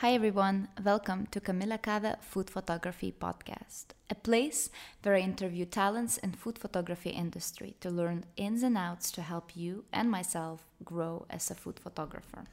Hi 0.00 0.12
everyone, 0.12 0.68
welcome 0.84 1.26
to 1.32 1.40
Camilla 1.40 1.76
Cave 1.76 2.14
Food 2.20 2.50
Photography 2.50 3.12
Podcast, 3.20 3.86
a 4.08 4.14
place 4.14 4.70
where 5.02 5.16
I 5.16 5.18
interview 5.18 5.64
talents 5.64 6.18
in 6.18 6.34
food 6.34 6.56
photography 6.56 7.10
industry 7.10 7.74
to 7.80 7.90
learn 7.90 8.24
ins 8.36 8.62
and 8.62 8.78
outs 8.78 9.10
to 9.10 9.22
help 9.22 9.56
you 9.56 9.86
and 9.92 10.08
myself 10.08 10.68
grow 10.84 11.26
as 11.28 11.50
a 11.50 11.56
food 11.56 11.80
photographer. 11.80 12.44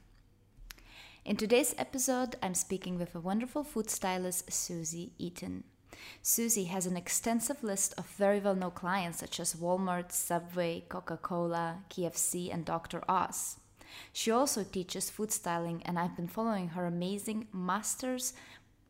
In 1.23 1.35
today's 1.35 1.75
episode, 1.77 2.35
I'm 2.41 2.55
speaking 2.55 2.97
with 2.97 3.13
a 3.13 3.19
wonderful 3.19 3.63
food 3.63 3.91
stylist, 3.91 4.51
Susie 4.51 5.13
Eaton. 5.19 5.65
Susie 6.23 6.65
has 6.65 6.87
an 6.87 6.97
extensive 6.97 7.63
list 7.63 7.93
of 7.95 8.07
very 8.17 8.39
well 8.39 8.55
known 8.55 8.71
clients 8.71 9.19
such 9.19 9.39
as 9.39 9.53
Walmart, 9.53 10.11
Subway, 10.11 10.83
Coca 10.89 11.17
Cola, 11.17 11.83
KFC, 11.91 12.51
and 12.51 12.65
Dr. 12.65 13.03
Oz. 13.07 13.57
She 14.13 14.31
also 14.31 14.63
teaches 14.63 15.09
food 15.09 15.31
styling, 15.31 15.81
and 15.83 15.97
I've 15.97 16.15
been 16.15 16.27
following 16.27 16.69
her 16.69 16.85
amazing 16.85 17.47
master's 17.53 18.33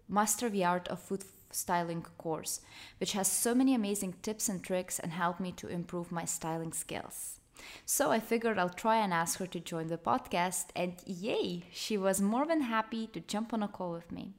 Master 0.07 0.49
the 0.49 0.63
Art 0.63 0.87
of 0.87 0.99
Food 0.99 1.23
Styling 1.51 2.05
course, 2.17 2.61
which 2.99 3.13
has 3.13 3.31
so 3.31 3.55
many 3.55 3.73
amazing 3.73 4.15
tips 4.21 4.49
and 4.49 4.63
tricks 4.63 4.99
and 4.99 5.11
helped 5.11 5.39
me 5.39 5.51
to 5.53 5.67
improve 5.67 6.11
my 6.11 6.25
styling 6.25 6.73
skills. 6.73 7.39
So 7.85 8.11
I 8.11 8.19
figured 8.19 8.59
I'll 8.59 8.69
try 8.69 8.97
and 8.97 9.13
ask 9.13 9.39
her 9.39 9.47
to 9.47 9.59
join 9.59 9.87
the 9.87 9.97
podcast, 9.97 10.65
and 10.75 10.93
yay, 11.05 11.63
she 11.71 11.97
was 11.97 12.21
more 12.21 12.45
than 12.45 12.61
happy 12.61 13.07
to 13.07 13.19
jump 13.19 13.53
on 13.53 13.63
a 13.63 13.67
call 13.67 13.93
with 13.93 14.11
me. 14.11 14.33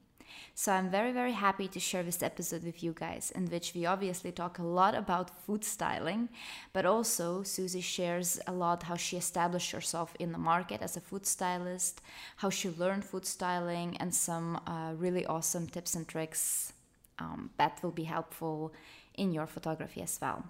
So 0.59 0.71
I'm 0.71 0.89
very, 0.89 1.11
very 1.11 1.33
happy 1.33 1.67
to 1.67 1.79
share 1.79 2.01
this 2.01 2.23
episode 2.23 2.63
with 2.63 2.81
you 2.81 2.91
guys, 2.91 3.29
in 3.35 3.45
which 3.45 3.75
we 3.75 3.85
obviously 3.85 4.31
talk 4.31 4.57
a 4.57 4.63
lot 4.63 4.95
about 4.95 5.39
food 5.45 5.63
styling, 5.63 6.29
but 6.73 6.83
also 6.83 7.43
Susie 7.43 7.79
shares 7.79 8.39
a 8.47 8.51
lot 8.51 8.81
how 8.81 8.95
she 8.95 9.17
established 9.17 9.69
herself 9.69 10.15
in 10.17 10.31
the 10.31 10.39
market 10.39 10.81
as 10.81 10.97
a 10.97 10.99
food 10.99 11.27
stylist, 11.27 12.01
how 12.37 12.49
she 12.49 12.71
learned 12.71 13.05
food 13.05 13.27
styling, 13.27 13.97
and 13.97 14.15
some 14.15 14.59
uh, 14.65 14.93
really 14.97 15.27
awesome 15.27 15.67
tips 15.67 15.93
and 15.93 16.07
tricks 16.07 16.73
um, 17.19 17.51
that 17.57 17.77
will 17.83 17.91
be 17.91 18.05
helpful 18.05 18.73
in 19.13 19.31
your 19.31 19.45
photography 19.45 20.01
as 20.01 20.17
well. 20.19 20.43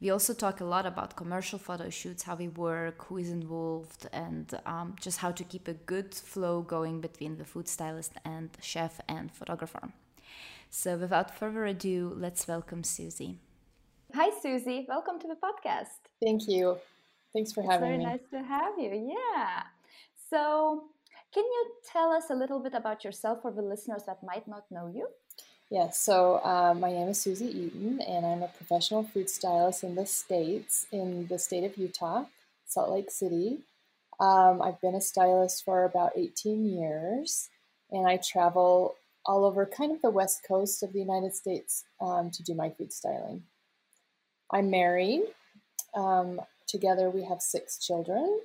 We 0.00 0.10
also 0.10 0.34
talk 0.34 0.60
a 0.60 0.64
lot 0.64 0.86
about 0.86 1.16
commercial 1.16 1.58
photo 1.58 1.88
shoots, 1.88 2.24
how 2.24 2.34
we 2.34 2.48
work, 2.48 3.04
who 3.06 3.18
is 3.18 3.30
involved, 3.30 4.06
and 4.12 4.52
um, 4.66 4.96
just 5.00 5.18
how 5.18 5.30
to 5.30 5.44
keep 5.44 5.68
a 5.68 5.74
good 5.74 6.14
flow 6.14 6.62
going 6.62 7.00
between 7.00 7.38
the 7.38 7.44
food 7.44 7.68
stylist 7.68 8.12
and 8.24 8.50
chef 8.60 9.00
and 9.08 9.32
photographer. 9.32 9.92
So, 10.68 10.96
without 10.96 11.36
further 11.38 11.64
ado, 11.64 12.12
let's 12.16 12.48
welcome 12.48 12.82
Susie. 12.82 13.38
Hi, 14.14 14.30
Susie. 14.42 14.84
Welcome 14.88 15.20
to 15.20 15.28
the 15.28 15.36
podcast. 15.36 16.00
Thank 16.22 16.48
you. 16.48 16.76
Thanks 17.32 17.52
for 17.52 17.62
it's 17.62 17.70
having 17.70 17.86
very 17.86 17.98
me. 17.98 18.04
Very 18.04 18.16
nice 18.16 18.30
to 18.30 18.42
have 18.42 18.78
you. 18.78 19.14
Yeah. 19.16 19.62
So, 20.28 20.84
can 21.32 21.44
you 21.44 21.72
tell 21.90 22.12
us 22.12 22.30
a 22.30 22.34
little 22.34 22.60
bit 22.60 22.74
about 22.74 23.04
yourself 23.04 23.42
for 23.42 23.52
the 23.52 23.62
listeners 23.62 24.02
that 24.06 24.18
might 24.22 24.46
not 24.48 24.64
know 24.70 24.88
you? 24.92 25.08
Yes, 25.70 25.98
so 25.98 26.36
uh, 26.44 26.74
my 26.78 26.92
name 26.92 27.08
is 27.08 27.20
Susie 27.20 27.46
Eaton, 27.46 28.00
and 28.00 28.24
I'm 28.24 28.42
a 28.42 28.48
professional 28.48 29.02
food 29.02 29.28
stylist 29.28 29.82
in 29.82 29.94
the 29.94 30.06
States, 30.06 30.86
in 30.92 31.26
the 31.26 31.38
state 31.38 31.64
of 31.64 31.76
Utah, 31.76 32.26
Salt 32.66 32.90
Lake 32.90 33.10
City. 33.10 33.60
Um, 34.20 34.62
I've 34.62 34.80
been 34.80 34.94
a 34.94 35.00
stylist 35.00 35.64
for 35.64 35.84
about 35.84 36.12
18 36.16 36.66
years, 36.66 37.48
and 37.90 38.06
I 38.06 38.18
travel 38.18 38.94
all 39.26 39.44
over 39.44 39.66
kind 39.66 39.90
of 39.90 40.02
the 40.02 40.10
west 40.10 40.42
coast 40.46 40.82
of 40.82 40.92
the 40.92 41.00
United 41.00 41.34
States 41.34 41.84
um, 42.00 42.30
to 42.30 42.42
do 42.42 42.54
my 42.54 42.70
food 42.70 42.92
styling. 42.92 43.42
I'm 44.52 44.70
married. 44.70 45.22
Um, 45.94 46.40
together, 46.68 47.10
we 47.10 47.24
have 47.24 47.40
six 47.40 47.78
children, 47.78 48.40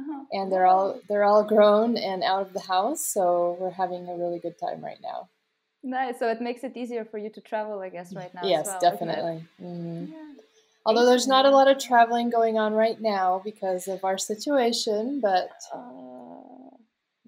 Uh-huh. 0.00 0.24
and 0.32 0.50
they're 0.50 0.66
all 0.66 1.00
they're 1.08 1.24
all 1.24 1.44
grown 1.44 1.96
and 1.96 2.22
out 2.24 2.42
of 2.46 2.52
the 2.52 2.60
house, 2.60 3.06
so 3.06 3.56
we're 3.60 3.70
having 3.70 4.08
a 4.08 4.16
really 4.16 4.40
good 4.40 4.58
time 4.58 4.82
right 4.84 5.00
now. 5.02 5.28
Nice. 5.84 6.18
So 6.18 6.30
it 6.30 6.40
makes 6.40 6.64
it 6.64 6.76
easier 6.76 7.04
for 7.04 7.18
you 7.18 7.28
to 7.28 7.40
travel, 7.42 7.78
I 7.80 7.90
guess, 7.90 8.14
right 8.14 8.34
now. 8.34 8.40
as 8.40 8.48
yes, 8.48 8.66
well, 8.66 8.80
doesn't 8.80 9.08
it? 9.08 9.14
definitely. 9.16 9.44
Mhm. 9.62 10.10
Yeah. 10.10 10.32
Although 10.86 11.04
there's 11.06 11.28
not 11.28 11.44
a 11.46 11.50
lot 11.50 11.68
of 11.68 11.78
traveling 11.78 12.30
going 12.30 12.58
on 12.58 12.72
right 12.74 13.00
now 13.00 13.40
because 13.44 13.86
of 13.86 14.02
our 14.02 14.18
situation, 14.18 15.20
but 15.20 15.50
Uh, 15.72 16.76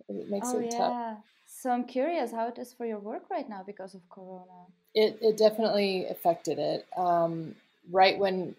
it 0.08 0.30
makes 0.30 0.48
oh 0.48 0.58
it 0.58 0.70
tough. 0.70 0.92
yeah. 0.92 1.16
So 1.46 1.70
I'm 1.70 1.84
curious 1.84 2.32
how 2.32 2.48
it 2.48 2.58
is 2.58 2.72
for 2.72 2.86
your 2.86 2.98
work 2.98 3.28
right 3.30 3.48
now 3.48 3.62
because 3.62 3.94
of 3.94 4.08
Corona. 4.08 4.66
It 4.94 5.18
it 5.20 5.36
definitely 5.36 6.06
affected 6.06 6.58
it. 6.58 6.86
Um, 6.96 7.56
right 7.90 8.18
when 8.18 8.56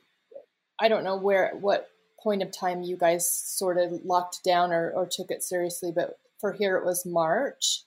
I 0.80 0.90
don't 0.90 1.04
know 1.04 1.18
where 1.18 1.56
what 1.56 1.90
point 2.22 2.44
of 2.44 2.52
time 2.52 2.84
you 2.84 2.98
guys 2.98 3.30
sort 3.30 3.78
of 3.78 4.04
locked 4.06 4.44
down 4.44 4.72
or, 4.72 4.92
or 4.92 5.06
took 5.08 5.32
it 5.32 5.44
seriously, 5.44 5.92
but 5.92 6.20
for 6.40 6.52
here 6.54 6.78
it 6.78 6.86
was 6.86 7.06
March. 7.06 7.84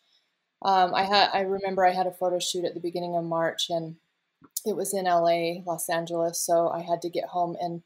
Um, 0.62 0.94
I 0.94 1.04
had 1.04 1.30
I 1.32 1.40
remember 1.40 1.86
I 1.86 1.92
had 1.92 2.06
a 2.06 2.12
photo 2.12 2.38
shoot 2.38 2.64
at 2.64 2.74
the 2.74 2.80
beginning 2.80 3.16
of 3.16 3.24
March 3.24 3.70
and 3.70 3.96
it 4.66 4.76
was 4.76 4.92
in 4.94 5.04
LA, 5.04 5.62
Los 5.66 5.88
Angeles, 5.88 6.44
so 6.44 6.68
I 6.68 6.82
had 6.82 7.00
to 7.02 7.10
get 7.10 7.24
home 7.24 7.56
and 7.60 7.82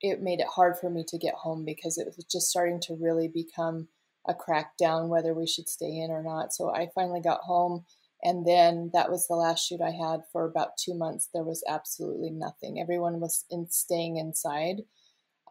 it 0.00 0.20
made 0.20 0.40
it 0.40 0.46
hard 0.46 0.78
for 0.78 0.90
me 0.90 1.04
to 1.08 1.18
get 1.18 1.34
home 1.34 1.64
because 1.64 1.96
it 1.96 2.06
was 2.16 2.24
just 2.24 2.48
starting 2.48 2.80
to 2.82 2.98
really 3.00 3.28
become 3.28 3.88
a 4.28 4.34
crackdown 4.34 5.08
whether 5.08 5.34
we 5.34 5.46
should 5.46 5.68
stay 5.68 5.98
in 5.98 6.10
or 6.10 6.22
not. 6.22 6.52
So 6.52 6.70
I 6.70 6.88
finally 6.94 7.20
got 7.20 7.40
home 7.40 7.84
and 8.22 8.46
then 8.46 8.90
that 8.92 9.10
was 9.10 9.26
the 9.26 9.34
last 9.34 9.66
shoot 9.66 9.80
I 9.80 9.90
had 9.90 10.20
for 10.32 10.44
about 10.44 10.76
two 10.76 10.94
months. 10.94 11.28
There 11.32 11.42
was 11.42 11.64
absolutely 11.68 12.30
nothing. 12.30 12.80
Everyone 12.80 13.20
was 13.20 13.44
in 13.50 13.66
staying 13.70 14.16
inside. 14.16 14.82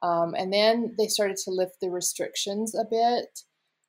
Um, 0.02 0.34
and 0.38 0.54
then 0.54 0.96
they 0.98 1.08
started 1.08 1.38
to 1.44 1.52
lift 1.52 1.82
the 1.82 1.90
restrictions 1.90 2.74
a 2.74 2.86
bit. 2.90 3.42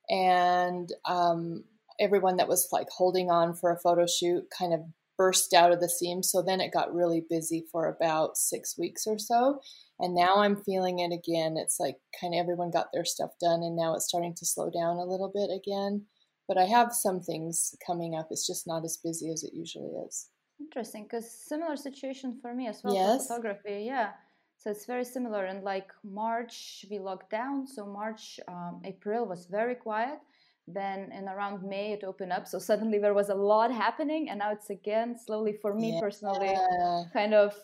And 0.09 0.89
um, 1.05 1.63
everyone 2.03 2.37
that 2.37 2.47
was 2.47 2.67
like 2.71 2.89
holding 2.89 3.29
on 3.31 3.53
for 3.53 3.71
a 3.71 3.79
photo 3.79 4.05
shoot 4.05 4.45
kind 4.57 4.73
of 4.73 4.81
burst 5.17 5.53
out 5.53 5.71
of 5.71 5.79
the 5.79 5.89
seams. 5.89 6.31
So 6.31 6.41
then 6.41 6.59
it 6.59 6.73
got 6.73 6.93
really 6.93 7.23
busy 7.29 7.65
for 7.71 7.87
about 7.87 8.37
six 8.37 8.77
weeks 8.77 9.05
or 9.07 9.17
so. 9.19 9.61
And 9.99 10.15
now 10.15 10.37
I'm 10.37 10.63
feeling 10.63 10.99
it 10.99 11.13
again. 11.13 11.55
It's 11.57 11.79
like 11.79 11.97
kind 12.19 12.33
of 12.33 12.39
everyone 12.39 12.71
got 12.71 12.87
their 12.91 13.05
stuff 13.05 13.31
done, 13.39 13.61
and 13.63 13.75
now 13.75 13.95
it's 13.95 14.07
starting 14.07 14.33
to 14.35 14.45
slow 14.45 14.69
down 14.69 14.97
a 14.97 15.05
little 15.05 15.31
bit 15.33 15.49
again. 15.55 16.05
But 16.47 16.57
I 16.57 16.65
have 16.65 16.93
some 16.93 17.21
things 17.21 17.75
coming 17.85 18.15
up. 18.15 18.27
It's 18.31 18.45
just 18.45 18.67
not 18.67 18.83
as 18.83 18.97
busy 18.97 19.31
as 19.31 19.43
it 19.43 19.53
usually 19.53 19.91
is. 20.05 20.29
Interesting, 20.59 21.03
because 21.03 21.29
similar 21.31 21.75
situation 21.77 22.37
for 22.41 22.53
me 22.53 22.67
as 22.67 22.83
well 22.83 22.93
Yes. 22.93 23.27
photography. 23.27 23.83
Yeah. 23.85 24.11
So 24.57 24.71
it's 24.71 24.85
very 24.85 25.05
similar. 25.05 25.45
And 25.45 25.63
like 25.63 25.91
March, 26.03 26.85
we 26.89 26.99
locked 26.99 27.29
down. 27.29 27.67
So 27.67 27.85
March, 27.85 28.39
um, 28.47 28.81
April 28.83 29.25
was 29.25 29.45
very 29.45 29.75
quiet. 29.75 30.19
Then 30.67 31.11
in 31.11 31.27
around 31.27 31.63
May, 31.63 31.91
it 31.91 32.03
opened 32.03 32.31
up. 32.31 32.47
So 32.47 32.57
suddenly 32.57 32.97
there 32.97 33.13
was 33.13 33.29
a 33.29 33.35
lot 33.35 33.71
happening, 33.71 34.29
and 34.29 34.39
now 34.39 34.51
it's 34.51 34.69
again 34.69 35.17
slowly 35.17 35.53
for 35.53 35.73
me 35.73 35.93
Yeah. 35.93 35.99
personally 35.99 36.55
kind 37.11 37.33
of 37.33 37.55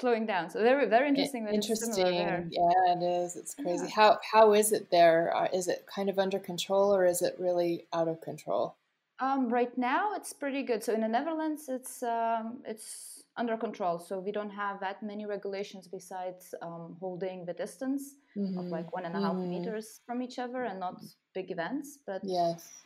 slowing 0.00 0.26
down. 0.26 0.48
So 0.50 0.62
very 0.62 0.86
very 0.86 1.08
interesting. 1.08 1.44
that 1.44 1.54
Interesting. 1.54 2.06
Yeah, 2.50 2.92
it 2.94 3.02
is. 3.02 3.36
It's 3.36 3.54
crazy. 3.54 3.86
Yeah. 3.86 3.92
How 3.94 4.18
how 4.32 4.52
is 4.52 4.70
it 4.72 4.90
there? 4.90 5.34
Uh, 5.34 5.48
it 5.66 5.86
kind 5.92 6.08
of 6.08 6.18
under 6.18 6.38
control 6.38 6.94
or 6.94 7.04
is 7.04 7.22
it 7.22 7.34
really 7.38 7.86
out 7.92 8.06
of 8.06 8.20
control? 8.20 8.76
Um, 9.20 9.48
right 9.48 9.76
now, 9.76 10.14
it's 10.14 10.32
pretty 10.32 10.62
good. 10.62 10.82
So 10.84 10.92
in 10.94 11.00
the 11.00 11.08
Netherlands, 11.08 11.68
it's 11.68 12.02
um, 12.02 12.62
it's 12.64 13.24
under 13.36 13.56
control. 13.56 13.98
So 13.98 14.18
we 14.18 14.32
don't 14.32 14.50
have 14.50 14.80
that 14.80 15.02
many 15.02 15.26
regulations 15.26 15.88
besides 15.88 16.54
um, 16.62 16.96
holding 17.00 17.44
the 17.44 17.52
distance 17.52 18.14
of 18.36 18.64
Mhm. 18.64 18.70
like 18.70 18.92
one 18.92 19.04
and 19.04 19.16
a 19.16 19.20
half 19.20 19.34
Mhm. 19.36 19.48
meters 19.48 20.00
from 20.06 20.22
each 20.22 20.38
other 20.38 20.62
and 20.64 20.78
not 20.80 21.02
big 21.34 21.50
events. 21.50 21.98
But 22.06 22.22
Yes. 22.24 22.84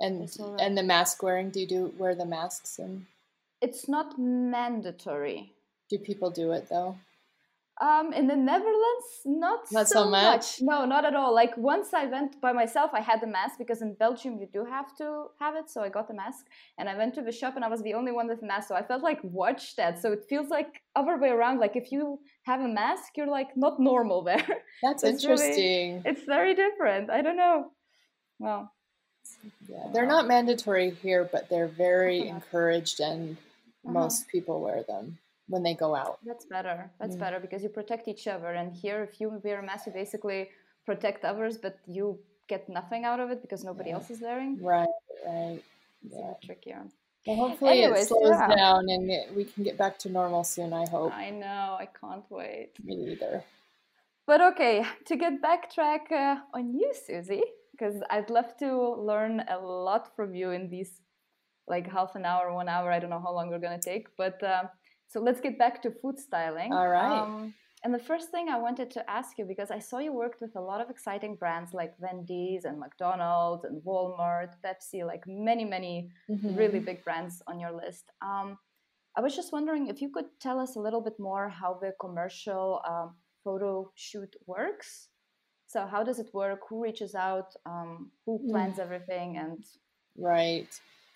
And 0.00 0.20
right. 0.20 0.60
and 0.60 0.76
the 0.76 0.82
mask 0.82 1.22
wearing, 1.22 1.50
do 1.50 1.60
you 1.60 1.66
do 1.66 1.92
wear 1.98 2.14
the 2.16 2.26
masks 2.26 2.78
and 2.78 3.06
it's 3.60 3.86
not 3.88 4.18
mandatory. 4.18 5.52
do 5.88 5.98
people 5.98 6.30
do 6.30 6.52
it 6.52 6.68
though? 6.68 6.96
Um, 7.80 8.12
in 8.12 8.26
the 8.26 8.36
Netherlands, 8.36 9.06
not, 9.24 9.60
Not 9.72 9.88
so 9.88 10.04
so 10.04 10.10
much? 10.10 10.60
No, 10.60 10.84
not 10.84 11.04
at 11.04 11.16
all. 11.16 11.34
Like 11.34 11.56
once 11.56 11.94
I 11.94 12.04
went 12.06 12.38
by 12.40 12.52
myself, 12.52 12.90
I 12.92 13.00
had 13.00 13.20
the 13.22 13.26
mask 13.26 13.56
because 13.58 13.80
in 13.80 13.94
Belgium 13.94 14.38
you 14.38 14.46
do 14.52 14.64
have 14.64 14.94
to 14.98 15.28
have 15.40 15.56
it. 15.56 15.70
So 15.70 15.82
I 15.82 15.88
got 15.88 16.06
the 16.06 16.14
mask 16.14 16.44
and 16.78 16.88
I 16.88 16.96
went 16.96 17.14
to 17.14 17.22
the 17.22 17.32
shop 17.32 17.56
and 17.56 17.64
I 17.64 17.68
was 17.68 17.82
the 17.82 17.94
only 17.94 18.12
one 18.12 18.28
with 18.28 18.42
a 18.42 18.46
mask. 18.46 18.68
So 18.68 18.74
I 18.74 18.82
felt 18.82 19.02
like 19.02 19.18
watched 19.24 19.78
that. 19.78 19.98
So 20.00 20.12
it 20.12 20.24
feels 20.28 20.48
like 20.48 20.82
other 20.94 21.16
way 21.18 21.30
around. 21.30 21.58
Like 21.60 21.74
if 21.74 21.90
you 21.90 22.20
have 22.44 22.60
a 22.60 22.68
mask, 22.68 23.16
you're 23.16 23.26
like 23.26 23.56
not 23.56 23.80
normal 23.80 24.22
there. 24.30 24.46
That's 24.82 25.02
It's 25.02 25.24
really- 25.24 25.42
interesting. 25.42 26.02
it's 26.04 26.24
very 26.24 26.54
different. 26.54 27.08
I 27.10 27.22
don't 27.22 27.36
know. 27.38 27.72
Well, 28.38 28.70
yeah. 29.68 29.86
They're 29.92 30.06
not 30.06 30.28
mandatory 30.28 30.90
here, 31.02 31.28
but 31.32 31.48
they're 31.48 31.68
very 31.68 32.28
encouraged 32.28 33.00
and 33.00 33.36
Uh-huh. 33.84 33.92
most 33.94 34.28
people 34.28 34.60
wear 34.60 34.82
them 34.84 35.18
when 35.52 35.62
they 35.66 35.74
go 35.84 35.90
out. 36.02 36.16
that's 36.30 36.46
better. 36.56 36.78
That's 37.00 37.16
Mm. 37.16 37.24
better 37.24 37.38
because 37.44 37.60
you 37.64 37.70
protect 37.80 38.04
each 38.12 38.26
other. 38.34 38.50
And 38.60 38.68
here, 38.84 38.98
if 39.08 39.12
you 39.20 39.26
wear 39.44 39.58
a 39.60 39.64
mask, 39.70 39.82
you 39.88 39.92
basically 40.02 40.40
protect 40.90 41.20
others, 41.30 41.54
but 41.64 41.74
you 41.96 42.04
get 42.52 42.62
nothing 42.78 43.02
out 43.10 43.20
of 43.24 43.28
it 43.34 43.40
because 43.44 43.62
nobody 43.70 43.90
Yeah. 43.90 43.96
else 43.96 44.08
is 44.14 44.20
wearing. 44.28 44.52
Right, 44.74 44.98
right. 45.26 45.60
It's 46.04 46.14
Yeah. 46.18 46.34
trickier. 46.46 46.82
Well, 47.26 47.36
hopefully 47.44 47.70
Anyways, 47.84 48.06
it 48.10 48.14
slows 48.16 48.40
yeah. 48.40 48.56
down 48.62 48.82
and 48.94 49.04
it, 49.16 49.24
we 49.38 49.44
can 49.52 49.62
get 49.68 49.76
back 49.82 49.94
to 50.02 50.08
normal 50.20 50.42
soon. 50.54 50.70
I 50.82 50.84
hope. 50.94 51.12
I 51.26 51.28
know. 51.44 51.76
I 51.84 51.86
can't 52.00 52.26
wait. 52.40 52.70
Me 52.86 52.94
neither. 52.96 53.34
But 54.30 54.40
okay, 54.50 54.76
to 55.08 55.14
get 55.24 55.34
backtrack 55.48 56.04
uh, 56.24 56.36
on 56.56 56.64
you, 56.78 56.88
Susie, 57.06 57.44
because 57.72 57.96
I'd 58.14 58.30
love 58.38 58.50
to 58.64 58.70
learn 59.10 59.34
a 59.56 59.58
lot 59.58 60.04
from 60.16 60.34
you 60.40 60.50
in 60.58 60.68
these 60.74 60.92
like 61.74 61.86
half 61.98 62.16
an 62.16 62.24
hour, 62.24 62.44
one 62.52 62.68
hour. 62.74 62.86
I 62.90 62.98
don't 63.00 63.10
know 63.14 63.24
how 63.26 63.32
long 63.38 63.46
we're 63.50 63.64
gonna 63.66 63.86
take, 63.92 64.06
but 64.16 64.42
uh, 64.42 64.64
so 65.12 65.20
let's 65.20 65.42
get 65.42 65.58
back 65.58 65.82
to 65.82 65.90
food 65.90 66.18
styling. 66.18 66.72
All 66.72 66.88
right. 66.88 67.20
Um, 67.20 67.52
and 67.84 67.92
the 67.92 67.98
first 67.98 68.30
thing 68.30 68.48
I 68.48 68.58
wanted 68.58 68.90
to 68.92 69.10
ask 69.10 69.36
you, 69.38 69.44
because 69.44 69.70
I 69.70 69.78
saw 69.78 69.98
you 69.98 70.12
worked 70.12 70.40
with 70.40 70.56
a 70.56 70.60
lot 70.60 70.80
of 70.80 70.88
exciting 70.88 71.36
brands 71.36 71.74
like 71.74 71.92
Wendy's 71.98 72.64
and 72.64 72.78
McDonald's 72.78 73.64
and 73.64 73.82
Walmart, 73.82 74.52
Pepsi, 74.64 75.04
like 75.04 75.24
many, 75.26 75.66
many 75.66 76.10
mm-hmm. 76.30 76.54
really 76.54 76.78
big 76.78 77.04
brands 77.04 77.42
on 77.46 77.60
your 77.60 77.72
list. 77.72 78.04
Um, 78.22 78.56
I 79.16 79.20
was 79.20 79.36
just 79.36 79.52
wondering 79.52 79.88
if 79.88 80.00
you 80.00 80.08
could 80.08 80.30
tell 80.40 80.58
us 80.58 80.76
a 80.76 80.80
little 80.80 81.02
bit 81.02 81.18
more 81.18 81.50
how 81.50 81.78
the 81.82 81.92
commercial 82.00 82.80
um, 82.88 83.16
photo 83.44 83.90
shoot 83.94 84.34
works. 84.46 85.08
So, 85.66 85.86
how 85.86 86.02
does 86.02 86.18
it 86.18 86.28
work? 86.32 86.60
Who 86.70 86.82
reaches 86.82 87.14
out? 87.14 87.52
Um, 87.66 88.10
who 88.24 88.38
mm. 88.38 88.50
plans 88.50 88.76
mm. 88.76 88.82
everything? 88.82 89.36
And 89.36 89.62
right. 90.16 90.68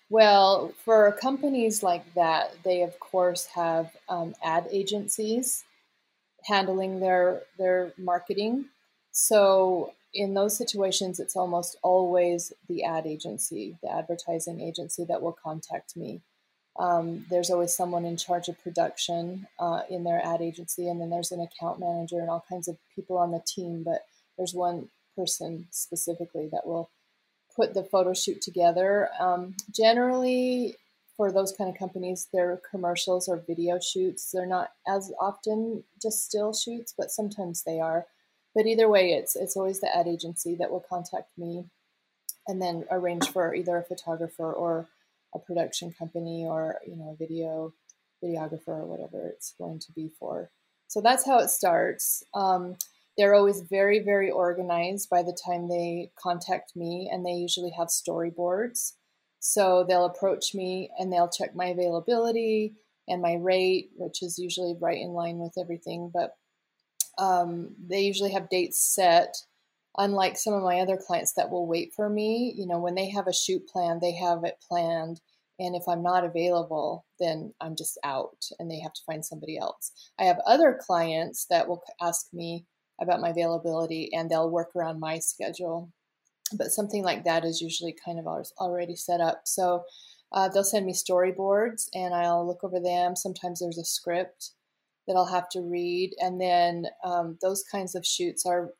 Well, 0.09 0.73
for 0.85 1.11
companies 1.13 1.83
like 1.83 2.13
that, 2.15 2.53
they 2.63 2.81
of 2.83 2.99
course 2.99 3.47
have 3.55 3.91
um, 4.07 4.35
ad 4.43 4.67
agencies 4.71 5.63
handling 6.45 6.99
their 6.99 7.43
their 7.57 7.93
marketing. 7.97 8.65
So 9.11 9.93
in 10.13 10.33
those 10.33 10.57
situations, 10.57 11.19
it's 11.19 11.35
almost 11.35 11.77
always 11.83 12.53
the 12.69 12.83
ad 12.83 13.05
agency, 13.05 13.77
the 13.83 13.91
advertising 13.91 14.61
agency 14.61 15.05
that 15.05 15.21
will 15.21 15.37
contact 15.43 15.97
me. 15.97 16.21
Um, 16.79 17.25
there's 17.29 17.49
always 17.49 17.75
someone 17.75 18.05
in 18.05 18.17
charge 18.17 18.47
of 18.49 18.61
production 18.63 19.47
uh, 19.59 19.81
in 19.89 20.03
their 20.03 20.25
ad 20.25 20.41
agency, 20.41 20.87
and 20.87 21.01
then 21.01 21.09
there's 21.09 21.31
an 21.31 21.41
account 21.41 21.79
manager 21.79 22.19
and 22.19 22.29
all 22.29 22.45
kinds 22.49 22.67
of 22.67 22.77
people 22.95 23.17
on 23.17 23.31
the 23.31 23.43
team. 23.45 23.83
But 23.83 24.05
there's 24.37 24.53
one 24.53 24.89
person 25.15 25.67
specifically 25.71 26.47
that 26.51 26.65
will 26.67 26.89
put 27.57 27.73
the 27.73 27.83
photo 27.83 28.13
shoot 28.13 28.41
together. 28.41 29.09
Um, 29.19 29.55
generally, 29.75 30.75
for 31.17 31.31
those 31.31 31.51
kind 31.51 31.69
of 31.69 31.77
companies, 31.77 32.27
they're 32.31 32.61
commercials 32.69 33.27
or 33.27 33.43
video 33.45 33.79
shoots. 33.79 34.31
They're 34.31 34.45
not 34.45 34.71
as 34.87 35.11
often 35.19 35.83
just 36.01 36.23
still 36.23 36.53
shoots, 36.53 36.93
but 36.95 37.11
sometimes 37.11 37.63
they 37.63 37.79
are. 37.79 38.05
But 38.55 38.67
either 38.67 38.87
way, 38.87 39.13
it's 39.13 39.35
it's 39.35 39.57
always 39.57 39.81
the 39.81 39.93
ad 39.93 40.07
agency 40.07 40.55
that 40.55 40.71
will 40.71 40.85
contact 40.87 41.29
me, 41.37 41.65
and 42.47 42.61
then 42.61 42.85
arrange 42.89 43.27
for 43.29 43.53
either 43.53 43.77
a 43.77 43.83
photographer 43.83 44.53
or 44.53 44.87
a 45.33 45.39
production 45.39 45.91
company 45.91 46.45
or 46.45 46.77
you 46.87 46.95
know 46.95 47.09
a 47.11 47.15
video 47.15 47.73
videographer 48.23 48.69
or 48.69 48.85
whatever 48.85 49.27
it's 49.27 49.53
going 49.59 49.79
to 49.79 49.91
be 49.91 50.09
for. 50.19 50.49
So 50.87 51.01
that's 51.01 51.25
how 51.25 51.39
it 51.39 51.49
starts. 51.49 52.23
Um, 52.33 52.77
they're 53.17 53.35
always 53.35 53.61
very 53.61 53.99
very 53.99 54.31
organized 54.31 55.09
by 55.09 55.23
the 55.23 55.37
time 55.45 55.67
they 55.67 56.11
contact 56.21 56.75
me, 56.75 57.09
and 57.11 57.25
they 57.25 57.31
usually 57.33 57.71
have 57.77 57.87
storyboards 57.87 58.93
so 59.39 59.85
they'll 59.87 60.05
approach 60.05 60.53
me 60.53 60.89
and 60.99 61.11
they'll 61.11 61.29
check 61.29 61.55
my 61.55 61.67
availability 61.67 62.73
and 63.07 63.21
my 63.21 63.35
rate, 63.35 63.91
which 63.95 64.21
is 64.21 64.37
usually 64.37 64.75
right 64.79 64.99
in 64.99 65.09
line 65.09 65.37
with 65.37 65.53
everything. 65.57 66.11
But 66.13 66.35
um, 67.17 67.75
they 67.87 68.01
usually 68.01 68.31
have 68.31 68.49
dates 68.49 68.93
set. 68.93 69.35
Unlike 69.97 70.37
some 70.37 70.53
of 70.53 70.63
my 70.63 70.79
other 70.79 70.97
clients 70.97 71.33
that 71.33 71.49
will 71.49 71.65
wait 71.65 71.93
for 71.95 72.09
me, 72.09 72.53
you 72.55 72.67
know, 72.67 72.77
when 72.79 72.93
they 72.93 73.09
have 73.09 73.27
a 73.27 73.33
shoot 73.33 73.65
plan, 73.67 73.99
they 73.99 74.11
have 74.13 74.43
it 74.43 74.57
planned. 74.67 75.21
And 75.59 75.75
if 75.75 75.83
I'm 75.87 76.03
not 76.03 76.23
available, 76.23 77.05
then 77.19 77.53
I'm 77.61 77.75
just 77.75 77.97
out 78.03 78.45
and 78.59 78.69
they 78.69 78.79
have 78.79 78.93
to 78.93 79.01
find 79.07 79.25
somebody 79.25 79.57
else. 79.57 79.91
I 80.19 80.25
have 80.25 80.39
other 80.45 80.79
clients 80.79 81.47
that 81.49 81.67
will 81.67 81.81
ask 81.99 82.27
me 82.31 82.65
about 83.01 83.21
my 83.21 83.29
availability 83.29 84.09
and 84.13 84.29
they'll 84.29 84.49
work 84.49 84.75
around 84.75 84.99
my 84.99 85.19
schedule 85.19 85.91
but 86.53 86.71
something 86.71 87.03
like 87.03 87.23
that 87.25 87.43
is 87.43 87.61
usually 87.61 87.95
kind 88.05 88.19
of 88.19 88.27
already 88.59 88.95
set 88.95 89.21
up. 89.21 89.41
So 89.45 89.83
uh, 90.31 90.49
they'll 90.49 90.63
send 90.63 90.85
me 90.85 90.93
storyboards 90.93 91.87
and 91.93 92.13
I'll 92.13 92.45
look 92.45 92.63
over 92.63 92.79
them. 92.79 93.15
Sometimes 93.15 93.59
there's 93.59 93.77
a 93.77 93.85
script 93.85 94.51
that 95.07 95.15
I'll 95.15 95.25
have 95.25 95.49
to 95.49 95.61
read. 95.61 96.11
And 96.19 96.39
then 96.39 96.85
um, 97.03 97.37
those 97.41 97.63
kinds 97.71 97.95
of 97.95 98.05
shoots 98.05 98.45
are 98.45 98.71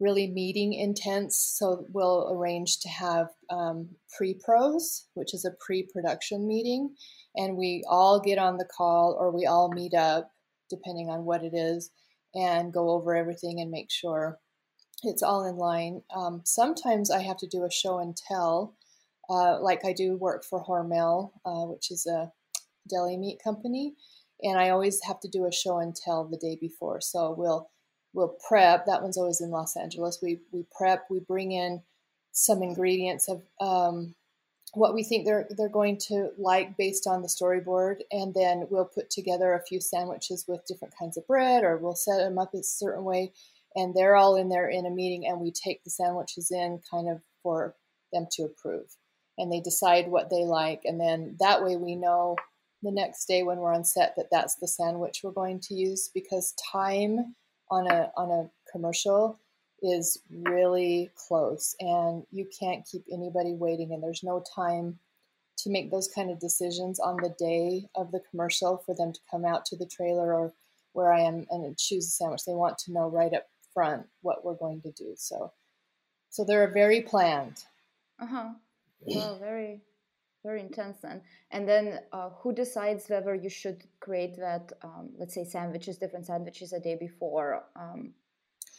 really 0.00 0.28
meeting 0.30 0.72
intense. 0.72 1.36
So 1.58 1.86
we'll 1.92 2.30
arrange 2.32 2.78
to 2.80 2.88
have 2.88 3.28
um, 3.50 3.88
pre 4.16 4.34
pros, 4.34 5.06
which 5.14 5.34
is 5.34 5.44
a 5.44 5.56
pre 5.64 5.82
production 5.92 6.46
meeting. 6.46 6.94
And 7.36 7.56
we 7.56 7.84
all 7.88 8.20
get 8.20 8.38
on 8.38 8.56
the 8.56 8.68
call 8.76 9.16
or 9.18 9.30
we 9.30 9.46
all 9.46 9.70
meet 9.70 9.94
up, 9.94 10.30
depending 10.70 11.10
on 11.10 11.24
what 11.24 11.42
it 11.42 11.54
is, 11.54 11.90
and 12.34 12.72
go 12.72 12.90
over 12.90 13.14
everything 13.14 13.60
and 13.60 13.70
make 13.70 13.90
sure 13.90 14.38
it's 15.02 15.22
all 15.22 15.44
in 15.44 15.56
line. 15.56 16.02
Um, 16.14 16.42
sometimes 16.44 17.10
I 17.10 17.22
have 17.22 17.38
to 17.38 17.46
do 17.46 17.64
a 17.64 17.70
show 17.70 17.98
and 17.98 18.16
tell, 18.16 18.74
uh, 19.30 19.60
like 19.60 19.84
I 19.84 19.92
do 19.92 20.16
work 20.16 20.44
for 20.44 20.64
Hormel, 20.64 21.32
uh, 21.44 21.66
which 21.66 21.90
is 21.90 22.06
a 22.06 22.32
deli 22.88 23.16
meat 23.16 23.40
company, 23.42 23.94
and 24.42 24.58
I 24.58 24.70
always 24.70 25.00
have 25.04 25.20
to 25.20 25.28
do 25.28 25.46
a 25.46 25.52
show 25.52 25.78
and 25.78 25.94
tell 25.94 26.24
the 26.24 26.36
day 26.36 26.56
before. 26.60 27.00
So 27.00 27.34
we'll 27.36 27.70
we'll 28.12 28.36
prep. 28.48 28.86
That 28.86 29.02
one's 29.02 29.18
always 29.18 29.40
in 29.40 29.50
Los 29.50 29.76
Angeles. 29.76 30.18
We 30.22 30.40
we 30.52 30.64
prep. 30.76 31.06
We 31.10 31.20
bring 31.20 31.52
in 31.52 31.82
some 32.32 32.62
ingredients 32.62 33.28
of 33.28 33.42
um, 33.60 34.14
what 34.74 34.94
we 34.94 35.02
think 35.02 35.24
they're 35.24 35.48
they're 35.56 35.68
going 35.68 35.98
to 36.08 36.30
like 36.38 36.76
based 36.76 37.06
on 37.06 37.22
the 37.22 37.28
storyboard, 37.28 37.96
and 38.12 38.34
then 38.34 38.66
we'll 38.70 38.84
put 38.84 39.10
together 39.10 39.54
a 39.54 39.64
few 39.66 39.80
sandwiches 39.80 40.44
with 40.46 40.66
different 40.66 40.94
kinds 40.98 41.16
of 41.16 41.26
bread, 41.26 41.64
or 41.64 41.78
we'll 41.78 41.94
set 41.94 42.18
them 42.18 42.38
up 42.38 42.54
a 42.54 42.62
certain 42.62 43.04
way 43.04 43.32
and 43.78 43.94
they're 43.94 44.16
all 44.16 44.36
in 44.36 44.48
there 44.48 44.68
in 44.68 44.86
a 44.86 44.90
meeting 44.90 45.26
and 45.26 45.40
we 45.40 45.52
take 45.52 45.82
the 45.84 45.90
sandwiches 45.90 46.50
in 46.50 46.80
kind 46.90 47.08
of 47.08 47.20
for 47.42 47.74
them 48.12 48.26
to 48.32 48.42
approve. 48.42 48.96
And 49.36 49.52
they 49.52 49.60
decide 49.60 50.08
what 50.08 50.30
they 50.30 50.44
like 50.44 50.82
and 50.84 51.00
then 51.00 51.36
that 51.38 51.62
way 51.62 51.76
we 51.76 51.94
know 51.94 52.36
the 52.82 52.90
next 52.90 53.26
day 53.26 53.42
when 53.42 53.58
we're 53.58 53.74
on 53.74 53.84
set 53.84 54.14
that 54.16 54.26
that's 54.32 54.56
the 54.56 54.66
sandwich 54.66 55.20
we're 55.22 55.30
going 55.30 55.60
to 55.60 55.74
use 55.74 56.10
because 56.12 56.54
time 56.72 57.34
on 57.70 57.88
a 57.88 58.10
on 58.16 58.30
a 58.30 58.50
commercial 58.72 59.38
is 59.82 60.20
really 60.30 61.10
close 61.14 61.74
and 61.80 62.24
you 62.30 62.46
can't 62.58 62.86
keep 62.90 63.04
anybody 63.12 63.54
waiting 63.54 63.92
and 63.92 64.02
there's 64.02 64.24
no 64.24 64.42
time 64.54 64.98
to 65.58 65.70
make 65.70 65.90
those 65.90 66.08
kind 66.08 66.30
of 66.30 66.38
decisions 66.38 67.00
on 67.00 67.16
the 67.16 67.34
day 67.38 67.88
of 67.96 68.10
the 68.12 68.20
commercial 68.30 68.82
for 68.84 68.94
them 68.94 69.12
to 69.12 69.20
come 69.30 69.44
out 69.44 69.64
to 69.64 69.76
the 69.76 69.86
trailer 69.86 70.32
or 70.32 70.52
where 70.92 71.12
I 71.12 71.20
am 71.20 71.46
and 71.50 71.76
choose 71.76 72.06
a 72.06 72.10
sandwich. 72.10 72.44
They 72.46 72.54
want 72.54 72.78
to 72.78 72.92
know 72.92 73.08
right 73.08 73.32
up 73.32 73.46
front 73.74 74.06
what 74.22 74.44
we're 74.44 74.54
going 74.54 74.80
to 74.82 74.92
do. 74.92 75.14
So, 75.16 75.52
so 76.30 76.44
they're 76.44 76.72
very 76.72 77.02
planned. 77.02 77.58
Uh 78.20 78.26
huh. 78.26 78.48
Well, 79.00 79.38
very, 79.38 79.82
very 80.44 80.60
intense 80.60 80.98
then. 81.02 81.22
And 81.50 81.68
then, 81.68 82.00
uh, 82.12 82.30
who 82.40 82.52
decides 82.52 83.08
whether 83.08 83.34
you 83.34 83.48
should 83.48 83.84
create 84.00 84.36
that, 84.38 84.72
um, 84.82 85.10
let's 85.16 85.34
say, 85.34 85.44
sandwiches, 85.44 85.98
different 85.98 86.26
sandwiches 86.26 86.72
a 86.72 86.80
day 86.80 86.96
before? 86.96 87.64
Um, 87.76 88.14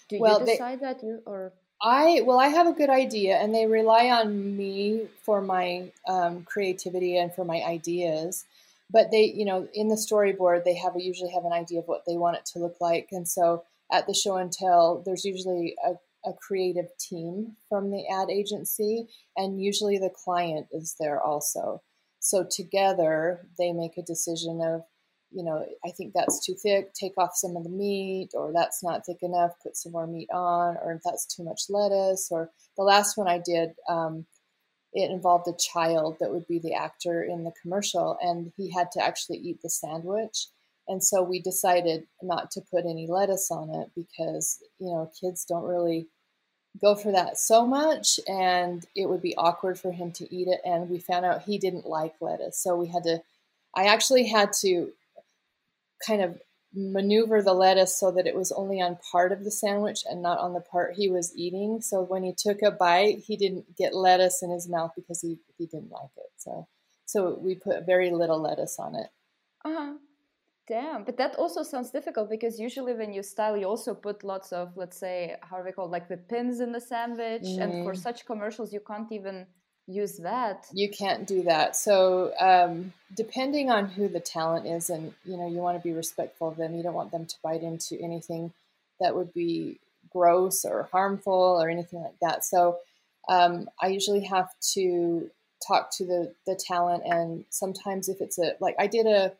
do 0.09 0.19
well, 0.19 0.39
you 0.39 0.45
decide 0.45 0.79
they, 0.79 0.85
that, 0.85 1.03
you, 1.03 1.21
or? 1.25 1.53
I 1.81 2.21
well, 2.25 2.39
I 2.39 2.47
have 2.47 2.67
a 2.67 2.73
good 2.73 2.89
idea, 2.89 3.37
and 3.37 3.55
they 3.55 3.65
rely 3.65 4.09
on 4.09 4.57
me 4.57 5.07
for 5.23 5.41
my 5.41 5.91
um, 6.07 6.43
creativity 6.43 7.17
and 7.17 7.33
for 7.33 7.45
my 7.45 7.61
ideas. 7.61 8.45
But 8.91 9.11
they, 9.11 9.25
you 9.25 9.45
know, 9.45 9.67
in 9.73 9.87
the 9.87 9.95
storyboard, 9.95 10.63
they 10.63 10.75
have 10.75 10.93
usually 10.97 11.31
have 11.31 11.45
an 11.45 11.53
idea 11.53 11.79
of 11.79 11.87
what 11.87 12.05
they 12.07 12.17
want 12.17 12.37
it 12.37 12.45
to 12.47 12.59
look 12.59 12.77
like, 12.81 13.09
and 13.11 13.27
so 13.27 13.63
at 13.91 14.07
the 14.07 14.13
show 14.13 14.37
and 14.37 14.51
tell, 14.51 15.01
there's 15.05 15.25
usually 15.25 15.75
a, 15.83 15.93
a 16.29 16.33
creative 16.33 16.95
team 16.97 17.55
from 17.69 17.91
the 17.91 18.05
ad 18.07 18.29
agency, 18.29 19.07
and 19.35 19.63
usually 19.63 19.97
the 19.97 20.11
client 20.11 20.67
is 20.71 20.95
there 20.99 21.19
also. 21.19 21.81
So 22.19 22.45
together, 22.49 23.47
they 23.57 23.71
make 23.71 23.97
a 23.97 24.03
decision 24.03 24.61
of, 24.61 24.83
you 25.31 25.43
know, 25.43 25.65
I 25.85 25.91
think 25.91 26.13
that's 26.13 26.45
too 26.45 26.55
thick, 26.55 26.93
take 26.93 27.13
off 27.17 27.35
some 27.35 27.55
of 27.55 27.63
the 27.63 27.69
meat, 27.69 28.31
or 28.33 28.51
that's 28.53 28.83
not 28.83 29.05
thick 29.05 29.21
enough, 29.21 29.51
put 29.61 29.77
some 29.77 29.91
more 29.91 30.07
meat 30.07 30.29
on, 30.33 30.77
or 30.83 30.93
if 30.93 31.01
that's 31.03 31.25
too 31.25 31.43
much 31.43 31.63
lettuce. 31.69 32.29
Or 32.31 32.49
the 32.77 32.83
last 32.83 33.17
one 33.17 33.27
I 33.27 33.37
did, 33.37 33.71
um, 33.87 34.25
it 34.93 35.11
involved 35.11 35.47
a 35.47 35.53
child 35.53 36.17
that 36.19 36.31
would 36.31 36.47
be 36.47 36.59
the 36.59 36.73
actor 36.73 37.23
in 37.23 37.43
the 37.43 37.53
commercial, 37.61 38.17
and 38.21 38.51
he 38.57 38.71
had 38.71 38.91
to 38.93 39.03
actually 39.03 39.37
eat 39.37 39.61
the 39.61 39.69
sandwich. 39.69 40.47
And 40.87 41.03
so 41.03 41.21
we 41.21 41.39
decided 41.39 42.07
not 42.23 42.49
to 42.51 42.61
put 42.61 42.85
any 42.85 43.05
lettuce 43.05 43.51
on 43.51 43.69
it 43.69 43.91
because, 43.95 44.57
you 44.79 44.87
know, 44.87 45.11
kids 45.19 45.45
don't 45.45 45.63
really 45.63 46.07
go 46.81 46.95
for 46.95 47.11
that 47.11 47.37
so 47.37 47.65
much 47.65 48.19
and 48.27 48.85
it 48.95 49.07
would 49.09 49.21
be 49.21 49.35
awkward 49.37 49.79
for 49.79 49.91
him 49.91 50.11
to 50.13 50.33
eat 50.33 50.47
it. 50.47 50.61
And 50.65 50.89
we 50.89 50.99
found 50.99 51.25
out 51.25 51.43
he 51.43 51.59
didn't 51.59 51.85
like 51.85 52.15
lettuce. 52.21 52.57
So 52.57 52.75
we 52.75 52.87
had 52.87 53.03
to, 53.03 53.21
I 53.75 53.85
actually 53.85 54.27
had 54.27 54.51
to 54.61 54.91
kind 56.05 56.21
of 56.21 56.39
maneuver 56.73 57.41
the 57.41 57.53
lettuce 57.53 57.99
so 57.99 58.11
that 58.11 58.27
it 58.27 58.35
was 58.35 58.51
only 58.51 58.79
on 58.79 58.97
part 59.11 59.31
of 59.31 59.43
the 59.43 59.51
sandwich 59.51 60.01
and 60.07 60.21
not 60.21 60.37
on 60.37 60.53
the 60.53 60.61
part 60.61 60.93
he 60.95 61.09
was 61.09 61.35
eating. 61.35 61.81
So 61.81 62.01
when 62.01 62.23
he 62.23 62.33
took 62.37 62.61
a 62.61 62.71
bite, 62.71 63.19
he 63.25 63.37
didn't 63.37 63.75
get 63.75 63.95
lettuce 63.95 64.43
in 64.43 64.51
his 64.51 64.69
mouth 64.69 64.91
because 64.95 65.21
he, 65.21 65.39
he 65.57 65.65
didn't 65.65 65.91
like 65.91 66.11
it. 66.17 66.31
So 66.37 66.67
so 67.05 67.39
we 67.41 67.55
put 67.55 67.87
very 67.87 68.11
little 68.11 68.39
lettuce 68.39 68.77
on 68.77 68.93
it. 68.93 69.07
Uh-huh 69.65 69.93
Damn, 70.69 71.03
but 71.03 71.17
that 71.17 71.35
also 71.37 71.63
sounds 71.63 71.89
difficult 71.89 72.29
because 72.29 72.59
usually 72.59 72.93
when 72.93 73.11
you 73.11 73.23
style, 73.23 73.57
you 73.57 73.65
also 73.65 73.95
put 73.95 74.23
lots 74.23 74.51
of, 74.51 74.77
let's 74.77 74.97
say, 74.97 75.35
how 75.41 75.57
are 75.57 75.65
we 75.65 75.71
called, 75.71 75.89
like 75.89 76.07
the 76.07 76.17
pins 76.17 76.59
in 76.59 76.71
the 76.71 76.79
sandwich. 76.79 77.41
Mm. 77.41 77.61
And 77.61 77.71
for 77.83 77.93
mm-hmm. 77.93 77.95
such 77.95 78.27
commercials, 78.27 78.71
you 78.71 78.79
can't 78.79 79.11
even 79.11 79.47
use 79.89 80.17
that. 80.17 80.67
You 80.73 80.89
can't 80.89 81.27
do 81.27 81.43
that. 81.43 81.75
So 81.75 82.33
um, 82.39 82.93
depending 83.15 83.69
on 83.69 83.87
who 83.89 84.07
the 84.07 84.19
talent 84.19 84.67
is, 84.67 84.89
and 84.89 85.13
you 85.25 85.37
know, 85.37 85.47
you 85.47 85.57
want 85.57 85.77
to 85.77 85.83
be 85.83 85.93
respectful 85.93 86.49
of 86.49 86.57
them. 86.57 86.75
You 86.75 86.83
don't 86.83 86.93
want 86.93 87.11
them 87.11 87.25
to 87.25 87.35
bite 87.43 87.63
into 87.63 87.99
anything 88.01 88.53
that 88.99 89.15
would 89.15 89.33
be 89.33 89.79
gross 90.11 90.65
or 90.65 90.89
harmful 90.91 91.59
or 91.61 91.69
anything 91.69 92.01
like 92.01 92.19
that. 92.21 92.45
So 92.45 92.77
um, 93.27 93.69
I 93.81 93.87
usually 93.87 94.25
have 94.25 94.49
to 94.73 95.29
talk 95.67 95.91
to 95.97 96.05
the 96.05 96.33
the 96.45 96.55
talent, 96.55 97.03
and 97.05 97.45
sometimes 97.49 98.09
if 98.09 98.21
it's 98.21 98.39
a 98.39 98.55
like 98.59 98.75
I 98.79 98.87
did 98.87 99.05
a 99.05 99.33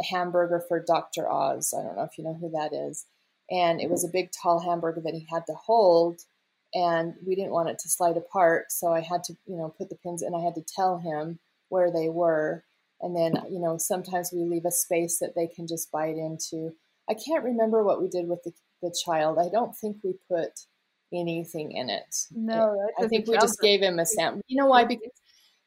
a 0.00 0.04
hamburger 0.04 0.60
for 0.60 0.80
Dr. 0.80 1.30
Oz. 1.30 1.74
I 1.76 1.82
don't 1.82 1.96
know 1.96 2.02
if 2.02 2.18
you 2.18 2.24
know 2.24 2.34
who 2.34 2.50
that 2.50 2.72
is. 2.72 3.06
And 3.50 3.80
it 3.80 3.90
was 3.90 4.04
a 4.04 4.08
big, 4.08 4.30
tall 4.32 4.60
hamburger 4.60 5.00
that 5.02 5.14
he 5.14 5.26
had 5.30 5.46
to 5.46 5.54
hold, 5.54 6.22
and 6.74 7.14
we 7.26 7.34
didn't 7.34 7.52
want 7.52 7.68
it 7.68 7.78
to 7.80 7.88
slide 7.88 8.16
apart. 8.16 8.72
So 8.72 8.92
I 8.92 9.00
had 9.00 9.22
to, 9.24 9.34
you 9.46 9.56
know, 9.56 9.74
put 9.78 9.88
the 9.88 9.96
pins 9.96 10.22
and 10.22 10.34
I 10.34 10.40
had 10.40 10.54
to 10.56 10.62
tell 10.62 10.98
him 10.98 11.38
where 11.68 11.90
they 11.92 12.08
were. 12.08 12.64
And 13.00 13.14
then, 13.14 13.34
you 13.50 13.60
know, 13.60 13.76
sometimes 13.78 14.30
we 14.32 14.44
leave 14.44 14.64
a 14.64 14.70
space 14.70 15.18
that 15.18 15.34
they 15.34 15.46
can 15.46 15.66
just 15.66 15.92
bite 15.92 16.16
into. 16.16 16.74
I 17.08 17.14
can't 17.14 17.44
remember 17.44 17.82
what 17.84 18.00
we 18.00 18.08
did 18.08 18.28
with 18.28 18.42
the, 18.42 18.52
the 18.82 18.94
child. 19.04 19.38
I 19.38 19.48
don't 19.50 19.76
think 19.76 19.98
we 20.02 20.14
put 20.28 20.60
anything 21.12 21.72
in 21.72 21.90
it. 21.90 22.16
No, 22.32 22.88
I 22.98 23.06
think 23.06 23.28
we 23.28 23.34
just 23.38 23.60
gave 23.60 23.80
him 23.80 23.98
a 23.98 24.06
sample. 24.06 24.42
You 24.48 24.56
know 24.56 24.66
why? 24.66 24.84
Because 24.84 25.12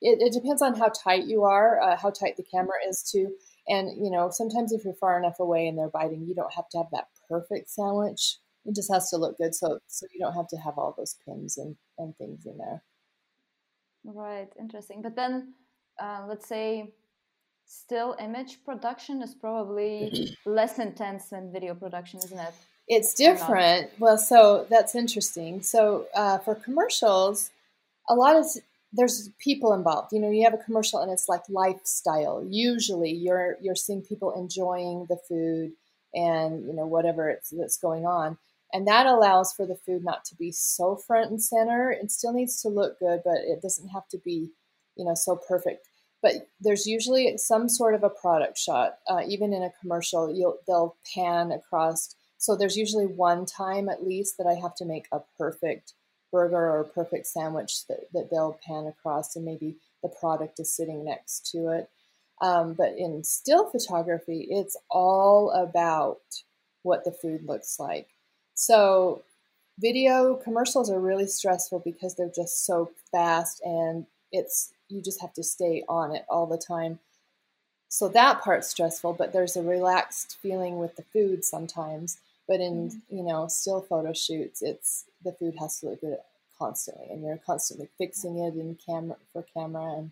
it, 0.01 0.19
it 0.21 0.33
depends 0.33 0.61
on 0.61 0.75
how 0.75 0.89
tight 0.89 1.25
you 1.25 1.43
are, 1.43 1.81
uh, 1.81 1.95
how 1.95 2.09
tight 2.09 2.37
the 2.37 2.43
camera 2.43 2.75
is 2.87 3.03
too. 3.09 3.33
And, 3.67 4.03
you 4.03 4.11
know, 4.11 4.29
sometimes 4.31 4.71
if 4.71 4.83
you're 4.83 4.93
far 4.93 5.17
enough 5.17 5.39
away 5.39 5.67
and 5.67 5.77
they're 5.77 5.89
biting, 5.89 6.25
you 6.25 6.35
don't 6.35 6.53
have 6.53 6.69
to 6.69 6.77
have 6.77 6.87
that 6.91 7.07
perfect 7.29 7.69
sandwich. 7.69 8.37
It 8.67 8.75
just 8.75 8.91
has 8.93 9.09
to 9.09 9.17
look 9.17 9.37
good. 9.37 9.55
So, 9.55 9.79
so 9.87 10.05
you 10.13 10.19
don't 10.19 10.33
have 10.33 10.47
to 10.49 10.57
have 10.57 10.77
all 10.77 10.93
those 10.95 11.15
pins 11.25 11.57
and, 11.57 11.75
and 11.97 12.15
things 12.17 12.45
in 12.45 12.57
there. 12.57 12.83
Right. 14.03 14.49
Interesting. 14.59 15.01
But 15.01 15.15
then, 15.15 15.53
uh, 15.99 16.25
let's 16.27 16.47
say 16.47 16.93
still 17.65 18.15
image 18.19 18.63
production 18.63 19.21
is 19.21 19.33
probably 19.33 20.35
less 20.45 20.79
intense 20.79 21.29
than 21.29 21.51
video 21.51 21.73
production, 21.73 22.19
isn't 22.19 22.39
it? 22.39 22.53
It's 22.87 23.13
different. 23.13 23.89
Well, 23.99 24.17
so 24.17 24.65
that's 24.69 24.95
interesting. 24.95 25.61
So 25.61 26.05
uh, 26.15 26.37
for 26.37 26.55
commercials, 26.55 27.51
a 28.09 28.15
lot 28.15 28.37
of 28.37 28.45
there's 28.93 29.29
people 29.39 29.73
involved. 29.73 30.13
You 30.13 30.19
know, 30.19 30.31
you 30.31 30.43
have 30.45 30.53
a 30.53 30.63
commercial 30.63 31.01
and 31.01 31.11
it's 31.11 31.27
like 31.27 31.41
lifestyle. 31.49 32.45
Usually, 32.49 33.11
you're 33.11 33.57
you're 33.61 33.75
seeing 33.75 34.01
people 34.01 34.31
enjoying 34.31 35.05
the 35.09 35.17
food 35.27 35.73
and 36.13 36.65
you 36.65 36.73
know 36.73 36.85
whatever 36.87 37.29
it's 37.29 37.49
that's 37.49 37.77
going 37.77 38.05
on, 38.05 38.37
and 38.73 38.87
that 38.87 39.05
allows 39.05 39.53
for 39.53 39.65
the 39.65 39.75
food 39.75 40.03
not 40.03 40.25
to 40.25 40.35
be 40.35 40.51
so 40.51 40.95
front 40.95 41.31
and 41.31 41.41
center. 41.41 41.91
It 41.91 42.11
still 42.11 42.33
needs 42.33 42.61
to 42.61 42.69
look 42.69 42.99
good, 42.99 43.21
but 43.23 43.37
it 43.37 43.61
doesn't 43.61 43.89
have 43.89 44.07
to 44.09 44.17
be, 44.17 44.51
you 44.95 45.05
know, 45.05 45.15
so 45.15 45.35
perfect. 45.35 45.87
But 46.21 46.49
there's 46.59 46.87
usually 46.87 47.37
some 47.37 47.69
sort 47.69 47.93
of 47.93 48.03
a 48.03 48.09
product 48.09 48.57
shot. 48.57 48.97
Uh, 49.07 49.21
even 49.27 49.53
in 49.53 49.63
a 49.63 49.71
commercial, 49.79 50.33
you'll 50.33 50.57
they'll 50.67 50.95
pan 51.13 51.51
across. 51.51 52.13
So 52.37 52.55
there's 52.55 52.77
usually 52.77 53.05
one 53.05 53.45
time 53.45 53.89
at 53.89 54.05
least 54.05 54.37
that 54.37 54.47
I 54.47 54.55
have 54.55 54.75
to 54.75 54.85
make 54.85 55.07
a 55.11 55.21
perfect 55.37 55.93
burger 56.31 56.57
or 56.57 56.81
a 56.81 56.85
perfect 56.85 57.27
sandwich 57.27 57.87
that, 57.87 58.11
that 58.13 58.29
they'll 58.29 58.59
pan 58.65 58.85
across 58.85 59.35
and 59.35 59.45
maybe 59.45 59.77
the 60.03 60.09
product 60.09 60.59
is 60.59 60.75
sitting 60.75 61.05
next 61.05 61.49
to 61.51 61.69
it. 61.69 61.89
Um, 62.41 62.73
but 62.73 62.95
in 62.97 63.23
still 63.23 63.69
photography, 63.69 64.47
it's 64.49 64.77
all 64.89 65.51
about 65.51 66.19
what 66.83 67.03
the 67.03 67.11
food 67.11 67.43
looks 67.45 67.79
like. 67.79 68.09
So 68.59 69.21
video 69.77 70.33
commercials 70.33 70.89
are 70.89 70.99
really 70.99 71.27
stressful 71.27 71.79
because 71.85 72.15
they're 72.15 72.31
just 72.35 72.65
so 72.65 72.89
fast 73.11 73.61
and 73.63 74.07
it's 74.31 74.73
you 74.89 74.99
just 74.99 75.21
have 75.21 75.31
to 75.33 75.43
stay 75.43 75.83
on 75.87 76.15
it 76.15 76.25
all 76.27 76.47
the 76.47 76.57
time. 76.57 76.97
So 77.87 78.07
that 78.09 78.41
part's 78.41 78.67
stressful, 78.67 79.13
but 79.13 79.31
there's 79.31 79.55
a 79.55 79.61
relaxed 79.61 80.37
feeling 80.41 80.79
with 80.79 80.95
the 80.95 81.03
food 81.03 81.45
sometimes. 81.45 82.17
But 82.47 82.59
in 82.59 82.89
mm-hmm. 82.89 83.17
you 83.17 83.23
know 83.23 83.47
still 83.47 83.81
photo 83.81 84.11
shoots, 84.11 84.63
it's 84.63 85.05
the 85.23 85.33
food 85.33 85.53
has 85.59 85.79
to 85.79 85.89
look 85.89 86.01
good 86.01 86.17
constantly, 86.57 87.09
and 87.11 87.23
you're 87.23 87.37
constantly 87.37 87.89
fixing 87.99 88.39
it 88.39 88.55
in 88.55 88.75
camera 88.83 89.17
for 89.31 89.45
camera 89.53 89.97
and 89.97 90.11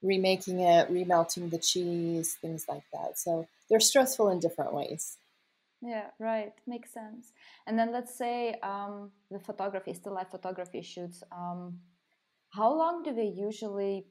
remaking 0.00 0.60
it, 0.60 0.92
remelting 0.92 1.50
the 1.50 1.58
cheese, 1.58 2.34
things 2.34 2.66
like 2.68 2.84
that. 2.92 3.18
So 3.18 3.48
they're 3.68 3.80
stressful 3.80 4.28
in 4.28 4.38
different 4.38 4.72
ways. 4.72 5.16
Yeah, 5.84 6.06
right. 6.18 6.52
Makes 6.66 6.94
sense. 6.94 7.32
And 7.66 7.78
then 7.78 7.92
let's 7.92 8.16
say 8.16 8.54
um, 8.62 9.10
the 9.30 9.38
photography, 9.38 9.92
still 9.92 10.14
life 10.14 10.30
photography 10.30 10.80
shoots. 10.80 11.22
Um, 11.30 11.78
how 12.50 12.72
long 12.72 13.02
do 13.02 13.14
they 13.14 13.26
usually 13.26 14.06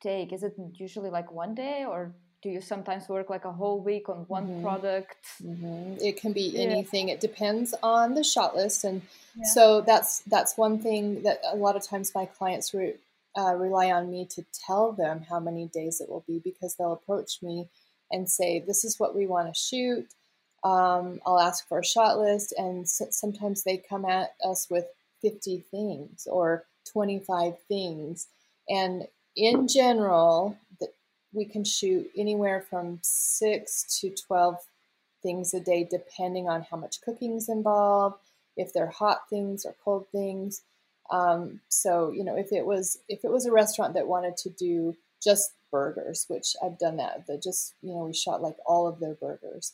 take? 0.00 0.32
Is 0.32 0.42
it 0.42 0.54
usually 0.74 1.10
like 1.10 1.30
one 1.30 1.54
day, 1.54 1.84
or 1.86 2.14
do 2.42 2.48
you 2.48 2.60
sometimes 2.60 3.08
work 3.08 3.28
like 3.28 3.44
a 3.44 3.52
whole 3.52 3.80
week 3.80 4.08
on 4.08 4.24
one 4.28 4.46
mm-hmm. 4.46 4.62
product 4.62 5.16
mm-hmm. 5.42 5.94
it 6.00 6.20
can 6.20 6.32
be 6.32 6.56
anything 6.56 7.08
yeah. 7.08 7.14
it 7.14 7.20
depends 7.20 7.74
on 7.82 8.14
the 8.14 8.22
shot 8.22 8.54
list 8.54 8.84
and 8.84 9.02
yeah. 9.36 9.44
so 9.52 9.80
that's 9.80 10.20
that's 10.20 10.56
one 10.56 10.78
thing 10.78 11.22
that 11.22 11.40
a 11.50 11.56
lot 11.56 11.74
of 11.74 11.84
times 11.84 12.12
my 12.14 12.26
clients 12.26 12.72
re, 12.72 12.94
uh, 13.36 13.54
rely 13.54 13.90
on 13.90 14.08
me 14.08 14.24
to 14.24 14.44
tell 14.52 14.92
them 14.92 15.26
how 15.28 15.40
many 15.40 15.66
days 15.66 16.00
it 16.00 16.08
will 16.08 16.24
be 16.28 16.38
because 16.38 16.76
they'll 16.76 16.92
approach 16.92 17.42
me 17.42 17.68
and 18.12 18.30
say 18.30 18.60
this 18.60 18.84
is 18.84 19.00
what 19.00 19.16
we 19.16 19.26
want 19.26 19.52
to 19.52 19.60
shoot 19.60 20.06
um, 20.64 21.20
i'll 21.26 21.40
ask 21.40 21.66
for 21.68 21.78
a 21.80 21.84
shot 21.84 22.18
list 22.18 22.52
and 22.56 22.88
sometimes 22.88 23.62
they 23.62 23.76
come 23.76 24.04
at 24.04 24.34
us 24.44 24.68
with 24.70 24.86
50 25.22 25.64
things 25.70 26.26
or 26.30 26.64
25 26.92 27.54
things 27.68 28.26
and 28.68 29.06
in 29.36 29.68
general 29.68 30.58
we 31.32 31.44
can 31.44 31.64
shoot 31.64 32.10
anywhere 32.16 32.64
from 32.68 32.98
six 33.02 34.00
to 34.00 34.10
12 34.10 34.56
things 35.22 35.52
a 35.54 35.60
day, 35.60 35.86
depending 35.88 36.48
on 36.48 36.62
how 36.62 36.76
much 36.76 37.00
cooking 37.00 37.34
is 37.34 37.48
involved, 37.48 38.16
if 38.56 38.72
they're 38.72 38.88
hot 38.88 39.28
things 39.28 39.64
or 39.64 39.74
cold 39.84 40.06
things. 40.10 40.62
Um, 41.10 41.60
so, 41.68 42.10
you 42.10 42.24
know, 42.24 42.36
if 42.36 42.52
it 42.52 42.66
was 42.66 42.98
if 43.08 43.24
it 43.24 43.30
was 43.30 43.46
a 43.46 43.52
restaurant 43.52 43.94
that 43.94 44.08
wanted 44.08 44.36
to 44.38 44.50
do 44.50 44.96
just 45.22 45.52
burgers, 45.70 46.26
which 46.28 46.54
I've 46.62 46.78
done 46.78 46.96
that, 46.96 47.26
that 47.26 47.42
just 47.42 47.74
you 47.82 47.94
know 47.94 48.04
we 48.04 48.14
shot 48.14 48.42
like 48.42 48.56
all 48.66 48.86
of 48.86 49.00
their 49.00 49.14
burgers. 49.14 49.72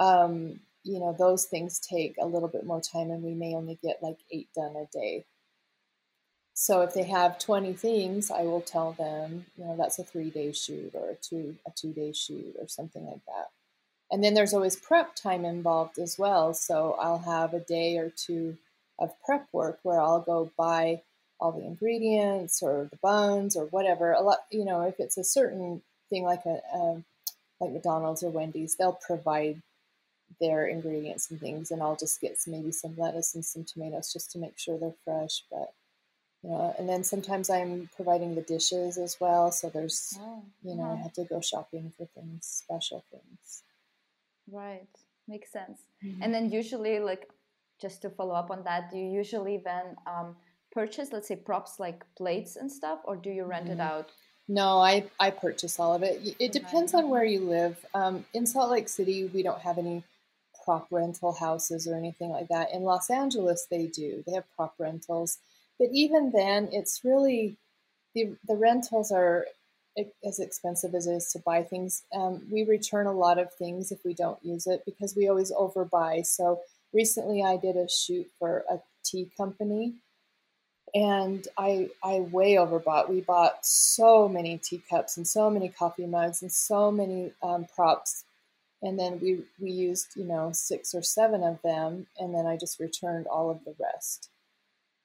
Um, 0.00 0.60
you 0.82 0.98
know, 0.98 1.14
those 1.16 1.44
things 1.44 1.78
take 1.78 2.16
a 2.18 2.26
little 2.26 2.48
bit 2.48 2.66
more 2.66 2.80
time, 2.80 3.10
and 3.12 3.22
we 3.22 3.34
may 3.34 3.54
only 3.54 3.78
get 3.82 4.02
like 4.02 4.18
eight 4.32 4.48
done 4.54 4.74
a 4.74 4.86
day. 4.86 5.26
So 6.54 6.82
if 6.82 6.92
they 6.92 7.04
have 7.04 7.38
20 7.38 7.72
things, 7.74 8.30
I 8.30 8.42
will 8.42 8.60
tell 8.60 8.92
them, 8.92 9.46
you 9.56 9.64
know, 9.64 9.76
that's 9.76 9.98
a 9.98 10.04
three 10.04 10.30
day 10.30 10.52
shoot 10.52 10.92
or 10.94 11.10
a 11.10 11.14
two 11.14 11.56
a 11.66 11.70
two 11.70 11.92
day 11.92 12.12
shoot 12.12 12.56
or 12.58 12.68
something 12.68 13.06
like 13.06 13.24
that. 13.26 13.50
And 14.10 14.22
then 14.24 14.34
there's 14.34 14.52
always 14.52 14.76
prep 14.76 15.14
time 15.14 15.44
involved 15.44 15.98
as 15.98 16.18
well. 16.18 16.52
So 16.52 16.96
I'll 17.00 17.20
have 17.20 17.54
a 17.54 17.60
day 17.60 17.96
or 17.96 18.10
two 18.10 18.58
of 18.98 19.14
prep 19.24 19.48
work 19.52 19.78
where 19.82 20.00
I'll 20.00 20.20
go 20.20 20.50
buy 20.58 21.02
all 21.40 21.52
the 21.52 21.64
ingredients 21.64 22.62
or 22.62 22.88
the 22.90 22.98
buns 22.98 23.56
or 23.56 23.64
whatever. 23.66 24.12
A 24.12 24.20
lot, 24.20 24.40
you 24.50 24.64
know, 24.64 24.82
if 24.82 24.98
it's 24.98 25.16
a 25.16 25.24
certain 25.24 25.82
thing 26.10 26.24
like 26.24 26.44
a, 26.44 26.60
a 26.74 27.02
like 27.60 27.72
McDonald's 27.72 28.22
or 28.22 28.30
Wendy's, 28.30 28.76
they'll 28.76 29.00
provide 29.06 29.62
their 30.40 30.66
ingredients 30.66 31.30
and 31.30 31.40
things, 31.40 31.70
and 31.70 31.82
I'll 31.82 31.96
just 31.96 32.20
get 32.20 32.38
some, 32.38 32.52
maybe 32.52 32.72
some 32.72 32.94
lettuce 32.96 33.34
and 33.34 33.44
some 33.44 33.64
tomatoes 33.64 34.12
just 34.12 34.30
to 34.32 34.38
make 34.38 34.58
sure 34.58 34.78
they're 34.78 34.94
fresh. 35.04 35.44
But 35.50 35.72
you 36.42 36.50
know, 36.50 36.74
and 36.78 36.88
then 36.88 37.04
sometimes 37.04 37.50
I'm 37.50 37.90
providing 37.94 38.34
the 38.34 38.42
dishes 38.42 38.96
as 38.96 39.18
well. 39.20 39.52
So 39.52 39.68
there's, 39.68 40.18
oh, 40.20 40.42
you 40.62 40.74
know, 40.74 40.84
yeah. 40.84 40.92
I 40.92 40.96
have 41.02 41.12
to 41.14 41.24
go 41.24 41.40
shopping 41.40 41.92
for 41.96 42.06
things, 42.14 42.46
special 42.46 43.04
things. 43.10 43.62
Right, 44.50 44.88
makes 45.28 45.52
sense. 45.52 45.80
Mm-hmm. 46.02 46.22
And 46.22 46.34
then 46.34 46.50
usually, 46.50 46.98
like, 46.98 47.28
just 47.80 48.02
to 48.02 48.10
follow 48.10 48.34
up 48.34 48.50
on 48.50 48.64
that, 48.64 48.90
do 48.90 48.96
you 48.96 49.10
usually 49.10 49.60
then 49.62 49.96
um, 50.06 50.36
purchase, 50.72 51.12
let's 51.12 51.28
say, 51.28 51.36
props 51.36 51.78
like 51.78 52.04
plates 52.16 52.56
and 52.56 52.72
stuff, 52.72 53.00
or 53.04 53.16
do 53.16 53.30
you 53.30 53.44
rent 53.44 53.64
mm-hmm. 53.64 53.74
it 53.74 53.80
out? 53.80 54.10
No, 54.48 54.80
I, 54.80 55.04
I 55.20 55.30
purchase 55.30 55.78
all 55.78 55.94
of 55.94 56.02
it. 56.02 56.34
It 56.40 56.50
depends 56.50 56.92
on 56.92 57.08
where 57.08 57.24
you 57.24 57.40
live. 57.40 57.84
Um, 57.94 58.24
in 58.34 58.46
Salt 58.46 58.70
Lake 58.72 58.88
City, 58.88 59.30
we 59.32 59.44
don't 59.44 59.60
have 59.60 59.78
any 59.78 60.02
prop 60.64 60.86
rental 60.90 61.32
houses 61.32 61.86
or 61.86 61.96
anything 61.96 62.30
like 62.30 62.48
that. 62.48 62.72
In 62.72 62.82
Los 62.82 63.10
Angeles, 63.10 63.66
they 63.70 63.86
do. 63.86 64.22
They 64.26 64.32
have 64.32 64.44
prop 64.56 64.74
rentals. 64.78 65.38
But 65.78 65.88
even 65.92 66.30
then, 66.32 66.68
it's 66.72 67.00
really 67.04 67.56
the 68.14 68.36
the 68.46 68.56
rentals 68.56 69.10
are 69.12 69.46
as 70.24 70.38
expensive 70.38 70.94
as 70.94 71.06
it 71.06 71.14
is 71.14 71.32
to 71.32 71.38
buy 71.40 71.62
things. 71.62 72.02
Um, 72.14 72.42
we 72.50 72.64
return 72.64 73.06
a 73.06 73.12
lot 73.12 73.38
of 73.38 73.52
things 73.54 73.90
if 73.90 74.04
we 74.04 74.14
don't 74.14 74.38
use 74.42 74.66
it 74.66 74.82
because 74.84 75.16
we 75.16 75.28
always 75.28 75.52
overbuy. 75.52 76.24
So 76.24 76.60
recently, 76.92 77.42
I 77.42 77.56
did 77.56 77.76
a 77.76 77.88
shoot 77.88 78.26
for 78.38 78.64
a 78.70 78.78
tea 79.04 79.30
company, 79.36 79.94
and 80.94 81.46
I 81.58 81.90
I 82.04 82.20
way 82.20 82.54
overbought. 82.54 83.08
We 83.08 83.20
bought 83.22 83.64
so 83.64 84.28
many 84.28 84.58
teacups 84.58 85.16
and 85.16 85.26
so 85.26 85.50
many 85.50 85.68
coffee 85.68 86.06
mugs 86.06 86.42
and 86.42 86.52
so 86.52 86.90
many 86.90 87.32
um, 87.42 87.66
props 87.74 88.24
and 88.82 88.98
then 88.98 89.18
we 89.20 89.42
we 89.58 89.70
used 89.70 90.16
you 90.16 90.24
know 90.24 90.50
six 90.52 90.94
or 90.94 91.02
seven 91.02 91.42
of 91.42 91.60
them, 91.62 92.06
and 92.18 92.34
then 92.34 92.46
I 92.46 92.56
just 92.56 92.80
returned 92.80 93.26
all 93.26 93.50
of 93.50 93.64
the 93.64 93.74
rest. 93.78 94.30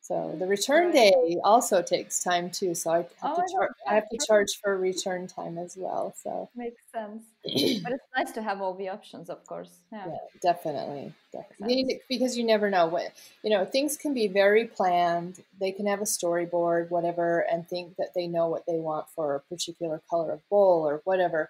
So 0.05 0.35
the 0.37 0.45
return 0.45 0.91
day 0.91 1.37
also 1.43 1.81
takes 1.81 2.23
time 2.23 2.51
too. 2.51 2.75
So 2.75 2.91
I 2.91 2.97
have, 2.97 3.09
oh, 3.23 3.35
to, 3.37 3.51
char- 3.51 3.75
I 3.89 3.95
have 3.95 4.07
to 4.11 4.19
charge 4.27 4.49
for 4.61 4.77
return 4.77 5.25
time 5.25 5.57
as 5.57 5.75
well. 5.75 6.13
So 6.21 6.47
makes 6.55 6.83
sense. 6.93 7.23
but 7.83 7.91
it's 7.91 8.05
nice 8.15 8.31
to 8.33 8.43
have 8.43 8.61
all 8.61 8.75
the 8.75 8.87
options, 8.87 9.31
of 9.31 9.43
course. 9.47 9.79
Yeah, 9.91 10.05
yeah 10.05 10.17
definitely, 10.43 11.11
definitely. 11.33 12.01
Because 12.07 12.37
you 12.37 12.43
never 12.43 12.69
know 12.69 12.85
what 12.85 13.13
you 13.41 13.49
know. 13.49 13.65
Things 13.65 13.97
can 13.97 14.13
be 14.13 14.27
very 14.27 14.65
planned. 14.65 15.43
They 15.59 15.71
can 15.71 15.87
have 15.87 16.01
a 16.01 16.05
storyboard, 16.05 16.91
whatever, 16.91 17.39
and 17.51 17.67
think 17.67 17.95
that 17.95 18.13
they 18.13 18.27
know 18.27 18.47
what 18.47 18.67
they 18.67 18.77
want 18.77 19.07
for 19.15 19.33
a 19.33 19.39
particular 19.39 20.03
color 20.07 20.33
of 20.33 20.47
bowl 20.49 20.87
or 20.87 21.01
whatever. 21.05 21.49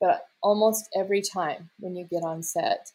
But 0.00 0.26
almost 0.42 0.88
every 0.94 1.22
time 1.22 1.70
when 1.80 1.96
you 1.96 2.04
get 2.04 2.22
on 2.22 2.42
set, 2.42 2.92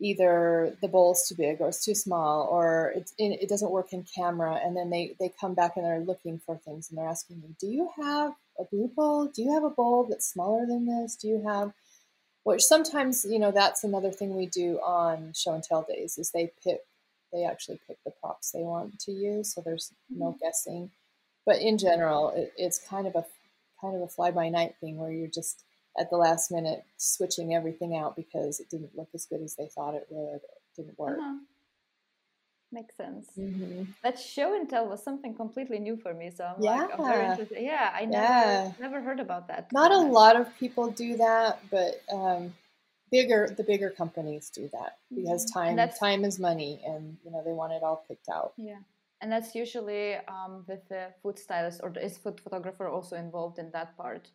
either 0.00 0.76
the 0.82 0.88
bowl's 0.88 1.26
too 1.28 1.36
big 1.36 1.60
or 1.60 1.68
it's 1.68 1.84
too 1.84 1.94
small 1.94 2.48
or 2.50 2.92
it's 2.96 3.14
in, 3.18 3.32
it 3.32 3.48
doesn't 3.48 3.70
work 3.70 3.92
in 3.92 4.04
camera 4.14 4.60
and 4.62 4.76
then 4.76 4.90
they, 4.90 5.14
they 5.20 5.30
come 5.40 5.54
back 5.54 5.76
and 5.76 5.84
they're 5.84 6.00
looking 6.00 6.40
for 6.44 6.56
things 6.56 6.90
and 6.90 6.98
they're 6.98 7.08
asking 7.08 7.40
me 7.40 7.54
do 7.60 7.68
you 7.68 7.88
have 7.96 8.34
a 8.58 8.64
blue 8.64 8.88
bowl? 8.88 9.26
Do 9.26 9.42
you 9.42 9.52
have 9.52 9.64
a 9.64 9.70
bowl 9.70 10.04
that's 10.04 10.30
smaller 10.30 10.66
than 10.66 10.86
this? 10.86 11.16
Do 11.16 11.28
you 11.28 11.42
have 11.46 11.72
which 12.44 12.62
sometimes 12.62 13.24
you 13.24 13.38
know 13.38 13.52
that's 13.52 13.84
another 13.84 14.10
thing 14.10 14.34
we 14.34 14.46
do 14.46 14.78
on 14.78 15.32
show 15.34 15.54
and 15.54 15.62
tell 15.62 15.86
days 15.88 16.18
is 16.18 16.30
they 16.30 16.50
pick 16.64 16.80
they 17.32 17.44
actually 17.44 17.78
pick 17.86 17.96
the 18.04 18.10
props 18.20 18.50
they 18.50 18.62
want 18.62 18.98
to 18.98 19.12
use 19.12 19.54
so 19.54 19.62
there's 19.64 19.92
no 20.10 20.26
mm-hmm. 20.26 20.38
guessing. 20.44 20.90
But 21.46 21.60
in 21.60 21.78
general 21.78 22.30
it, 22.30 22.52
it's 22.56 22.78
kind 22.78 23.06
of 23.06 23.14
a 23.14 23.24
kind 23.80 23.94
of 23.94 24.02
a 24.02 24.08
fly 24.08 24.30
by 24.30 24.48
night 24.48 24.74
thing 24.80 24.96
where 24.96 25.12
you're 25.12 25.28
just 25.28 25.62
at 25.98 26.10
the 26.10 26.16
last 26.16 26.50
minute 26.50 26.84
switching 26.96 27.54
everything 27.54 27.96
out 27.96 28.16
because 28.16 28.60
it 28.60 28.70
didn't 28.70 28.96
look 28.96 29.08
as 29.14 29.26
good 29.26 29.42
as 29.42 29.56
they 29.56 29.66
thought 29.66 29.94
it 29.94 30.06
would. 30.10 30.36
It 30.36 30.76
didn't 30.76 30.98
work. 30.98 31.18
Uh-huh. 31.18 31.38
Makes 32.74 32.96
sense. 32.96 33.26
Mm-hmm. 33.38 33.82
That 34.02 34.18
show 34.18 34.56
and 34.56 34.68
tell 34.68 34.88
was 34.88 35.02
something 35.02 35.34
completely 35.34 35.78
new 35.78 35.98
for 35.98 36.14
me. 36.14 36.30
So 36.34 36.44
I'm 36.44 36.62
yeah. 36.62 36.76
like, 36.76 36.98
I'm 36.98 37.04
very 37.04 37.26
interested. 37.26 37.58
Yeah, 37.60 37.92
I 37.94 38.06
never 38.06 38.24
yeah. 38.24 38.72
never 38.80 39.02
heard 39.02 39.20
about 39.20 39.48
that. 39.48 39.70
Not 39.72 39.92
a 39.92 39.98
lot 39.98 40.36
of 40.36 40.48
people 40.58 40.90
do 40.90 41.18
that, 41.18 41.60
but 41.70 42.00
um, 42.10 42.54
bigger 43.10 43.54
the 43.54 43.62
bigger 43.62 43.90
companies 43.90 44.48
do 44.48 44.70
that 44.72 44.96
because 45.14 45.44
mm-hmm. 45.44 45.76
time 45.76 45.90
time 46.00 46.24
is 46.24 46.40
money, 46.40 46.80
and 46.86 47.18
you 47.22 47.30
know 47.30 47.42
they 47.44 47.52
want 47.52 47.74
it 47.74 47.82
all 47.82 48.06
picked 48.08 48.30
out. 48.30 48.54
Yeah. 48.56 48.78
And 49.20 49.30
that's 49.30 49.54
usually 49.54 50.16
um, 50.26 50.64
with 50.66 50.88
the 50.88 51.08
food 51.22 51.38
stylist, 51.38 51.80
or 51.82 51.92
is 51.96 52.18
food 52.18 52.40
photographer 52.40 52.88
also 52.88 53.16
involved 53.16 53.58
in 53.58 53.70
that 53.70 53.96
part? 53.96 54.30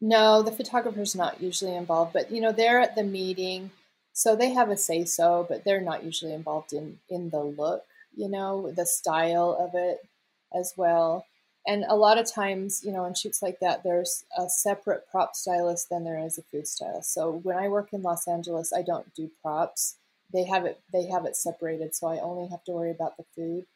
No, 0.00 0.42
the 0.42 0.52
photographer's 0.52 1.14
not 1.14 1.40
usually 1.40 1.74
involved, 1.74 2.12
but 2.12 2.30
you 2.30 2.40
know, 2.40 2.52
they're 2.52 2.80
at 2.80 2.94
the 2.94 3.04
meeting, 3.04 3.70
so 4.12 4.36
they 4.36 4.50
have 4.50 4.70
a 4.70 4.76
say 4.76 5.04
so, 5.04 5.46
but 5.48 5.64
they're 5.64 5.80
not 5.80 6.04
usually 6.04 6.32
involved 6.32 6.72
in 6.72 6.98
in 7.08 7.30
the 7.30 7.42
look, 7.42 7.84
you 8.14 8.28
know, 8.28 8.70
the 8.72 8.86
style 8.86 9.56
of 9.58 9.74
it 9.74 10.06
as 10.54 10.74
well. 10.76 11.26
And 11.66 11.84
a 11.88 11.96
lot 11.96 12.18
of 12.18 12.30
times, 12.30 12.82
you 12.84 12.92
know, 12.92 13.06
in 13.06 13.14
shoots 13.14 13.42
like 13.42 13.60
that, 13.60 13.82
there's 13.84 14.24
a 14.36 14.48
separate 14.50 15.08
prop 15.10 15.34
stylist 15.34 15.88
than 15.88 16.04
there 16.04 16.18
is 16.18 16.36
a 16.38 16.42
food 16.42 16.68
stylist. 16.68 17.14
So 17.14 17.40
when 17.42 17.56
I 17.56 17.68
work 17.68 17.92
in 17.94 18.02
Los 18.02 18.28
Angeles, 18.28 18.72
I 18.72 18.82
don't 18.82 19.14
do 19.14 19.30
props. 19.42 19.96
They 20.32 20.44
have 20.44 20.66
it 20.66 20.80
they 20.92 21.06
have 21.06 21.24
it 21.24 21.36
separated, 21.36 21.94
so 21.94 22.08
I 22.08 22.18
only 22.20 22.48
have 22.48 22.64
to 22.64 22.72
worry 22.72 22.90
about 22.90 23.16
the 23.16 23.24
food. 23.34 23.66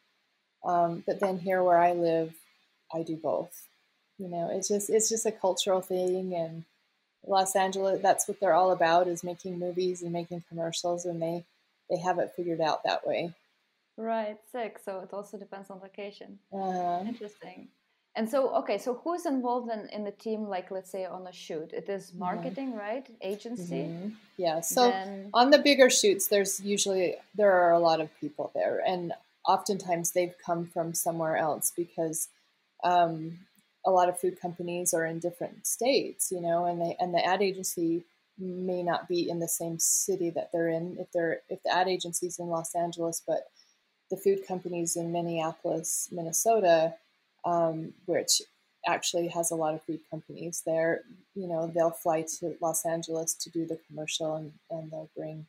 Um, 0.64 1.04
but 1.06 1.20
then 1.20 1.38
here 1.38 1.62
where 1.62 1.78
I 1.78 1.92
live, 1.92 2.34
I 2.92 3.02
do 3.02 3.16
both 3.16 3.67
you 4.18 4.28
know 4.28 4.50
it's 4.52 4.68
just 4.68 4.90
it's 4.90 5.08
just 5.08 5.26
a 5.26 5.32
cultural 5.32 5.80
thing 5.80 6.34
and 6.34 6.64
los 7.26 7.56
angeles 7.56 8.00
that's 8.02 8.28
what 8.28 8.38
they're 8.40 8.54
all 8.54 8.72
about 8.72 9.08
is 9.08 9.24
making 9.24 9.58
movies 9.58 10.02
and 10.02 10.12
making 10.12 10.42
commercials 10.48 11.04
and 11.04 11.22
they 11.22 11.44
they 11.90 11.98
have 11.98 12.18
it 12.18 12.32
figured 12.36 12.60
out 12.60 12.82
that 12.84 13.06
way 13.06 13.32
right 13.96 14.38
sick 14.52 14.78
so 14.84 15.00
it 15.00 15.12
also 15.12 15.38
depends 15.38 15.70
on 15.70 15.80
location 15.80 16.38
uh-huh. 16.52 17.02
interesting 17.06 17.68
and 18.14 18.28
so 18.28 18.54
okay 18.54 18.78
so 18.78 19.00
who's 19.04 19.26
involved 19.26 19.70
in, 19.70 19.88
in 19.90 20.04
the 20.04 20.10
team 20.12 20.48
like 20.48 20.70
let's 20.70 20.90
say 20.90 21.04
on 21.04 21.26
a 21.26 21.32
shoot 21.32 21.72
it 21.72 21.88
is 21.88 22.10
mm-hmm. 22.10 22.20
marketing 22.20 22.68
mm-hmm. 22.70 22.78
right 22.78 23.10
agency 23.22 23.84
mm-hmm. 23.84 24.08
yeah 24.36 24.60
so 24.60 24.88
then... 24.88 25.30
on 25.34 25.50
the 25.50 25.58
bigger 25.58 25.90
shoots 25.90 26.28
there's 26.28 26.60
usually 26.60 27.16
there 27.34 27.52
are 27.52 27.72
a 27.72 27.78
lot 27.78 28.00
of 28.00 28.08
people 28.20 28.50
there 28.54 28.82
and 28.86 29.12
oftentimes 29.46 30.12
they've 30.12 30.34
come 30.44 30.66
from 30.66 30.94
somewhere 30.94 31.36
else 31.36 31.72
because 31.74 32.28
um, 32.84 33.38
a 33.86 33.90
lot 33.90 34.08
of 34.08 34.20
food 34.20 34.40
companies 34.40 34.92
are 34.92 35.06
in 35.06 35.18
different 35.18 35.66
states, 35.66 36.30
you 36.30 36.40
know, 36.40 36.66
and 36.66 36.80
they 36.80 36.96
and 37.00 37.14
the 37.14 37.24
ad 37.24 37.42
agency 37.42 38.04
may 38.38 38.82
not 38.82 39.08
be 39.08 39.28
in 39.28 39.40
the 39.40 39.48
same 39.48 39.78
city 39.78 40.30
that 40.30 40.50
they're 40.52 40.68
in. 40.68 40.96
If 40.98 41.10
they're 41.12 41.40
if 41.48 41.62
the 41.62 41.74
ad 41.74 41.88
agency's 41.88 42.38
in 42.38 42.48
Los 42.48 42.74
Angeles, 42.74 43.22
but 43.26 43.48
the 44.10 44.16
food 44.16 44.46
companies 44.46 44.96
in 44.96 45.12
Minneapolis, 45.12 46.08
Minnesota, 46.10 46.94
um, 47.44 47.92
which 48.06 48.42
actually 48.86 49.28
has 49.28 49.50
a 49.50 49.54
lot 49.54 49.74
of 49.74 49.82
food 49.82 50.00
companies 50.10 50.62
there, 50.64 51.02
you 51.34 51.46
know, 51.46 51.70
they'll 51.74 51.90
fly 51.90 52.22
to 52.22 52.56
Los 52.60 52.86
Angeles 52.86 53.34
to 53.34 53.50
do 53.50 53.66
the 53.66 53.78
commercial 53.86 54.36
and, 54.36 54.52
and 54.70 54.90
they'll 54.90 55.10
bring 55.16 55.46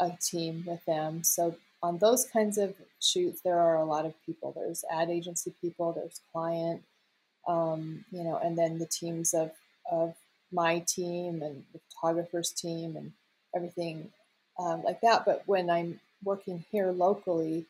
a, 0.00 0.06
a 0.06 0.18
team 0.20 0.64
with 0.66 0.84
them. 0.86 1.22
So 1.22 1.56
on 1.82 1.98
those 1.98 2.24
kinds 2.24 2.58
of 2.58 2.74
shoots, 3.00 3.42
there 3.42 3.58
are 3.58 3.76
a 3.76 3.84
lot 3.84 4.06
of 4.06 4.14
people. 4.26 4.52
There's 4.56 4.84
ad 4.90 5.10
agency 5.10 5.52
people, 5.60 5.92
there's 5.92 6.20
client, 6.32 6.82
um, 7.48 8.04
you 8.12 8.22
know, 8.22 8.36
and 8.36 8.56
then 8.56 8.78
the 8.78 8.86
teams 8.86 9.34
of, 9.34 9.50
of 9.90 10.14
my 10.52 10.80
team 10.86 11.42
and 11.42 11.64
the 11.72 11.80
photographer's 11.90 12.52
team 12.52 12.96
and 12.96 13.12
everything 13.56 14.10
um, 14.58 14.82
like 14.84 15.00
that. 15.00 15.24
But 15.24 15.42
when 15.46 15.70
I'm 15.70 15.98
working 16.22 16.64
here 16.70 16.92
locally, 16.92 17.66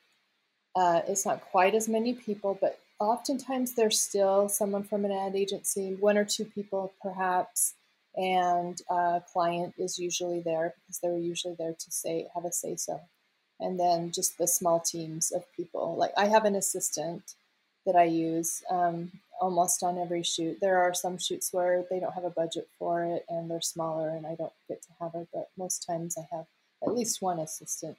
uh, 0.77 1.03
it's 1.07 1.25
not 1.25 1.43
quite 1.51 1.75
as 1.75 1.89
many 1.89 2.13
people, 2.13 2.59
but 2.61 2.79
oftentimes 3.01 3.75
there's 3.75 4.01
still 4.01 4.49
someone 4.49 4.83
from 4.83 5.05
an 5.05 5.13
ad 5.13 5.37
agency, 5.37 5.95
one 5.95 6.19
or 6.19 6.25
two 6.25 6.45
people 6.45 6.93
perhaps, 7.01 7.75
and 8.17 8.81
a 8.91 9.23
client 9.33 9.75
is 9.79 9.99
usually 9.99 10.41
there 10.41 10.75
because 10.75 10.99
they're 10.99 11.17
usually 11.17 11.55
there 11.59 11.75
to 11.79 11.91
say 11.91 12.27
have 12.35 12.45
a 12.45 12.53
say 12.53 12.77
so. 12.77 13.01
And 13.61 13.79
then 13.79 14.13
just 14.13 14.39
the 14.39 14.47
small 14.47 14.81
teams 14.81 15.33
of 15.33 15.45
people. 15.57 15.97
Like 15.97 16.13
I 16.17 16.27
have 16.27 16.45
an 16.45 16.55
assistant 16.55 17.35
that 17.87 17.97
I 17.97 18.05
use 18.05 18.63
um, 18.71 19.11
almost 19.41 19.83
on 19.83 19.99
every 19.99 20.23
shoot. 20.23 20.59
There 20.61 20.79
are 20.79 20.95
some 20.95 21.19
shoots 21.19 21.53
where 21.53 21.85
they 21.91 22.01
don't 22.01 22.15
have 22.15 22.25
a 22.25 22.31
budget 22.31 22.69
for 22.79 23.05
it 23.05 23.25
and 23.29 23.51
they're 23.51 23.61
smaller 23.61 24.11
and 24.11 24.27
I 24.27 24.35
don't 24.35 24.53
get 24.69 24.83
to 24.83 24.89
have 25.01 25.15
it, 25.15 25.29
but 25.33 25.51
most 25.57 25.87
times 25.87 26.17
I 26.19 26.27
have 26.35 26.47
at 26.83 26.95
least 26.95 27.23
one 27.23 27.39
assistant. 27.39 27.97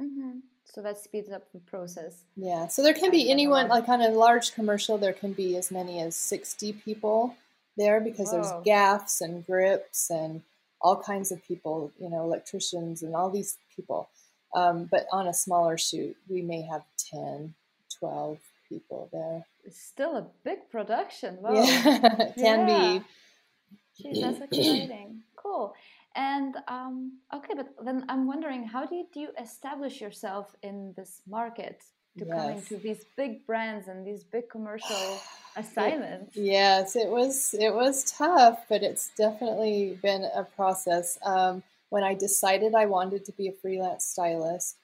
Mm-hmm. 0.00 0.38
So 0.64 0.82
that 0.82 0.98
speeds 0.98 1.30
up 1.30 1.50
the 1.52 1.60
process. 1.60 2.22
Yeah. 2.36 2.66
So 2.66 2.82
there 2.82 2.94
can 2.94 3.10
be 3.10 3.30
anyone, 3.30 3.68
like 3.68 3.88
on 3.88 4.02
a 4.02 4.08
large 4.08 4.54
commercial, 4.54 4.98
there 4.98 5.12
can 5.12 5.32
be 5.32 5.56
as 5.56 5.70
many 5.70 6.00
as 6.00 6.16
60 6.16 6.72
people 6.84 7.36
there 7.76 8.00
because 8.00 8.30
Whoa. 8.30 8.40
there's 8.42 8.64
gaffs 8.64 9.20
and 9.20 9.46
grips 9.46 10.10
and 10.10 10.42
all 10.80 10.96
kinds 10.96 11.32
of 11.32 11.42
people, 11.46 11.92
you 11.98 12.10
know, 12.10 12.22
electricians 12.24 13.02
and 13.02 13.14
all 13.14 13.30
these 13.30 13.56
people. 13.74 14.08
Um, 14.54 14.84
but 14.90 15.06
on 15.12 15.26
a 15.26 15.34
smaller 15.34 15.78
shoot, 15.78 16.16
we 16.28 16.42
may 16.42 16.62
have 16.62 16.82
10, 17.10 17.54
12 17.98 18.38
people 18.68 19.08
there. 19.12 19.44
It's 19.64 19.80
still 19.80 20.16
a 20.16 20.26
big 20.44 20.70
production. 20.70 21.38
Wow. 21.42 21.54
Yeah, 21.54 22.16
it 22.20 22.34
can 22.34 22.68
yeah. 22.68 22.98
be. 22.98 23.04
Jeez, 24.02 24.20
that's 24.20 24.40
exciting. 24.52 25.22
cool. 25.36 25.74
And 26.14 26.56
um, 26.66 27.18
okay, 27.34 27.52
but 27.54 27.68
then 27.84 28.06
I'm 28.08 28.26
wondering, 28.26 28.64
how 28.64 28.86
did 28.86 29.06
you 29.14 29.28
establish 29.40 30.00
yourself 30.00 30.54
in 30.62 30.94
this 30.96 31.20
market 31.28 31.82
to 32.18 32.24
yes. 32.24 32.36
coming 32.36 32.62
to 32.62 32.76
these 32.78 33.04
big 33.16 33.46
brands 33.46 33.88
and 33.88 34.06
these 34.06 34.24
big 34.24 34.48
commercial 34.48 35.20
assignments? 35.56 36.34
It, 36.36 36.42
yes, 36.42 36.96
it 36.96 37.08
was 37.08 37.54
it 37.58 37.74
was 37.74 38.04
tough, 38.04 38.64
but 38.68 38.82
it's 38.82 39.10
definitely 39.16 39.98
been 40.02 40.24
a 40.34 40.44
process. 40.44 41.18
Um, 41.22 41.62
when 41.90 42.02
I 42.02 42.14
decided 42.14 42.74
I 42.74 42.86
wanted 42.86 43.26
to 43.26 43.32
be 43.32 43.48
a 43.48 43.52
freelance 43.52 44.06
stylist, 44.06 44.76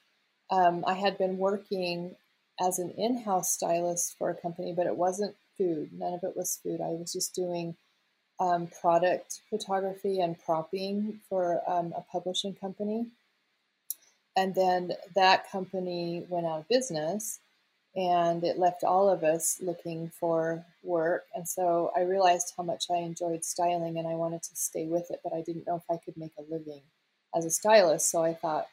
um, 0.51 0.85
I 0.87 0.95
had 0.95 1.17
been 1.17 1.39
working 1.39 2.15
as 2.61 2.79
an 2.79 2.91
in-house 2.91 3.51
stylist 3.51 4.17
for 4.19 4.31
a 4.31 4.35
company, 4.35 4.73
but 4.77 4.87
it 4.87 4.97
wasn't 4.97 5.35
food. 5.57 5.91
None 5.93 6.15
of 6.15 6.25
it 6.25 6.37
was 6.37 6.59
food. 6.63 6.81
I 6.81 6.89
was 6.89 7.13
just 7.13 7.35
doing 7.35 7.77
um, 8.41 8.69
product 8.81 9.41
photography 9.51 10.21
and 10.21 10.39
propping 10.45 11.21
for 11.29 11.63
um, 11.67 11.93
a 11.97 12.05
publishing 12.11 12.55
company. 12.55 13.07
And 14.37 14.55
then 14.55 14.93
that 15.15 15.51
company 15.51 16.25
went 16.29 16.47
out 16.47 16.61
of 16.61 16.69
business 16.69 17.39
and 17.95 18.43
it 18.43 18.59
left 18.59 18.85
all 18.85 19.11
of 19.11 19.23
us 19.23 19.59
looking 19.61 20.11
for 20.19 20.65
work. 20.83 21.25
And 21.35 21.47
so 21.47 21.93
I 21.95 22.01
realized 22.01 22.55
how 22.57 22.63
much 22.63 22.87
I 22.91 22.97
enjoyed 22.97 23.45
styling 23.45 23.99
and 23.99 24.09
I 24.09 24.15
wanted 24.15 24.43
to 24.45 24.57
stay 24.57 24.87
with 24.87 25.11
it, 25.11 25.21
but 25.23 25.35
I 25.35 25.43
didn't 25.43 25.67
know 25.67 25.77
if 25.77 25.95
I 25.95 25.99
could 26.03 26.17
make 26.17 26.33
a 26.39 26.51
living 26.51 26.81
as 27.35 27.45
a 27.45 27.51
stylist. 27.51 28.11
So 28.11 28.25
I 28.25 28.33
thought, 28.33 28.67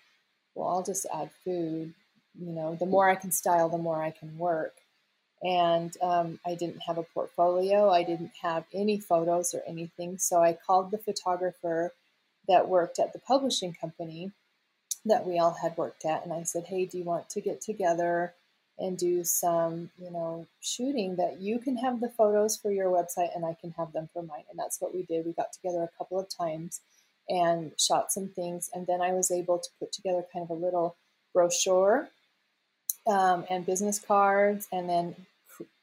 well, 0.56 0.70
I'll 0.70 0.84
just 0.84 1.06
add 1.14 1.30
food 1.44 1.94
you 2.40 2.54
know, 2.54 2.76
the 2.76 2.86
more 2.86 3.10
I 3.10 3.16
can 3.16 3.32
style, 3.32 3.70
the 3.70 3.78
more 3.78 4.02
I 4.02 4.12
can 4.12 4.38
work. 4.38 4.76
And 5.42 5.96
um, 6.02 6.40
I 6.46 6.56
didn't 6.56 6.82
have 6.82 6.98
a 6.98 7.04
portfolio. 7.04 7.90
I 7.90 8.04
didn't 8.04 8.34
have 8.42 8.66
any 8.74 9.00
photos 9.00 9.54
or 9.54 9.62
anything. 9.66 10.18
So 10.18 10.42
I 10.42 10.54
called 10.54 10.92
the 10.92 10.98
photographer 10.98 11.94
that 12.48 12.68
worked 12.68 13.00
at 13.00 13.14
the 13.14 13.20
publishing 13.20 13.74
company 13.74 14.32
that 15.06 15.26
we 15.26 15.40
all 15.40 15.56
had 15.62 15.78
worked 15.78 16.06
at. 16.06 16.24
And 16.24 16.34
I 16.34 16.44
said, 16.44 16.66
Hey, 16.66 16.86
do 16.86 16.98
you 16.98 17.04
want 17.04 17.30
to 17.30 17.42
get 17.42 17.62
together 17.62 18.34
and 18.78 18.98
do 18.98 19.24
some, 19.24 19.92
you 19.98 20.12
know, 20.12 20.46
shooting 20.62 21.16
that 21.18 21.42
you 21.42 21.60
can 21.60 21.78
have 21.78 22.02
the 22.02 22.10
photos 22.10 22.58
for 22.58 22.72
your 22.72 22.90
website 22.90 23.36
and 23.36 23.46
I 23.46 23.56
can 23.60 23.72
have 23.78 23.94
them 23.94 24.10
for 24.12 24.24
mine? 24.24 24.44
And 24.50 24.60
that's 24.60 24.82
what 24.82 24.94
we 24.94 25.04
did. 25.04 25.26
We 25.26 25.34
got 25.34 25.54
together 25.54 25.84
a 25.84 25.98
couple 25.98 26.20
of 26.20 26.28
times 26.30 26.82
and 27.30 27.72
shot 27.78 28.12
some 28.12 28.28
things. 28.28 28.70
And 28.74 28.88
then 28.88 29.02
I 29.02 29.14
was 29.14 29.32
able 29.32 29.60
to 29.60 29.70
put 29.80 29.92
together 29.94 30.24
kind 30.34 30.44
of 30.44 30.50
a 30.50 30.60
little 30.60 30.96
brochure 31.34 32.10
um, 33.08 33.46
and 33.50 33.66
business 33.66 34.00
cards 34.00 34.68
and 34.72 34.90
then 34.90 35.16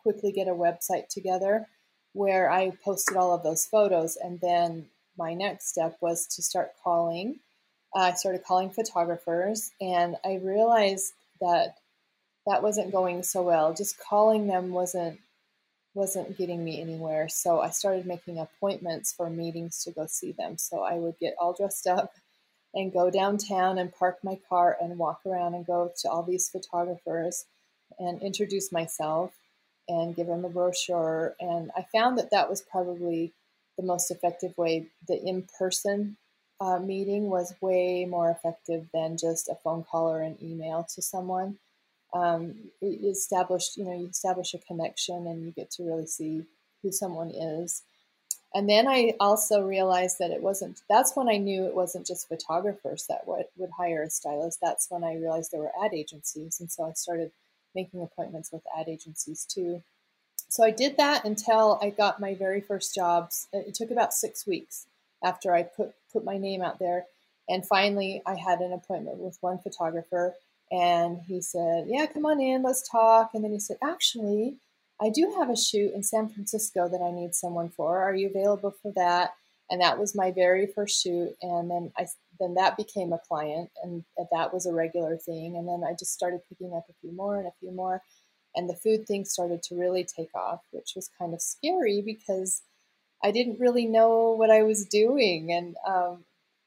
quickly 0.02 0.32
get 0.32 0.48
a 0.48 0.52
website 0.52 1.08
together 1.08 1.66
where 2.12 2.50
I 2.50 2.70
posted 2.84 3.16
all 3.16 3.34
of 3.34 3.42
those 3.42 3.66
photos. 3.66 4.16
And 4.16 4.40
then 4.40 4.86
my 5.18 5.34
next 5.34 5.68
step 5.68 5.96
was 6.00 6.26
to 6.28 6.42
start 6.42 6.72
calling. 6.82 7.40
Uh, 7.94 8.00
I 8.00 8.12
started 8.14 8.44
calling 8.44 8.70
photographers, 8.70 9.70
and 9.80 10.16
I 10.24 10.40
realized 10.42 11.12
that 11.40 11.76
that 12.46 12.62
wasn't 12.62 12.92
going 12.92 13.22
so 13.22 13.42
well. 13.42 13.74
Just 13.74 13.98
calling 13.98 14.46
them 14.46 14.70
wasn't 14.70 15.18
wasn't 15.94 16.36
getting 16.36 16.62
me 16.62 16.80
anywhere. 16.80 17.26
So 17.28 17.60
I 17.62 17.70
started 17.70 18.04
making 18.04 18.38
appointments 18.38 19.12
for 19.12 19.30
meetings 19.30 19.82
to 19.84 19.92
go 19.92 20.06
see 20.06 20.32
them. 20.32 20.58
So 20.58 20.82
I 20.82 20.94
would 20.94 21.18
get 21.18 21.34
all 21.40 21.54
dressed 21.54 21.86
up 21.86 22.12
and 22.74 22.92
go 22.92 23.10
downtown 23.10 23.78
and 23.78 23.94
park 23.94 24.18
my 24.22 24.38
car 24.48 24.76
and 24.80 24.98
walk 24.98 25.20
around 25.26 25.54
and 25.54 25.66
go 25.66 25.90
to 26.02 26.10
all 26.10 26.22
these 26.22 26.48
photographers 26.48 27.46
and 27.98 28.20
introduce 28.22 28.70
myself 28.70 29.32
and 29.88 30.16
give 30.16 30.26
them 30.26 30.44
a 30.44 30.48
brochure. 30.48 31.34
And 31.40 31.70
I 31.76 31.86
found 31.92 32.18
that 32.18 32.30
that 32.30 32.50
was 32.50 32.62
probably 32.62 33.32
the 33.78 33.84
most 33.84 34.10
effective 34.10 34.56
way. 34.58 34.86
The 35.06 35.20
in 35.22 35.46
person 35.58 36.16
uh, 36.60 36.78
meeting 36.78 37.28
was 37.28 37.54
way 37.60 38.04
more 38.04 38.30
effective 38.30 38.86
than 38.92 39.16
just 39.16 39.48
a 39.48 39.54
phone 39.54 39.84
call 39.84 40.10
or 40.10 40.22
an 40.22 40.36
email 40.42 40.86
to 40.94 41.02
someone. 41.02 41.58
Um, 42.14 42.70
it 42.80 43.04
established, 43.04 43.76
you 43.76 43.84
know, 43.84 43.92
you 43.92 44.08
establish 44.08 44.54
a 44.54 44.58
connection 44.58 45.26
and 45.26 45.44
you 45.44 45.50
get 45.50 45.70
to 45.72 45.84
really 45.84 46.06
see 46.06 46.44
who 46.82 46.90
someone 46.90 47.30
is. 47.30 47.82
And 48.54 48.68
then 48.68 48.88
I 48.88 49.12
also 49.20 49.62
realized 49.62 50.18
that 50.18 50.30
it 50.30 50.42
wasn't, 50.42 50.80
that's 50.88 51.14
when 51.14 51.28
I 51.28 51.36
knew 51.36 51.66
it 51.66 51.74
wasn't 51.74 52.06
just 52.06 52.28
photographers 52.28 53.06
that 53.08 53.26
would, 53.26 53.46
would 53.58 53.70
hire 53.76 54.02
a 54.02 54.10
stylist. 54.10 54.60
That's 54.62 54.90
when 54.90 55.04
I 55.04 55.16
realized 55.16 55.52
there 55.52 55.60
were 55.60 55.72
ad 55.84 55.92
agencies. 55.92 56.58
And 56.60 56.70
so 56.70 56.84
I 56.84 56.92
started 56.92 57.32
making 57.74 58.02
appointments 58.02 58.50
with 58.50 58.62
ad 58.78 58.88
agencies 58.88 59.44
too. 59.44 59.82
So 60.48 60.64
I 60.64 60.70
did 60.70 60.96
that 60.96 61.24
until 61.24 61.78
I 61.82 61.90
got 61.90 62.20
my 62.20 62.34
very 62.34 62.60
first 62.60 62.94
jobs. 62.94 63.48
It 63.52 63.74
took 63.74 63.90
about 63.90 64.14
six 64.14 64.46
weeks 64.46 64.86
after 65.22 65.54
I 65.54 65.62
put 65.62 65.92
put 66.12 66.24
my 66.24 66.38
name 66.38 66.62
out 66.62 66.78
there, 66.78 67.06
and 67.48 67.66
finally 67.66 68.22
I 68.24 68.36
had 68.36 68.60
an 68.60 68.72
appointment 68.72 69.18
with 69.18 69.38
one 69.40 69.58
photographer, 69.58 70.34
and 70.70 71.20
he 71.26 71.40
said, 71.40 71.86
"Yeah, 71.88 72.06
come 72.06 72.26
on 72.26 72.40
in, 72.40 72.62
let's 72.62 72.88
talk." 72.88 73.30
And 73.34 73.42
then 73.42 73.52
he 73.52 73.58
said, 73.58 73.78
"Actually, 73.82 74.56
I 75.00 75.10
do 75.10 75.34
have 75.38 75.50
a 75.50 75.56
shoot 75.56 75.92
in 75.94 76.02
San 76.02 76.28
Francisco 76.28 76.88
that 76.88 77.02
I 77.02 77.10
need 77.10 77.34
someone 77.34 77.68
for. 77.68 78.02
Are 78.02 78.14
you 78.14 78.28
available 78.28 78.74
for 78.82 78.92
that?" 78.96 79.34
And 79.70 79.80
that 79.80 79.98
was 79.98 80.14
my 80.14 80.30
very 80.30 80.66
first 80.66 81.02
shoot, 81.02 81.36
and 81.42 81.70
then 81.70 81.92
I 81.98 82.06
then 82.38 82.54
that 82.54 82.76
became 82.76 83.12
a 83.12 83.18
client, 83.18 83.70
and 83.82 84.04
that 84.32 84.52
was 84.52 84.66
a 84.66 84.72
regular 84.72 85.16
thing. 85.16 85.56
And 85.56 85.66
then 85.68 85.82
I 85.84 85.94
just 85.94 86.12
started 86.12 86.40
picking 86.48 86.74
up 86.74 86.86
a 86.88 86.94
few 87.00 87.12
more 87.12 87.38
and 87.38 87.46
a 87.46 87.54
few 87.60 87.72
more, 87.72 88.02
and 88.54 88.68
the 88.68 88.76
food 88.76 89.06
thing 89.06 89.24
started 89.24 89.62
to 89.64 89.76
really 89.76 90.04
take 90.04 90.34
off, 90.34 90.62
which 90.70 90.92
was 90.96 91.10
kind 91.18 91.34
of 91.34 91.42
scary 91.42 92.02
because 92.02 92.62
I 93.22 93.30
didn't 93.30 93.60
really 93.60 93.86
know 93.86 94.32
what 94.32 94.50
I 94.50 94.62
was 94.62 94.86
doing, 94.86 95.52
and 95.52 95.76
um, 95.86 96.24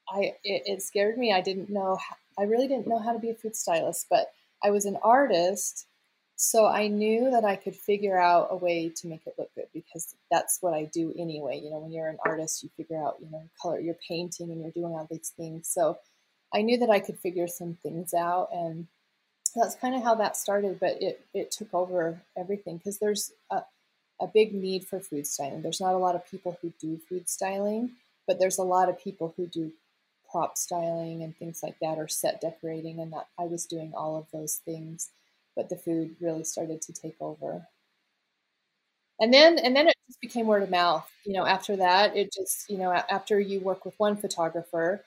I 0.09 0.35
it, 0.43 0.63
it, 0.65 0.81
scared 0.81 1.17
me. 1.17 1.33
I 1.33 1.41
didn't 1.41 1.69
know. 1.69 1.97
I 2.37 2.43
really 2.43 2.67
didn't 2.67 2.87
know 2.87 2.99
how 2.99 3.13
to 3.13 3.19
be 3.19 3.29
a 3.29 3.35
food 3.35 3.55
stylist, 3.55 4.07
but 4.09 4.31
I 4.63 4.71
was 4.71 4.85
an 4.85 4.97
artist, 5.03 5.87
so 6.41 6.65
I 6.65 6.88
knew 6.88 7.32
that 7.32 7.43
I 7.43 7.58
could 7.58 7.75
figure 7.75 8.17
out 8.17 8.47
a 8.52 8.56
way 8.56 8.89
to 8.95 9.08
make 9.08 9.28
it 9.28 9.36
look 9.38 9.54
good 9.56 9.67
because 9.73 10.15
that's 10.32 10.60
what 10.62 10.73
I 10.73 10.86
do 10.86 11.13
anyway. 11.17 11.60
You 11.60 11.71
know, 11.71 11.80
when 11.80 11.91
you're 11.91 12.08
an 12.08 12.17
artist, 12.25 12.63
you 12.63 12.69
figure 12.78 13.04
out 13.04 13.17
you 13.21 13.30
know 13.30 13.43
color. 13.62 13.80
You're 13.80 13.97
painting 14.08 14.52
and 14.52 14.62
you're 14.62 14.71
doing 14.71 14.93
all 14.93 15.08
these 15.10 15.34
things, 15.36 15.67
so 15.67 15.97
I 16.54 16.62
knew 16.62 16.78
that 16.78 16.89
I 16.89 16.99
could 16.99 17.19
figure 17.19 17.47
some 17.47 17.78
things 17.84 18.13
out 18.13 18.49
and 18.54 18.88
that's 19.56 19.75
kind 19.75 19.95
of 19.95 20.04
how 20.04 20.15
that 20.15 20.38
started, 20.38 20.80
but 20.80 21.02
it, 21.02 21.25
it 21.34 21.52
took 21.52 21.73
over 21.73 22.21
everything 22.38 22.78
because 22.78 22.99
there's 22.99 23.32
a, 23.52 23.62
a 24.21 24.28
big 24.28 24.54
need 24.54 24.86
for 24.86 24.99
food 24.99 25.25
styling. 25.25 25.62
There's 25.62 25.82
not 25.82 25.95
a 25.95 25.97
lot 25.99 26.15
of 26.15 26.30
people 26.30 26.58
who 26.62 26.71
do 26.80 26.99
food 27.10 27.30
styling, 27.30 27.91
but 28.28 28.39
there's 28.39 28.58
a 28.58 28.63
lot 28.63 28.89
of 28.89 29.02
people 29.02 29.34
who 29.36 29.47
do 29.47 29.71
prop 30.32 30.58
styling 30.58 31.23
and 31.23 31.36
things 31.36 31.62
like 31.63 31.78
that 31.82 31.97
or 31.97 32.08
set 32.08 32.41
decorating 32.41 32.99
and 32.99 33.12
that 33.13 33.28
I 33.39 33.45
was 33.45 33.65
doing 33.65 33.93
all 33.95 34.17
of 34.17 34.28
those 34.32 34.62
things, 34.63 35.10
but 35.59 35.67
the 35.67 35.75
food 35.75 36.15
really 36.21 36.45
started 36.45 36.81
to 36.81 36.93
take 36.93 37.17
over. 37.19 37.67
And 39.19 39.33
then 39.33 39.59
and 39.59 39.75
then 39.75 39.89
it 39.89 39.95
just 40.07 40.21
became 40.21 40.47
word 40.47 40.63
of 40.63 40.69
mouth. 40.69 41.05
You 41.25 41.33
know, 41.33 41.45
after 41.45 41.75
that, 41.75 42.15
it 42.15 42.31
just, 42.33 42.69
you 42.69 42.77
know, 42.77 42.93
after 42.93 43.37
you 43.41 43.59
work 43.59 43.83
with 43.83 43.93
one 43.97 44.15
photographer, 44.15 45.03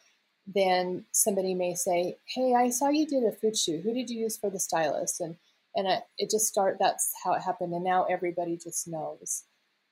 then 0.47 1.07
somebody 1.11 1.55
may 1.55 1.75
say, 1.75 2.19
"Hey, 2.27 2.53
I 2.55 2.69
saw 2.69 2.91
you 2.91 3.07
did 3.07 3.25
a 3.25 3.33
food 3.33 3.57
shoot. 3.57 3.81
Who 3.81 3.95
did 3.95 4.11
you 4.11 4.21
use 4.21 4.37
for 4.37 4.51
the 4.51 4.61
stylist?" 4.61 5.23
And 5.23 5.37
and 5.75 5.87
it, 5.87 6.03
it 6.19 6.29
just 6.31 6.49
start. 6.49 6.77
That's 6.79 7.11
how 7.25 7.33
it 7.33 7.41
happened, 7.41 7.73
and 7.73 7.83
now 7.83 8.05
everybody 8.05 8.59
just 8.59 8.87
knows 8.87 9.45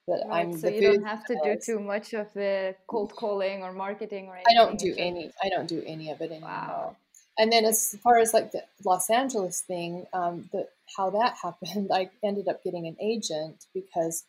that 0.09 0.27
right, 0.29 0.43
I'm. 0.43 0.59
So 0.59 0.69
you 0.69 0.83
don't 0.83 1.07
have 1.07 1.23
stylist. 1.25 1.45
to 1.45 1.73
do 1.73 1.79
too 1.79 1.81
much 1.83 2.13
of 2.13 2.31
the 2.35 2.77
cold 2.87 3.17
calling 3.17 3.63
or 3.63 3.73
marketing 3.73 4.29
or 4.29 4.37
anything. 4.37 4.59
I 4.59 4.63
don't 4.63 4.79
do 4.79 4.95
any. 4.99 5.33
I 5.43 5.49
don't 5.49 5.67
do 5.67 5.83
any 5.87 6.11
of 6.11 6.21
it 6.21 6.31
anymore. 6.31 6.51
Wow. 6.51 6.97
And 7.41 7.51
then 7.51 7.65
as 7.65 7.97
far 8.03 8.19
as 8.19 8.35
like 8.35 8.53
the 8.53 8.65
Los 8.85 9.09
Angeles 9.09 9.63
thing, 9.63 10.07
um, 10.13 10.51
the 10.53 10.69
how 10.95 11.09
that 11.09 11.37
happened, 11.43 11.91
I 11.95 12.11
ended 12.23 12.49
up 12.49 12.63
getting 12.63 12.87
an 12.87 12.99
agent 13.01 13.65
because 13.73 14.25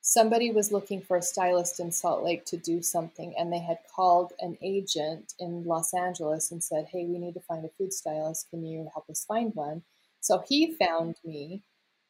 somebody 0.00 0.50
was 0.50 0.72
looking 0.72 1.02
for 1.02 1.18
a 1.18 1.22
stylist 1.22 1.80
in 1.80 1.92
Salt 1.92 2.24
Lake 2.24 2.46
to 2.46 2.56
do 2.56 2.80
something, 2.80 3.34
and 3.36 3.52
they 3.52 3.58
had 3.58 3.80
called 3.94 4.32
an 4.40 4.56
agent 4.62 5.34
in 5.38 5.64
Los 5.64 5.92
Angeles 5.92 6.50
and 6.50 6.64
said, 6.64 6.86
Hey, 6.90 7.04
we 7.04 7.18
need 7.18 7.34
to 7.34 7.40
find 7.40 7.62
a 7.62 7.68
food 7.76 7.92
stylist. 7.92 8.48
Can 8.48 8.64
you 8.64 8.88
help 8.94 9.10
us 9.10 9.26
find 9.26 9.54
one? 9.54 9.82
So 10.20 10.42
he 10.48 10.72
found 10.72 11.16
me 11.26 11.62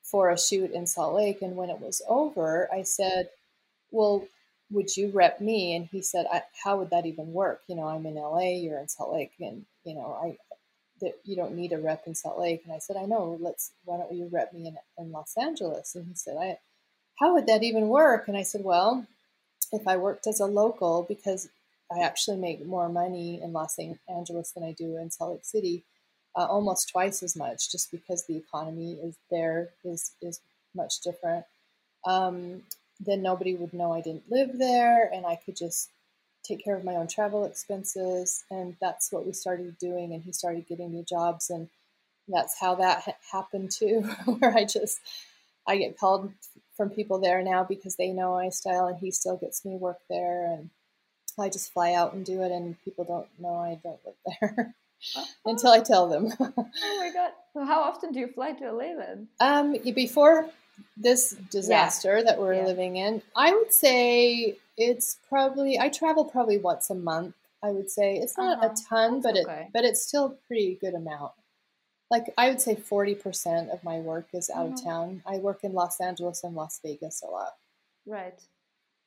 for 0.04 0.30
a 0.30 0.38
shoot 0.38 0.70
in 0.70 0.86
Salt 0.86 1.16
Lake. 1.16 1.42
And 1.42 1.56
when 1.56 1.70
it 1.70 1.80
was 1.80 2.02
over, 2.08 2.68
I 2.72 2.82
said, 2.82 3.30
Well, 3.90 4.28
would 4.70 4.96
you 4.96 5.08
rep 5.08 5.40
me? 5.40 5.74
And 5.74 5.86
he 5.86 6.02
said, 6.02 6.26
How 6.62 6.76
would 6.76 6.90
that 6.90 7.04
even 7.04 7.32
work? 7.32 7.62
You 7.66 7.74
know, 7.74 7.88
I'm 7.88 8.06
in 8.06 8.14
LA, 8.14 8.60
you're 8.60 8.78
in 8.78 8.86
Salt 8.86 9.12
Lake, 9.12 9.32
and, 9.40 9.66
you 9.86 9.94
know, 9.94 10.18
I, 10.22 10.36
that 11.00 11.14
you 11.24 11.36
don't 11.36 11.54
need 11.54 11.72
a 11.72 11.78
rep 11.78 12.02
in 12.06 12.14
Salt 12.14 12.38
Lake. 12.38 12.62
And 12.64 12.72
I 12.72 12.78
said, 12.78 12.96
I 12.96 13.06
know, 13.06 13.38
let's, 13.40 13.72
why 13.84 13.96
don't 13.96 14.12
you 14.12 14.28
rep 14.30 14.52
me 14.52 14.66
in, 14.66 14.76
in 14.98 15.12
Los 15.12 15.34
Angeles? 15.36 15.94
And 15.94 16.06
he 16.06 16.14
said, 16.14 16.36
I, 16.38 16.58
how 17.20 17.34
would 17.34 17.46
that 17.46 17.62
even 17.62 17.88
work? 17.88 18.28
And 18.28 18.36
I 18.36 18.42
said, 18.42 18.64
well, 18.64 19.06
if 19.72 19.86
I 19.86 19.96
worked 19.96 20.26
as 20.26 20.40
a 20.40 20.46
local, 20.46 21.04
because 21.08 21.48
I 21.90 22.00
actually 22.00 22.38
make 22.38 22.66
more 22.66 22.88
money 22.88 23.40
in 23.42 23.52
Los 23.52 23.78
Angeles 24.08 24.52
than 24.52 24.64
I 24.64 24.72
do 24.72 24.96
in 24.96 25.10
Salt 25.10 25.32
Lake 25.32 25.44
City, 25.44 25.84
uh, 26.34 26.46
almost 26.46 26.90
twice 26.90 27.22
as 27.22 27.36
much, 27.36 27.70
just 27.70 27.90
because 27.90 28.24
the 28.24 28.36
economy 28.36 28.94
is 29.02 29.16
there 29.30 29.70
is 29.84 30.12
is 30.20 30.40
much 30.74 31.00
different. 31.00 31.44
Um, 32.04 32.62
then 33.00 33.22
nobody 33.22 33.54
would 33.54 33.72
know 33.72 33.92
I 33.92 34.00
didn't 34.00 34.30
live 34.30 34.58
there, 34.58 35.10
and 35.12 35.24
I 35.24 35.36
could 35.36 35.56
just 35.56 35.90
take 36.46 36.62
care 36.64 36.76
of 36.76 36.84
my 36.84 36.94
own 36.94 37.08
travel 37.08 37.44
expenses, 37.44 38.44
and 38.50 38.76
that's 38.80 39.10
what 39.12 39.26
we 39.26 39.32
started 39.32 39.78
doing. 39.78 40.12
And 40.12 40.22
he 40.22 40.32
started 40.32 40.68
getting 40.68 40.92
me 40.92 41.04
jobs, 41.08 41.50
and 41.50 41.68
that's 42.28 42.58
how 42.58 42.76
that 42.76 43.02
ha- 43.02 43.12
happened 43.32 43.70
too, 43.70 44.00
where 44.24 44.56
I 44.56 44.64
just 44.64 45.00
I 45.66 45.76
get 45.76 45.98
called 45.98 46.32
from 46.76 46.90
people 46.90 47.18
there 47.18 47.42
now 47.42 47.64
because 47.64 47.96
they 47.96 48.08
know 48.12 48.34
I 48.34 48.50
style 48.50 48.86
and 48.86 48.98
he 48.98 49.10
still 49.10 49.36
gets 49.36 49.64
me 49.64 49.76
work 49.76 49.98
there 50.08 50.46
and 50.52 50.70
I 51.38 51.48
just 51.48 51.72
fly 51.72 51.92
out 51.94 52.12
and 52.12 52.24
do 52.24 52.42
it 52.42 52.52
and 52.52 52.76
people 52.84 53.04
don't 53.04 53.26
know 53.38 53.56
I 53.56 53.80
don't 53.82 53.98
live 54.04 54.14
there 54.40 54.74
until 55.44 55.70
I 55.70 55.80
tell 55.80 56.08
them. 56.08 56.32
oh 56.40 56.98
my 56.98 57.10
god. 57.12 57.32
So 57.52 57.64
how 57.64 57.80
often 57.82 58.12
do 58.12 58.20
you 58.20 58.28
fly 58.28 58.52
to 58.52 58.72
LA 58.72 58.94
then? 58.96 59.28
Um 59.40 59.76
before 59.94 60.48
this 60.96 61.30
disaster 61.50 62.18
yeah. 62.18 62.24
that 62.24 62.38
we're 62.38 62.54
yeah. 62.54 62.64
living 62.64 62.96
in, 62.96 63.22
I 63.34 63.54
would 63.54 63.72
say 63.72 64.56
it's 64.76 65.18
probably 65.28 65.78
I 65.78 65.88
travel 65.88 66.24
probably 66.24 66.58
once 66.58 66.90
a 66.90 66.94
month. 66.94 67.34
I 67.62 67.70
would 67.70 67.90
say 67.90 68.16
it's 68.16 68.36
not 68.36 68.58
uh-huh. 68.58 68.68
a 68.72 68.88
ton, 68.88 69.20
That's 69.20 69.34
but 69.34 69.42
okay. 69.42 69.62
it 69.62 69.68
but 69.72 69.84
it's 69.84 70.06
still 70.06 70.26
a 70.26 70.46
pretty 70.46 70.78
good 70.80 70.94
amount 70.94 71.32
like 72.10 72.32
I 72.38 72.48
would 72.48 72.60
say 72.60 72.76
40% 72.76 73.72
of 73.72 73.82
my 73.82 73.98
work 73.98 74.28
is 74.32 74.50
out 74.50 74.66
mm-hmm. 74.66 74.74
of 74.74 74.84
town. 74.84 75.22
I 75.26 75.38
work 75.38 75.60
in 75.62 75.72
Los 75.72 76.00
Angeles 76.00 76.44
and 76.44 76.54
Las 76.54 76.80
Vegas 76.84 77.22
a 77.22 77.30
lot. 77.30 77.54
Right. 78.06 78.40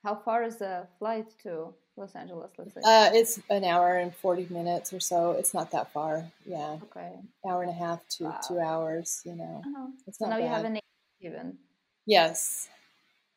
How 0.04 0.16
far 0.16 0.44
is 0.44 0.58
the 0.58 0.88
flight 0.98 1.28
to 1.44 1.74
Los 1.98 2.16
Angeles, 2.16 2.52
let's 2.58 2.74
say? 2.74 2.82
Uh, 2.84 3.10
it's 3.14 3.40
an 3.50 3.64
hour 3.64 3.98
and 3.98 4.14
40 4.16 4.48
minutes 4.50 4.94
or 4.94 5.00
so. 5.00 5.32
It's 5.32 5.54
not 5.54 5.72
that 5.72 5.92
far. 5.92 6.26
Yeah. 6.46 6.78
Okay. 6.84 7.12
Hour 7.48 7.64
and 7.64 7.72
a 7.72 7.74
half 7.74 8.08
to 8.18 8.26
wow. 8.26 8.40
two 8.48 8.60
hours, 8.60 9.22
you 9.26 9.36
know. 9.36 9.62
Uh-huh. 9.66 9.88
It's 10.08 10.20
so 10.20 10.26
not 10.26 10.32
now 10.32 10.38
bad. 10.38 10.44
you 10.44 10.50
have 10.50 10.66
an 10.66 10.80
even. 11.22 11.58
Yes. 12.06 12.70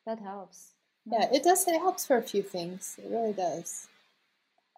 That 0.05 0.19
helps. 0.19 0.73
Yeah, 1.05 1.27
it 1.31 1.43
does. 1.43 1.67
It 1.67 1.79
helps 1.79 2.05
for 2.05 2.17
a 2.17 2.21
few 2.21 2.41
things. 2.41 2.97
It 2.97 3.09
really 3.09 3.33
does. 3.33 3.87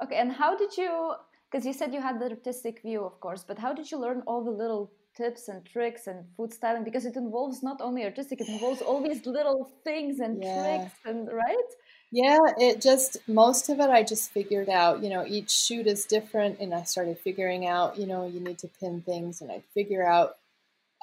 Okay, 0.04 0.18
and 0.18 0.32
how 0.32 0.58
did 0.58 0.76
you? 0.78 1.13
Because 1.50 1.65
you 1.65 1.74
said 1.74 1.94
you 1.94 2.02
had 2.02 2.20
the 2.20 2.30
artistic 2.30 2.82
view, 2.82 3.04
of 3.04 3.20
course, 3.20 3.44
but 3.48 3.60
how 3.60 3.74
did 3.74 3.89
you 3.89 3.98
learn 3.98 4.24
all 4.26 4.44
the 4.44 4.52
little 4.52 4.91
tips 5.15 5.48
and 5.48 5.63
tricks 5.65 6.08
and 6.08 6.26
food 6.36 6.52
styling? 6.52 6.84
Because 6.84 7.06
it 7.06 7.15
involves 7.15 7.63
not 7.63 7.80
only 7.80 8.04
artistic, 8.04 8.41
it 8.41 8.50
involves 8.50 8.82
all 8.82 9.02
these 9.02 9.26
little 9.26 9.72
things 9.84 10.20
and 10.20 10.44
yeah. 10.44 10.78
tricks, 10.78 10.96
and 11.06 11.32
right? 11.32 11.70
Yeah, 12.12 12.39
it 12.58 12.82
just 12.82 13.18
most 13.28 13.70
of 13.70 13.80
it 13.80 13.89
I 13.89 14.04
just 14.04 14.32
figured 14.32 14.70
out. 14.70 15.04
You 15.04 15.10
know, 15.10 15.26
each 15.26 15.52
shoot 15.52 15.88
is 15.88 16.06
different, 16.06 16.60
and 16.60 16.74
I 16.74 16.84
started 16.84 17.20
figuring 17.20 17.68
out. 17.68 17.98
You 17.98 18.08
know, 18.08 18.26
you 18.26 18.39
need 18.39 18.58
to 18.60 18.68
pin 18.68 19.02
things, 19.02 19.41
and 19.41 19.52
I 19.52 19.62
figure 19.74 20.06
out 20.06 20.38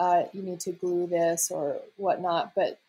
uh, 0.03 0.25
you 0.33 0.43
need 0.43 0.59
to 0.59 0.73
glue 0.73 1.07
this 1.07 1.49
or 1.53 1.77
whatnot. 1.97 2.55
But 2.57 2.81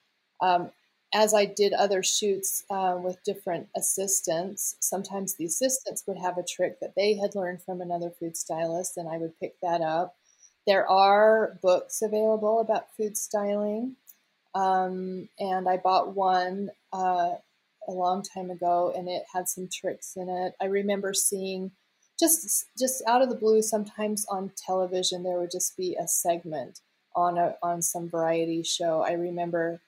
um, 0.41 0.71
as 1.13 1.32
I 1.32 1.45
did 1.45 1.71
other 1.71 2.02
shoots 2.02 2.63
uh, 2.71 2.97
with 2.99 3.23
different 3.23 3.67
assistants, 3.78 4.76
sometimes 4.80 5.36
the 5.36 5.45
assistants 5.45 6.04
would 6.08 6.17
have 6.17 6.39
a 6.39 6.43
trick 6.43 6.80
that 6.80 6.95
they 6.95 7.13
had 7.13 7.36
learned 7.36 7.62
from 7.62 7.82
another 7.82 8.10
food 8.10 8.36
stylist, 8.36 8.97
and 8.97 9.08
I 9.08 9.19
would 9.19 9.39
pick 9.39 9.54
that 9.62 9.82
up. 9.82 10.15
There 10.65 10.89
are 10.89 11.60
books 11.62 12.02
available 12.02 12.60
about 12.60 12.95
food 12.97 13.15
styling, 13.15 13.95
um, 14.56 15.30
and 15.39 15.69
I 15.69 15.78
bought 15.78 16.15
one 16.15 16.71
uh, 16.91 17.34
a 17.88 17.91
long 17.91 18.23
time 18.23 18.49
ago, 18.49 18.91
and 18.95 19.08
it 19.08 19.26
had 19.32 19.47
some 19.47 19.69
tricks 19.71 20.13
in 20.15 20.30
it. 20.30 20.54
I 20.60 20.65
remember 20.65 21.13
seeing 21.13 21.73
just 22.19 22.65
just 22.80 23.04
out 23.08 23.21
of 23.21 23.30
the 23.30 23.36
blue, 23.36 23.62
sometimes 23.62 24.26
on 24.32 24.52
television, 24.58 25.21
there 25.21 25.38
would 25.38 25.52
just 25.52 25.78
be 25.78 25.95
a 25.95 26.08
segment 26.08 26.80
on 27.15 27.38
a 27.38 27.56
on 27.62 27.82
some 27.82 28.10
variety 28.10 28.63
show. 28.63 29.02
I 29.02 29.13
remember 29.13 29.80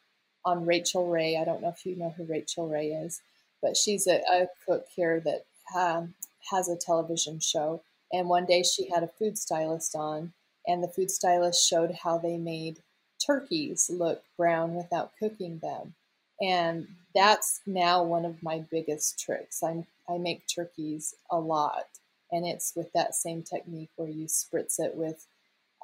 on 0.46 0.66
Rachael 0.66 1.08
Ray. 1.08 1.38
I 1.38 1.46
don't 1.46 1.62
know 1.62 1.70
if 1.70 1.86
you 1.86 1.96
know 1.96 2.14
who 2.16 2.24
Rachael 2.26 2.70
Ray 2.70 2.90
is, 2.90 3.22
but 3.62 3.76
she's 3.76 4.08
a, 4.08 4.22
a 4.32 4.48
cook 4.66 4.86
here 4.96 5.20
that 5.22 5.46
um, 5.76 6.14
has 6.52 6.70
a 6.70 6.78
television 6.78 7.40
show. 7.40 7.82
And 8.14 8.30
one 8.30 8.46
day 8.46 8.64
she 8.64 8.90
had 8.90 9.04
a 9.04 9.08
food 9.08 9.38
stylist 9.38 9.96
on, 9.96 10.34
and 10.68 10.84
the 10.84 10.88
food 10.88 11.12
stylist 11.12 11.68
showed 11.68 11.92
how 12.04 12.18
they 12.18 12.38
made 12.38 12.78
turkeys 13.26 13.90
look 13.92 14.24
brown 14.38 14.76
without 14.76 15.12
cooking 15.20 15.60
them. 15.60 15.96
And 16.42 16.88
that's 17.16 17.62
now 17.66 18.04
one 18.04 18.26
of 18.26 18.44
my 18.44 18.60
biggest 18.70 19.20
tricks. 19.20 19.64
i 19.64 19.86
I 20.08 20.20
make 20.20 20.44
turkeys 20.48 21.16
a 21.32 21.40
lot, 21.40 21.86
and 22.32 22.46
it's 22.46 22.74
with 22.76 22.92
that 22.94 23.16
same 23.16 23.42
technique 23.42 23.90
where 23.96 24.08
you 24.08 24.28
spritz 24.28 24.80
it 24.80 24.96
with 24.96 25.26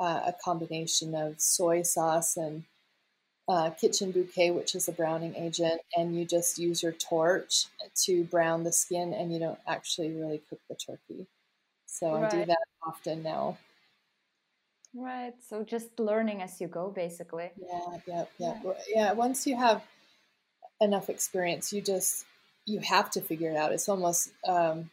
uh, 0.01 0.21
a 0.27 0.35
combination 0.43 1.13
of 1.13 1.39
soy 1.39 1.83
sauce 1.83 2.35
and 2.35 2.63
uh, 3.47 3.69
kitchen 3.69 4.11
bouquet, 4.11 4.49
which 4.49 4.75
is 4.75 4.87
a 4.87 4.91
browning 4.91 5.35
agent, 5.35 5.79
and 5.95 6.15
you 6.15 6.25
just 6.25 6.57
use 6.57 6.81
your 6.81 6.91
torch 6.93 7.65
to 7.95 8.23
brown 8.25 8.63
the 8.63 8.71
skin, 8.71 9.13
and 9.13 9.31
you 9.31 9.39
don't 9.39 9.59
actually 9.67 10.11
really 10.11 10.41
cook 10.49 10.59
the 10.69 10.75
turkey. 10.75 11.27
So 11.85 12.13
right. 12.13 12.33
I 12.33 12.39
do 12.39 12.45
that 12.45 12.57
often 12.85 13.21
now. 13.21 13.57
Right. 14.95 15.33
So 15.47 15.63
just 15.63 15.99
learning 15.99 16.41
as 16.41 16.59
you 16.59 16.67
go, 16.67 16.89
basically. 16.89 17.51
Yeah. 17.57 17.97
Yeah. 18.07 18.25
Yeah. 18.39 18.59
Yeah. 18.63 18.73
yeah 18.95 19.11
once 19.13 19.45
you 19.45 19.55
have 19.55 19.83
enough 20.81 21.09
experience, 21.09 21.71
you 21.71 21.81
just 21.81 22.25
you 22.65 22.79
have 22.79 23.11
to 23.11 23.21
figure 23.21 23.51
it 23.51 23.57
out. 23.57 23.71
It's 23.71 23.89
almost 23.89 24.31
um, 24.47 24.89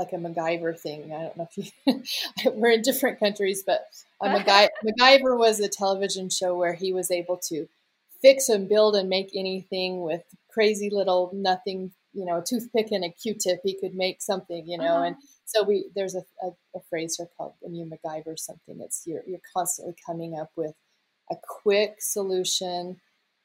like 0.00 0.12
a 0.12 0.16
MacGyver 0.16 0.78
thing. 0.78 1.12
I 1.12 1.22
don't 1.22 1.36
know 1.36 1.48
if 1.54 1.72
you 1.86 2.02
we're 2.52 2.72
in 2.72 2.82
different 2.82 3.20
countries, 3.20 3.62
but 3.64 3.86
a 4.22 4.28
MacGyver 4.84 5.38
was 5.38 5.60
a 5.60 5.68
television 5.68 6.30
show 6.30 6.56
where 6.56 6.72
he 6.72 6.92
was 6.92 7.10
able 7.10 7.36
to 7.48 7.68
fix 8.22 8.48
and 8.48 8.68
build 8.68 8.96
and 8.96 9.08
make 9.08 9.30
anything 9.34 10.02
with 10.02 10.22
crazy 10.50 10.90
little 10.90 11.30
nothing, 11.34 11.92
you 12.14 12.24
know, 12.24 12.38
a 12.38 12.44
toothpick 12.44 12.90
and 12.90 13.04
a 13.04 13.10
Q-tip. 13.10 13.60
He 13.62 13.78
could 13.78 13.94
make 13.94 14.22
something, 14.22 14.66
you 14.66 14.78
know, 14.78 14.96
uh-huh. 14.96 15.04
and 15.04 15.16
so 15.44 15.64
we 15.64 15.90
there's 15.94 16.14
a, 16.14 16.24
a, 16.42 16.48
a 16.74 16.80
phrase 16.88 17.16
here 17.16 17.28
called 17.36 17.54
when 17.60 17.74
you 17.74 17.84
MacGyver 17.84 18.38
something. 18.38 18.80
It's 18.80 19.02
you're 19.06 19.22
you're 19.26 19.40
constantly 19.54 19.94
coming 20.06 20.38
up 20.38 20.50
with 20.56 20.74
a 21.30 21.36
quick 21.36 21.96
solution 22.00 23.00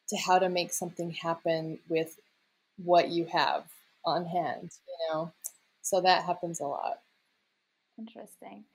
to 0.09 0.17
how 0.17 0.39
to 0.39 0.49
make 0.49 0.71
something 0.71 1.11
happen 1.11 1.79
with 1.89 2.17
what 2.77 3.09
you 3.09 3.25
have 3.25 3.65
on 4.05 4.25
hand, 4.25 4.71
you 4.87 5.13
know. 5.13 5.33
So 5.85 6.01
that 6.01 6.23
happens 6.23 6.61
a 6.61 6.65
lot. 6.65 6.97
Interesting. 7.99 8.65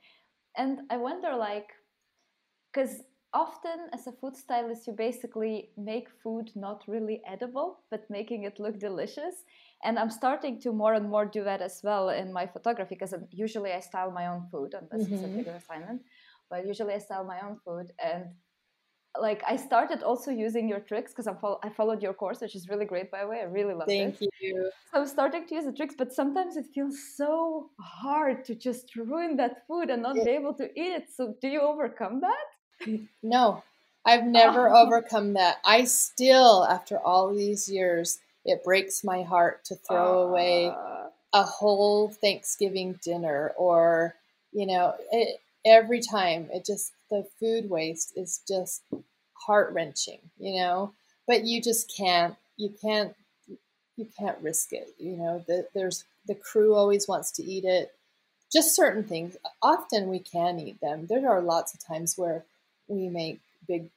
And 0.56 0.80
I 0.90 0.96
wonder 0.96 1.34
like 1.36 1.68
because 2.72 3.02
often 3.32 3.88
as 3.92 4.06
a 4.06 4.12
food 4.12 4.36
stylist 4.36 4.86
you 4.86 4.92
basically 4.92 5.70
make 5.76 6.08
food 6.22 6.50
not 6.54 6.82
really 6.86 7.20
edible 7.26 7.80
but 7.90 8.08
making 8.10 8.42
it 8.42 8.58
look 8.58 8.76
delicious 8.80 9.44
and 9.84 10.00
i'm 10.00 10.10
starting 10.10 10.60
to 10.60 10.72
more 10.72 10.94
and 10.94 11.08
more 11.08 11.24
do 11.24 11.44
that 11.44 11.62
as 11.62 11.80
well 11.84 12.08
in 12.08 12.32
my 12.32 12.44
photography 12.44 12.96
because 12.96 13.14
usually 13.30 13.70
i 13.70 13.78
style 13.78 14.10
my 14.10 14.26
own 14.26 14.44
food 14.50 14.74
mm-hmm. 14.74 14.96
a 14.96 14.98
mm-hmm. 14.98 15.36
bigger 15.36 15.52
assignment 15.52 16.02
but 16.50 16.66
usually 16.66 16.92
i 16.92 16.98
style 16.98 17.22
my 17.24 17.38
own 17.46 17.56
food 17.64 17.92
and 18.02 18.24
like 19.20 19.42
i 19.46 19.56
started 19.56 20.02
also 20.02 20.30
using 20.30 20.68
your 20.68 20.80
tricks 20.80 21.12
because 21.12 21.28
i 21.28 21.68
followed 21.68 22.02
your 22.02 22.14
course 22.14 22.40
which 22.40 22.54
is 22.54 22.68
really 22.68 22.84
great 22.84 23.10
by 23.10 23.20
the 23.22 23.28
way. 23.28 23.40
I 23.40 23.44
really 23.44 23.74
love 23.74 23.88
it. 23.88 24.16
Thank 24.18 24.20
you. 24.40 24.70
So 24.92 25.00
i'm 25.00 25.06
starting 25.06 25.46
to 25.46 25.54
use 25.54 25.64
the 25.64 25.72
tricks 25.72 25.94
but 25.96 26.12
sometimes 26.12 26.56
it 26.56 26.66
feels 26.74 26.96
so 27.16 27.70
hard 27.78 28.44
to 28.46 28.54
just 28.54 28.96
ruin 28.96 29.36
that 29.36 29.66
food 29.66 29.90
and 29.90 30.02
not 30.02 30.14
be 30.14 30.30
able 30.30 30.54
to 30.54 30.64
eat 30.78 30.92
it. 30.98 31.08
So 31.14 31.34
do 31.40 31.48
you 31.48 31.60
overcome 31.60 32.20
that? 32.20 33.00
No, 33.22 33.62
I've 34.06 34.24
never 34.24 34.68
oh. 34.68 34.86
overcome 34.86 35.34
that. 35.34 35.58
I 35.64 35.84
still, 35.84 36.64
after 36.64 36.98
all 36.98 37.34
these 37.34 37.68
years, 37.68 38.18
it 38.44 38.64
breaks 38.64 39.04
my 39.04 39.22
heart 39.22 39.64
to 39.66 39.74
throw 39.76 40.22
uh. 40.22 40.26
away 40.28 40.72
a 41.32 41.42
whole 41.42 42.08
Thanksgiving 42.08 42.98
dinner 43.04 43.52
or, 43.56 44.16
you 44.52 44.66
know, 44.66 44.94
it, 45.12 45.40
every 45.64 46.00
time 46.00 46.48
it 46.52 46.64
just, 46.64 46.92
the 47.10 47.26
food 47.38 47.68
waste 47.68 48.14
is 48.16 48.40
just 48.48 48.82
heart 49.46 49.72
wrenching, 49.72 50.18
you 50.38 50.60
know, 50.60 50.92
but 51.26 51.44
you 51.44 51.62
just 51.62 51.92
can't, 51.96 52.36
you 52.56 52.72
can't, 52.80 53.14
you 53.96 54.06
can't 54.18 54.38
risk 54.40 54.72
it. 54.72 54.94
You 54.98 55.16
know, 55.16 55.44
the, 55.46 55.66
there's 55.74 56.04
the 56.26 56.34
crew 56.34 56.74
always 56.74 57.08
wants 57.08 57.30
to 57.32 57.44
eat 57.44 57.64
it. 57.64 57.92
Just 58.52 58.74
certain 58.74 59.04
things. 59.04 59.36
Often 59.62 60.08
we 60.08 60.18
can 60.18 60.58
eat 60.58 60.80
them. 60.80 61.06
There 61.06 61.28
are 61.30 61.40
lots 61.40 61.72
of 61.72 61.84
times 61.84 62.18
where 62.18 62.44
we 62.88 63.08
make 63.08 63.40
big 63.66 63.90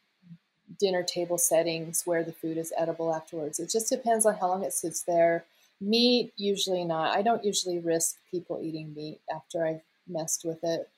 dinner 0.80 1.04
table 1.04 1.38
settings 1.38 2.04
where 2.06 2.24
the 2.24 2.32
food 2.32 2.58
is 2.58 2.74
edible 2.78 3.14
afterwards. 3.14 3.60
It 3.60 3.70
just 3.70 3.90
depends 3.90 4.26
on 4.26 4.36
how 4.36 4.48
long 4.50 4.64
it 4.64 4.74
sits 4.74 5.02
there. 5.02 5.46
Meat, 5.82 6.34
usually 6.38 6.84
not. 6.84 7.16
I 7.16 7.22
don't 7.22 7.44
usually 7.44 7.80
risk 7.80 8.18
people 8.32 8.60
eating 8.62 8.94
meat 8.94 9.20
after 9.34 9.66
I've 9.66 9.82
messed 10.08 10.46
with 10.46 10.64
it. 10.64 10.90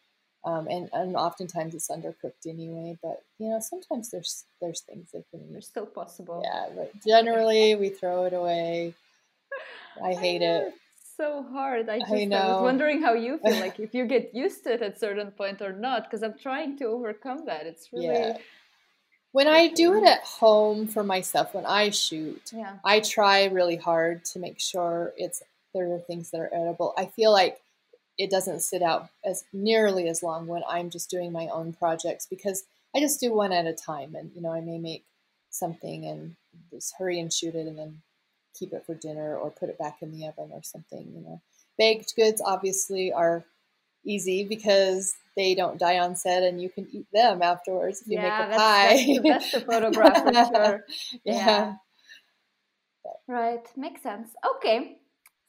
Um, 0.46 0.68
and, 0.68 0.90
and 0.94 1.16
oftentimes 1.16 1.74
it's 1.74 1.90
undercooked 1.90 2.48
anyway. 2.48 2.98
But 3.02 3.24
you 3.40 3.50
know, 3.50 3.60
sometimes 3.60 4.12
there's 4.12 4.46
there's 4.62 4.82
things 4.82 5.12
that 5.12 5.24
can. 5.32 5.52
They're 5.52 5.62
still 5.62 5.88
possible. 5.88 6.42
Yeah, 6.44 6.68
but 6.76 6.92
generally 7.06 7.76
we 7.76 7.90
throw 7.90 8.26
it 8.26 8.34
away. 8.34 8.94
I 10.04 10.14
hate 10.14 10.42
it 10.42 10.74
so 11.18 11.44
hard. 11.52 11.90
I 11.90 12.00
just 12.00 12.12
I, 12.12 12.24
I, 12.24 12.52
was 12.54 12.62
wondering 12.62 13.02
how 13.02 13.14
you 13.14 13.38
feel, 13.44 13.60
like 13.60 13.80
if 13.80 13.94
you 13.94 14.06
get 14.06 14.34
used 14.34 14.64
to 14.64 14.74
it 14.74 14.82
at 14.82 15.00
certain 15.00 15.32
point 15.32 15.62
or 15.62 15.74
not, 15.74 16.04
because 16.04 16.24
I'm 16.24 16.38
trying 16.38 16.78
to 16.80 16.86
overcome 16.86 17.46
that. 17.46 17.66
It's 17.66 17.90
really. 17.92 18.08
Yeah. 18.08 18.38
When 19.32 19.48
I 19.50 19.68
do 19.68 19.94
it 19.96 20.04
at 20.06 20.22
home 20.22 20.88
for 20.88 21.04
myself, 21.04 21.54
when 21.54 21.66
I 21.66 21.90
shoot, 21.90 22.52
yeah. 22.54 22.78
I 22.86 23.02
try 23.02 23.46
really 23.46 23.76
hard 23.76 24.24
to 24.26 24.40
make 24.40 24.62
sure 24.62 25.12
it's 25.18 25.44
there 25.74 25.92
are 25.94 26.00
things 26.00 26.32
that 26.32 26.40
are 26.40 26.50
edible. 26.54 26.94
I 26.98 27.08
feel 27.08 27.34
like 27.34 27.60
it 28.18 28.30
doesn't 28.30 28.62
sit 28.62 28.82
out 28.82 29.10
as 29.24 29.44
nearly 29.52 30.08
as 30.08 30.24
long 30.24 30.48
when 30.48 30.64
I'm 30.70 30.90
just 30.90 31.10
doing 31.10 31.32
my 31.32 31.48
own 31.48 31.74
projects 31.74 32.26
because 32.26 32.64
I 32.96 33.00
just 33.00 33.20
do 33.20 33.34
one 33.34 33.52
at 33.52 33.66
a 33.66 33.74
time, 33.74 34.16
and 34.16 34.32
you 34.34 34.42
know 34.42 34.52
I 34.52 34.62
may 34.62 34.78
make 34.78 35.06
something 35.50 36.06
and 36.06 36.36
just 36.72 36.94
hurry 36.98 37.20
and 37.20 37.32
shoot 37.32 37.56
it, 37.56 37.68
and 37.68 37.78
then 37.78 38.02
keep 38.58 38.74
it 38.74 38.86
for 38.86 38.96
dinner 38.96 39.36
or 39.36 39.52
put 39.52 39.70
it 39.70 39.78
back 39.78 39.98
in 40.02 40.12
the 40.12 40.28
oven 40.28 40.52
or 40.54 40.64
something, 40.64 41.12
you 41.14 41.22
know. 41.22 41.42
Baked 41.78 42.16
goods 42.16 42.42
obviously 42.44 43.12
are 43.12 43.46
easy 44.06 44.46
because 44.46 45.14
they 45.36 45.56
don't 45.56 45.78
die 45.78 46.00
on 46.00 46.16
set 46.16 46.44
and 46.44 46.62
you 46.62 46.70
can 46.70 46.88
eat 46.92 47.08
them 47.12 47.42
afterwards 47.42 48.02
if 48.02 48.08
you 48.08 48.14
yeah, 48.14 48.48
make 48.48 48.56
a 48.56 48.58
pie. 48.58 48.96
That's, 48.96 49.52
that's 49.52 49.52
the 49.52 49.62
photograph 49.62 50.24
for 50.24 50.34
sure. 50.56 50.86
Yeah. 51.26 51.34
yeah. 51.34 51.74
Right, 53.28 53.68
makes 53.76 54.02
sense. 54.02 54.30
Okay. 54.56 54.98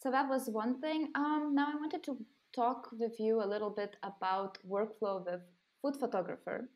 So 0.02 0.10
that 0.10 0.28
was 0.28 0.48
one 0.48 0.80
thing. 0.80 1.10
Um, 1.14 1.52
now 1.54 1.68
I 1.72 1.76
wanted 1.76 2.02
to 2.04 2.18
talk 2.56 2.88
with 2.98 3.20
you 3.20 3.42
a 3.42 3.46
little 3.54 3.70
bit 3.70 3.96
about 4.02 4.58
workflow 4.66 5.24
with 5.24 5.42
food 5.82 5.96
photographer 5.96 6.68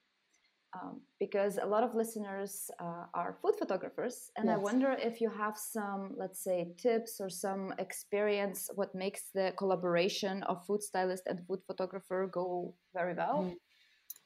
um, 0.75 1.01
because 1.19 1.59
a 1.59 1.67
lot 1.67 1.83
of 1.83 1.95
listeners 1.95 2.71
uh, 2.79 3.07
are 3.15 3.37
food 3.43 3.55
photographers 3.59 4.31
and 4.37 4.47
yes. 4.47 4.55
i 4.55 4.59
wonder 4.59 4.97
if 5.01 5.21
you 5.21 5.31
have 5.31 5.57
some 5.57 6.15
let's 6.17 6.45
say 6.45 6.69
tips 6.77 7.21
or 7.21 7.29
some 7.29 7.75
experience 7.79 8.71
what 8.75 8.95
makes 8.95 9.23
the 9.35 9.53
collaboration 9.57 10.43
of 10.45 10.65
food 10.67 10.83
stylist 10.83 11.25
and 11.27 11.41
food 11.47 11.61
photographer 11.67 12.29
go 12.31 12.73
very 12.95 13.15
well 13.15 13.39
mm. 13.49 13.57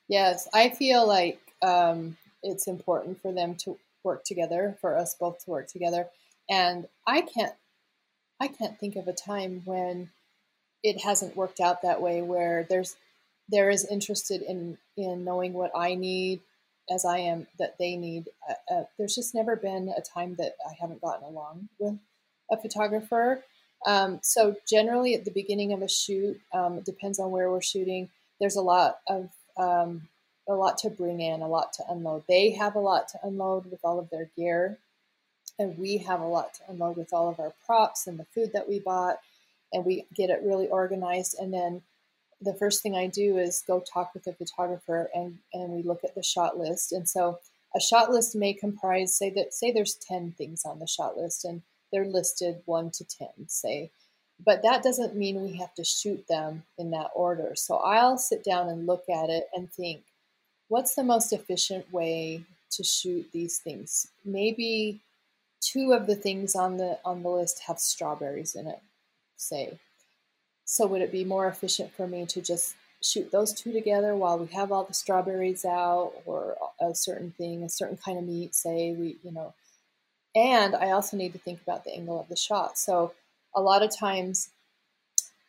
yes 0.08 0.48
i 0.52 0.68
feel 0.68 1.06
like 1.06 1.40
um, 1.62 2.16
it's 2.42 2.66
important 2.66 3.20
for 3.22 3.32
them 3.32 3.54
to 3.54 3.78
work 4.02 4.22
together 4.24 4.76
for 4.80 4.98
us 4.98 5.14
both 5.14 5.42
to 5.44 5.50
work 5.50 5.68
together 5.68 6.06
and 6.50 6.86
i 7.06 7.22
can't 7.22 7.54
i 8.40 8.48
can't 8.48 8.78
think 8.78 8.96
of 8.96 9.08
a 9.08 9.14
time 9.14 9.62
when 9.64 10.10
it 10.84 11.00
hasn't 11.00 11.36
worked 11.36 11.58
out 11.58 11.82
that 11.82 12.00
way 12.00 12.22
where 12.22 12.66
there's 12.68 12.94
there 13.48 13.70
is 13.70 13.84
interested 13.90 14.42
in 14.42 14.78
in 14.96 15.24
knowing 15.24 15.54
what 15.54 15.72
I 15.74 15.94
need 15.94 16.40
as 16.90 17.04
I 17.04 17.18
am 17.18 17.46
that 17.58 17.76
they 17.78 17.96
need. 17.96 18.28
Uh, 18.48 18.74
uh, 18.74 18.84
there's 18.98 19.14
just 19.14 19.34
never 19.34 19.56
been 19.56 19.92
a 19.96 20.02
time 20.02 20.36
that 20.38 20.54
I 20.64 20.74
haven't 20.80 21.00
gotten 21.00 21.24
along 21.24 21.70
with 21.78 21.98
a 22.50 22.56
photographer. 22.58 23.42
Um, 23.86 24.20
so 24.22 24.56
generally, 24.68 25.14
at 25.14 25.24
the 25.24 25.30
beginning 25.30 25.72
of 25.72 25.82
a 25.82 25.88
shoot, 25.88 26.40
um, 26.52 26.78
it 26.78 26.84
depends 26.84 27.18
on 27.18 27.30
where 27.30 27.50
we're 27.50 27.62
shooting. 27.62 28.10
There's 28.38 28.56
a 28.56 28.62
lot 28.62 28.98
of 29.08 29.30
um, 29.56 30.08
a 30.48 30.54
lot 30.54 30.78
to 30.78 30.90
bring 30.90 31.20
in, 31.20 31.40
a 31.40 31.48
lot 31.48 31.72
to 31.74 31.84
unload. 31.88 32.24
They 32.28 32.50
have 32.50 32.74
a 32.74 32.80
lot 32.80 33.08
to 33.08 33.18
unload 33.22 33.70
with 33.70 33.80
all 33.82 33.98
of 33.98 34.10
their 34.10 34.28
gear, 34.36 34.78
and 35.58 35.78
we 35.78 35.98
have 35.98 36.20
a 36.20 36.26
lot 36.26 36.54
to 36.54 36.60
unload 36.68 36.96
with 36.96 37.12
all 37.12 37.28
of 37.28 37.40
our 37.40 37.54
props 37.66 38.06
and 38.06 38.18
the 38.18 38.26
food 38.26 38.52
that 38.52 38.68
we 38.68 38.78
bought, 38.78 39.18
and 39.74 39.84
we 39.84 40.06
get 40.14 40.30
it 40.30 40.42
really 40.42 40.68
organized. 40.68 41.36
And 41.38 41.52
then 41.52 41.82
the 42.40 42.54
first 42.54 42.82
thing 42.82 42.96
I 42.96 43.06
do 43.06 43.36
is 43.36 43.62
go 43.66 43.80
talk 43.80 44.14
with 44.14 44.24
the 44.24 44.32
photographer, 44.32 45.10
and 45.14 45.38
and 45.52 45.70
we 45.70 45.82
look 45.82 46.04
at 46.04 46.14
the 46.14 46.22
shot 46.22 46.58
list. 46.58 46.92
And 46.92 47.08
so 47.08 47.40
a 47.76 47.80
shot 47.80 48.10
list 48.10 48.34
may 48.34 48.54
comprise 48.54 49.16
say 49.16 49.30
that 49.30 49.52
say 49.52 49.72
there's 49.72 49.94
ten 49.94 50.32
things 50.38 50.64
on 50.64 50.78
the 50.78 50.86
shot 50.86 51.16
list, 51.16 51.44
and 51.44 51.62
they're 51.94 52.04
listed 52.04 52.60
one 52.64 52.90
to 52.90 53.04
10, 53.04 53.28
say. 53.46 53.90
But 54.44 54.62
that 54.62 54.82
doesn't 54.82 55.14
mean 55.14 55.40
we 55.40 55.56
have 55.58 55.74
to 55.74 55.84
shoot 55.84 56.26
them 56.28 56.64
in 56.76 56.90
that 56.90 57.10
order. 57.14 57.52
So 57.54 57.76
I'll 57.76 58.18
sit 58.18 58.42
down 58.42 58.68
and 58.68 58.86
look 58.86 59.04
at 59.08 59.30
it 59.30 59.48
and 59.54 59.72
think, 59.72 60.02
what's 60.66 60.96
the 60.96 61.04
most 61.04 61.32
efficient 61.32 61.92
way 61.92 62.42
to 62.72 62.82
shoot 62.82 63.28
these 63.32 63.58
things? 63.58 64.08
Maybe 64.24 65.02
two 65.60 65.92
of 65.92 66.08
the 66.08 66.16
things 66.16 66.56
on 66.56 66.76
the 66.78 66.98
on 67.04 67.22
the 67.22 67.28
list 67.28 67.62
have 67.68 67.78
strawberries 67.78 68.56
in 68.56 68.66
it, 68.66 68.80
say. 69.36 69.78
So 70.64 70.86
would 70.86 71.02
it 71.02 71.12
be 71.12 71.24
more 71.24 71.46
efficient 71.46 71.92
for 71.92 72.06
me 72.06 72.26
to 72.26 72.40
just 72.40 72.74
shoot 73.02 73.30
those 73.30 73.52
two 73.52 73.72
together 73.72 74.16
while 74.16 74.38
we 74.38 74.46
have 74.46 74.72
all 74.72 74.84
the 74.84 74.94
strawberries 74.94 75.64
out 75.64 76.12
or 76.24 76.56
a 76.80 76.94
certain 76.94 77.32
thing, 77.32 77.62
a 77.62 77.68
certain 77.68 77.98
kind 77.98 78.18
of 78.18 78.24
meat, 78.24 78.54
say 78.54 78.92
we, 78.92 79.18
you 79.22 79.30
know, 79.30 79.52
and 80.34 80.74
I 80.74 80.90
also 80.90 81.16
need 81.16 81.32
to 81.32 81.38
think 81.38 81.60
about 81.62 81.84
the 81.84 81.94
angle 81.94 82.18
of 82.18 82.28
the 82.28 82.36
shot. 82.36 82.78
So 82.78 83.12
a 83.54 83.60
lot 83.60 83.82
of 83.82 83.96
times 83.96 84.50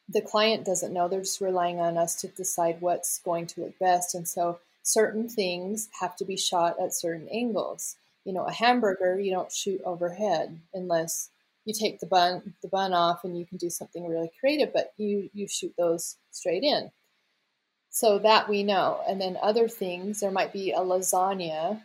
the 0.07 0.21
client 0.21 0.65
doesn't 0.65 0.93
know, 0.93 1.07
they're 1.07 1.21
just 1.21 1.41
relying 1.41 1.79
on 1.79 1.97
us 1.97 2.15
to 2.21 2.27
decide 2.27 2.81
what's 2.81 3.19
going 3.19 3.47
to 3.47 3.61
look 3.61 3.79
best. 3.79 4.13
And 4.13 4.27
so 4.27 4.59
certain 4.83 5.27
things 5.27 5.89
have 5.99 6.15
to 6.17 6.25
be 6.25 6.37
shot 6.37 6.75
at 6.79 6.93
certain 6.93 7.27
angles. 7.29 7.95
You 8.25 8.33
know, 8.33 8.43
a 8.43 8.51
hamburger 8.51 9.19
you 9.19 9.31
don't 9.31 9.51
shoot 9.51 9.81
overhead 9.83 10.59
unless 10.73 11.29
you 11.65 11.73
take 11.73 11.99
the 11.99 12.05
bun 12.05 12.53
the 12.61 12.67
bun 12.67 12.93
off 12.93 13.23
and 13.23 13.37
you 13.37 13.45
can 13.45 13.57
do 13.57 13.69
something 13.69 14.07
really 14.07 14.31
creative, 14.39 14.71
but 14.73 14.93
you 14.97 15.29
you 15.33 15.47
shoot 15.47 15.73
those 15.77 16.17
straight 16.31 16.63
in. 16.63 16.91
So 17.89 18.19
that 18.19 18.49
we 18.49 18.63
know. 18.63 19.01
And 19.07 19.21
then 19.21 19.37
other 19.41 19.67
things, 19.67 20.19
there 20.19 20.31
might 20.31 20.51
be 20.51 20.71
a 20.71 20.79
lasagna 20.79 21.81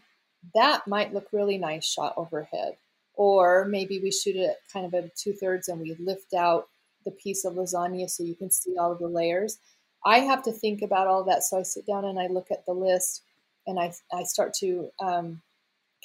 that 0.54 0.86
might 0.86 1.12
look 1.12 1.28
really 1.32 1.58
nice 1.58 1.84
shot 1.84 2.14
overhead 2.16 2.76
or 3.14 3.66
maybe 3.66 4.00
we 4.00 4.10
shoot 4.10 4.36
it 4.36 4.56
kind 4.72 4.86
of 4.86 4.94
at 4.94 5.14
two 5.16 5.32
thirds 5.32 5.68
and 5.68 5.80
we 5.80 5.94
lift 5.98 6.32
out 6.32 6.68
the 7.04 7.10
piece 7.10 7.44
of 7.44 7.54
lasagna 7.54 8.08
so 8.08 8.22
you 8.22 8.34
can 8.34 8.50
see 8.50 8.76
all 8.78 8.92
of 8.92 8.98
the 8.98 9.08
layers. 9.08 9.58
I 10.04 10.20
have 10.20 10.42
to 10.44 10.52
think 10.52 10.82
about 10.82 11.06
all 11.06 11.24
that. 11.24 11.42
So 11.42 11.58
I 11.58 11.62
sit 11.62 11.86
down 11.86 12.04
and 12.04 12.18
I 12.18 12.28
look 12.28 12.50
at 12.50 12.64
the 12.64 12.72
list 12.72 13.22
and 13.66 13.78
I, 13.78 13.92
I 14.12 14.22
start 14.22 14.54
to 14.60 14.90
um, 15.00 15.42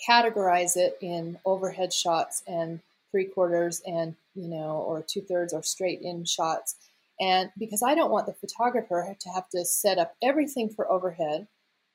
categorize 0.09 0.75
it 0.75 0.97
in 1.01 1.39
overhead 1.45 1.93
shots 1.93 2.43
and 2.47 2.81
three 3.15 3.23
quarters 3.23 3.82
and, 3.88 4.13
you 4.34 4.49
know, 4.49 4.84
or 4.86 5.01
two 5.01 5.21
thirds 5.21 5.54
or 5.54 5.63
straight 5.63 6.01
in 6.01 6.25
shots. 6.25 6.75
And 7.17 7.49
because 7.58 7.82
I 7.82 7.95
don't 7.95 8.12
want 8.12 8.25
the 8.25 8.34
photographer 8.34 9.15
to 9.17 9.30
have 9.30 9.47
to 9.51 9.63
set 9.63 9.97
up 9.97 10.15
everything 10.21 10.67
for 10.67 10.91
overhead 10.91 11.47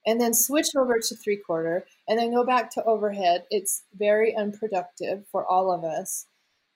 and 0.07 0.19
then 0.19 0.33
switch 0.33 0.69
over 0.75 0.99
to 0.99 1.15
three 1.15 1.37
quarter 1.37 1.85
and 2.09 2.19
then 2.19 2.33
go 2.33 2.43
back 2.43 2.71
to 2.71 2.85
overhead. 2.85 3.45
It's 3.51 3.83
very 3.95 4.35
unproductive 4.35 5.27
for 5.31 5.45
all 5.45 5.71
of 5.71 5.85
us. 5.85 6.25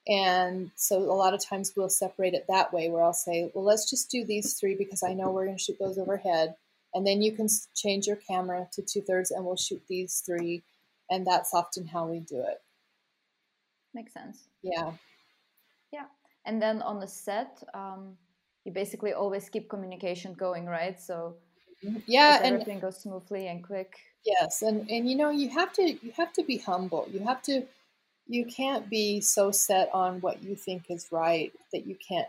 And 0.07 0.70
so 0.76 0.98
a 0.98 1.16
lot 1.16 1.33
of 1.33 1.42
times 1.42 1.72
we'll 1.74 1.88
separate 1.88 2.35
it 2.35 2.44
that 2.50 2.70
way 2.70 2.90
where 2.90 3.02
I'll 3.02 3.14
say, 3.14 3.50
well, 3.54 3.64
let's 3.64 3.88
just 3.88 4.11
do 4.11 4.26
these 4.26 4.52
three 4.52 4.74
because 4.74 5.02
I 5.02 5.14
know 5.14 5.30
we're 5.30 5.46
going 5.46 5.57
to 5.57 5.62
shoot 5.62 5.78
those 5.80 5.96
overhead. 5.96 6.54
And 6.92 7.07
then 7.07 7.22
you 7.22 7.33
can 7.33 7.48
change 7.74 8.07
your 8.07 8.16
camera 8.16 8.68
to 8.74 8.83
two 8.83 9.00
thirds 9.00 9.30
and 9.30 9.42
we'll 9.42 9.57
shoot 9.57 9.83
these 9.88 10.22
three. 10.26 10.62
And 11.11 11.26
that's 11.26 11.54
often 11.54 11.87
how 11.87 12.09
we 12.09 12.20
do 12.20 12.44
it. 12.46 12.61
Makes 13.94 14.12
sense. 14.12 14.48
Yeah. 14.62 14.92
Yeah. 15.92 16.07
And 16.44 16.61
then 16.61 16.83
on 16.83 17.00
the 17.00 17.07
set, 17.07 17.62
um, 17.72 18.16
you 18.64 18.72
basically 18.72 19.12
always 19.12 19.48
keep 19.48 19.68
communication 19.70 20.35
going, 20.35 20.66
right? 20.66 21.00
So 21.00 21.37
yeah 22.07 22.40
and 22.42 22.54
everything 22.54 22.80
goes 22.80 22.98
smoothly 22.98 23.46
and 23.46 23.62
quick 23.62 23.98
yes 24.24 24.62
and 24.62 24.88
and 24.90 25.09
you 25.09 25.16
know 25.16 25.30
you 25.30 25.48
have 25.48 25.72
to 25.72 25.83
you 25.83 26.12
have 26.16 26.33
to 26.33 26.42
be 26.42 26.59
humble 26.59 27.07
you 27.12 27.20
have 27.20 27.42
to 27.42 27.62
you 28.26 28.44
can't 28.46 28.88
be 28.88 29.20
so 29.20 29.50
set 29.50 29.90
on 29.92 30.20
what 30.20 30.42
you 30.42 30.57
think 30.57 30.85
is 30.88 31.09
right 31.11 31.52
that 31.72 31.87
you 31.87 31.96
can't 31.96 32.28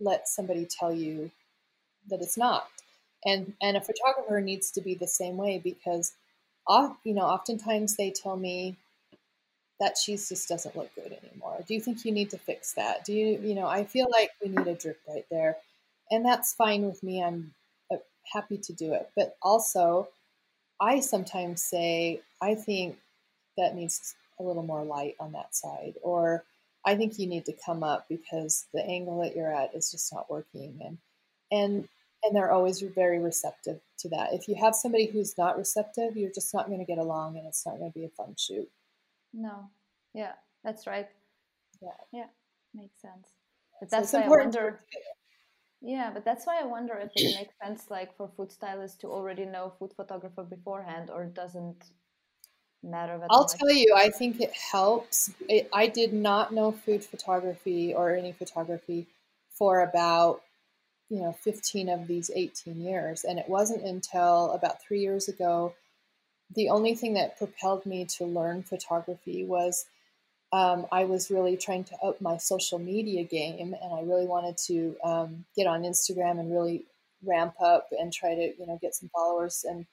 let 0.00 0.26
somebody 0.26 0.66
tell 0.66 0.92
you 0.92 1.30
that 2.08 2.20
it's 2.20 2.36
not 2.36 2.68
and 3.24 3.52
and 3.60 3.76
a 3.76 3.80
photographer 3.80 4.40
needs 4.40 4.70
to 4.70 4.80
be 4.80 4.94
the 4.94 5.06
same 5.06 5.36
way 5.36 5.58
because 5.62 6.14
you 7.04 7.14
know 7.14 7.22
oftentimes 7.22 7.96
they 7.96 8.10
tell 8.10 8.36
me 8.36 8.76
that 9.80 9.96
cheese 9.96 10.28
just 10.28 10.48
doesn't 10.48 10.76
look 10.76 10.94
good 10.94 11.16
anymore 11.24 11.58
do 11.66 11.74
you 11.74 11.80
think 11.80 12.04
you 12.04 12.12
need 12.12 12.30
to 12.30 12.38
fix 12.38 12.72
that 12.74 13.04
do 13.04 13.12
you 13.12 13.38
you 13.42 13.54
know 13.54 13.66
i 13.66 13.84
feel 13.84 14.06
like 14.10 14.30
we 14.42 14.48
need 14.48 14.66
a 14.66 14.74
drip 14.74 15.00
right 15.08 15.26
there 15.30 15.56
and 16.10 16.24
that's 16.24 16.54
fine 16.54 16.86
with 16.86 17.02
me 17.02 17.22
i'm 17.22 17.52
uh, 17.92 17.96
happy 18.32 18.58
to 18.58 18.72
do 18.72 18.92
it. 18.92 19.10
But 19.16 19.36
also, 19.42 20.08
I 20.80 21.00
sometimes 21.00 21.62
say, 21.62 22.20
I 22.42 22.54
think 22.54 22.98
that 23.56 23.74
needs 23.74 24.14
a 24.38 24.42
little 24.42 24.62
more 24.62 24.84
light 24.84 25.14
on 25.20 25.32
that 25.32 25.54
side, 25.54 25.94
or 26.02 26.44
I 26.84 26.96
think 26.96 27.18
you 27.18 27.26
need 27.26 27.46
to 27.46 27.54
come 27.64 27.82
up 27.82 28.06
because 28.08 28.66
the 28.74 28.84
angle 28.84 29.22
that 29.22 29.36
you're 29.36 29.54
at 29.54 29.74
is 29.74 29.90
just 29.90 30.12
not 30.12 30.30
working. 30.30 30.78
And 30.84 30.98
and 31.50 31.88
and 32.22 32.34
they're 32.34 32.52
always 32.52 32.80
very 32.80 33.18
receptive 33.18 33.80
to 33.98 34.08
that. 34.08 34.32
If 34.32 34.48
you 34.48 34.54
have 34.56 34.74
somebody 34.74 35.06
who's 35.06 35.36
not 35.36 35.58
receptive, 35.58 36.16
you're 36.16 36.30
just 36.30 36.54
not 36.54 36.68
going 36.68 36.78
to 36.78 36.86
get 36.86 36.98
along, 36.98 37.36
and 37.36 37.46
it's 37.46 37.64
not 37.66 37.78
going 37.78 37.92
to 37.92 37.98
be 37.98 38.06
a 38.06 38.08
fun 38.08 38.34
shoot. 38.38 38.68
No, 39.34 39.68
yeah, 40.14 40.32
that's 40.62 40.86
right. 40.86 41.08
Yeah, 41.82 41.90
yeah, 42.12 42.26
makes 42.72 43.00
sense. 43.02 43.28
But 43.80 43.90
that's 43.90 44.12
so 44.12 44.18
why 44.18 44.26
I 44.26 44.28
wonder. 44.28 44.80
Yeah, 45.82 46.10
but 46.12 46.24
that's 46.24 46.46
why 46.46 46.60
I 46.60 46.64
wonder 46.64 46.94
if 46.94 47.10
it 47.16 47.24
makes 47.34 47.54
sense, 47.62 47.90
like 47.90 48.16
for 48.16 48.30
food 48.36 48.52
stylists, 48.52 48.96
to 48.98 49.08
already 49.08 49.44
know 49.44 49.72
food 49.78 49.92
photographer 49.94 50.44
beforehand, 50.44 51.10
or 51.10 51.26
doesn't 51.26 51.84
matter. 52.82 53.18
I'll 53.28 53.44
much. 53.44 53.58
tell 53.58 53.72
you, 53.72 53.94
I 53.96 54.10
think 54.10 54.40
it 54.40 54.52
helps. 54.52 55.30
It, 55.48 55.68
I 55.72 55.88
did 55.88 56.12
not 56.12 56.52
know 56.52 56.72
food 56.72 57.04
photography 57.04 57.92
or 57.92 58.14
any 58.14 58.32
photography 58.32 59.06
for 59.50 59.80
about 59.80 60.42
you 61.10 61.20
know 61.20 61.32
15 61.32 61.88
of 61.88 62.06
these 62.06 62.30
18 62.34 62.80
years, 62.80 63.24
and 63.24 63.38
it 63.38 63.48
wasn't 63.48 63.84
until 63.84 64.52
about 64.52 64.80
three 64.82 65.00
years 65.00 65.28
ago. 65.28 65.74
The 66.54 66.68
only 66.68 66.94
thing 66.94 67.14
that 67.14 67.38
propelled 67.38 67.86
me 67.86 68.04
to 68.16 68.24
learn 68.24 68.62
photography 68.62 69.44
was 69.44 69.86
um, 70.52 70.86
I 70.92 71.04
was 71.04 71.30
really 71.30 71.56
trying 71.56 71.84
to 71.84 71.96
up 71.96 72.20
my 72.20 72.36
social 72.36 72.78
media 72.78 73.24
game, 73.24 73.74
and 73.80 73.92
I 73.92 74.02
really 74.02 74.26
wanted 74.26 74.56
to 74.66 74.96
um, 75.02 75.44
get 75.56 75.66
on 75.66 75.82
Instagram 75.82 76.38
and 76.38 76.52
really 76.52 76.84
ramp 77.24 77.54
up 77.60 77.88
and 77.90 78.12
try 78.12 78.34
to 78.34 78.52
you 78.56 78.66
know 78.66 78.78
get 78.80 78.94
some 78.94 79.08
followers 79.08 79.64
and 79.68 79.86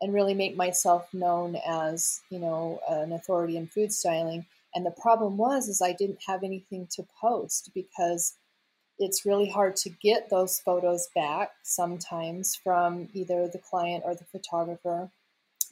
and 0.00 0.12
really 0.12 0.34
make 0.34 0.56
myself 0.56 1.06
known 1.14 1.56
as 1.66 2.20
you 2.30 2.40
know 2.40 2.80
an 2.88 3.12
authority 3.12 3.56
in 3.56 3.68
food 3.68 3.92
styling. 3.92 4.44
And 4.74 4.84
the 4.84 4.90
problem 4.90 5.36
was 5.36 5.68
is 5.68 5.80
I 5.80 5.92
didn't 5.92 6.24
have 6.26 6.42
anything 6.42 6.88
to 6.92 7.06
post 7.20 7.70
because 7.74 8.34
it's 8.98 9.26
really 9.26 9.48
hard 9.48 9.76
to 9.76 9.90
get 9.90 10.30
those 10.30 10.58
photos 10.58 11.08
back 11.14 11.52
sometimes 11.62 12.56
from 12.56 13.08
either 13.14 13.48
the 13.48 13.58
client 13.58 14.02
or 14.04 14.14
the 14.14 14.24
photographer. 14.24 15.10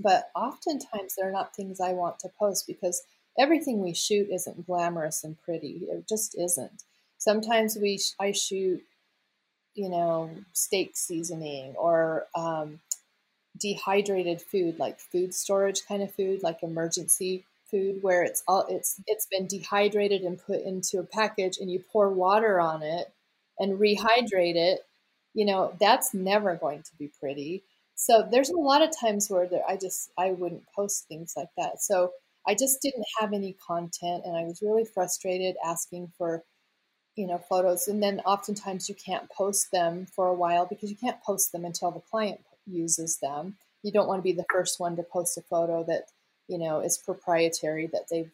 But 0.00 0.30
oftentimes 0.36 1.14
they're 1.16 1.32
not 1.32 1.54
things 1.56 1.80
I 1.80 1.92
want 1.92 2.18
to 2.20 2.30
post 2.40 2.66
because 2.66 3.02
everything 3.38 3.80
we 3.82 3.94
shoot 3.94 4.28
isn't 4.30 4.66
glamorous 4.66 5.24
and 5.24 5.40
pretty. 5.42 5.82
It 5.90 6.08
just 6.08 6.36
isn't. 6.38 6.84
Sometimes 7.18 7.76
we 7.76 8.00
I 8.20 8.32
shoot, 8.32 8.82
you 9.74 9.88
know, 9.88 10.30
steak 10.52 10.96
seasoning 10.96 11.74
or 11.76 12.26
um, 12.34 12.80
dehydrated 13.58 14.42
food, 14.42 14.78
like 14.78 14.98
food 15.00 15.34
storage 15.34 15.86
kind 15.86 16.02
of 16.02 16.14
food, 16.14 16.42
like 16.42 16.62
emergency 16.62 17.44
food, 17.70 18.02
where 18.02 18.22
it's 18.22 18.42
all 18.48 18.66
it's 18.68 19.00
it's 19.06 19.26
been 19.26 19.46
dehydrated 19.46 20.22
and 20.22 20.40
put 20.44 20.62
into 20.62 20.98
a 20.98 21.04
package, 21.04 21.58
and 21.58 21.70
you 21.70 21.80
pour 21.92 22.10
water 22.10 22.60
on 22.60 22.82
it 22.82 23.12
and 23.58 23.78
rehydrate 23.78 24.56
it. 24.56 24.80
You 25.34 25.46
know, 25.46 25.74
that's 25.80 26.14
never 26.14 26.56
going 26.56 26.82
to 26.82 26.96
be 26.98 27.10
pretty. 27.20 27.62
So 28.00 28.26
there's 28.30 28.48
a 28.48 28.56
lot 28.56 28.80
of 28.80 28.98
times 28.98 29.28
where 29.28 29.46
there, 29.46 29.62
I 29.68 29.76
just 29.76 30.10
I 30.16 30.30
wouldn't 30.30 30.64
post 30.74 31.06
things 31.06 31.34
like 31.36 31.50
that. 31.58 31.82
So 31.82 32.12
I 32.48 32.54
just 32.54 32.80
didn't 32.80 33.04
have 33.20 33.34
any 33.34 33.52
content 33.66 34.24
and 34.24 34.34
I 34.34 34.44
was 34.44 34.62
really 34.62 34.86
frustrated 34.86 35.56
asking 35.62 36.10
for, 36.16 36.42
you 37.16 37.26
know 37.26 37.36
photos. 37.38 37.88
And 37.88 38.02
then 38.02 38.20
oftentimes 38.20 38.88
you 38.88 38.94
can't 38.94 39.28
post 39.30 39.70
them 39.72 40.06
for 40.06 40.28
a 40.28 40.34
while 40.34 40.64
because 40.64 40.90
you 40.90 40.96
can't 40.96 41.22
post 41.22 41.52
them 41.52 41.66
until 41.66 41.90
the 41.90 42.00
client 42.00 42.40
uses 42.66 43.18
them. 43.18 43.56
You 43.82 43.92
don't 43.92 44.08
want 44.08 44.20
to 44.20 44.24
be 44.30 44.32
the 44.32 44.46
first 44.50 44.80
one 44.80 44.96
to 44.96 45.02
post 45.02 45.36
a 45.36 45.42
photo 45.42 45.84
that 45.84 46.04
you 46.48 46.58
know 46.58 46.80
is 46.80 46.96
proprietary 46.98 47.86
that 47.88 48.08
they've 48.10 48.30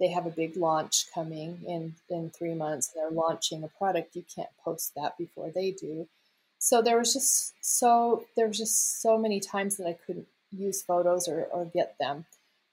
they 0.00 0.08
have 0.08 0.26
a 0.26 0.30
big 0.30 0.56
launch 0.56 1.06
coming 1.14 1.60
in 1.68 1.94
in 2.10 2.30
three 2.30 2.54
months 2.54 2.92
and 2.92 3.02
they're 3.02 3.22
launching 3.22 3.62
a 3.62 3.68
product. 3.68 4.16
You 4.16 4.24
can't 4.34 4.50
post 4.64 4.94
that 4.96 5.16
before 5.18 5.50
they 5.54 5.70
do 5.70 6.08
so 6.66 6.82
there 6.82 6.98
was 6.98 7.12
just 7.12 7.54
so 7.60 8.24
there 8.36 8.48
was 8.48 8.58
just 8.58 9.00
so 9.00 9.16
many 9.18 9.40
times 9.40 9.76
that 9.76 9.86
i 9.86 9.96
couldn't 10.06 10.26
use 10.52 10.82
photos 10.82 11.28
or, 11.28 11.44
or 11.52 11.64
get 11.66 11.96
them 12.00 12.24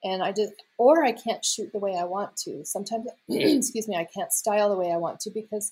and 0.04 0.24
i 0.24 0.32
just 0.32 0.54
or 0.78 1.04
i 1.04 1.12
can't 1.12 1.46
shoot 1.46 1.72
the 1.72 1.80
way 1.80 1.96
i 1.96 2.04
want 2.04 2.36
to 2.36 2.66
sometimes 2.66 3.08
excuse 3.30 3.88
me 3.88 3.96
i 3.96 4.08
can't 4.16 4.32
style 4.32 4.70
the 4.70 4.78
way 4.78 4.92
i 4.92 4.98
want 4.98 5.20
to 5.20 5.30
because 5.30 5.72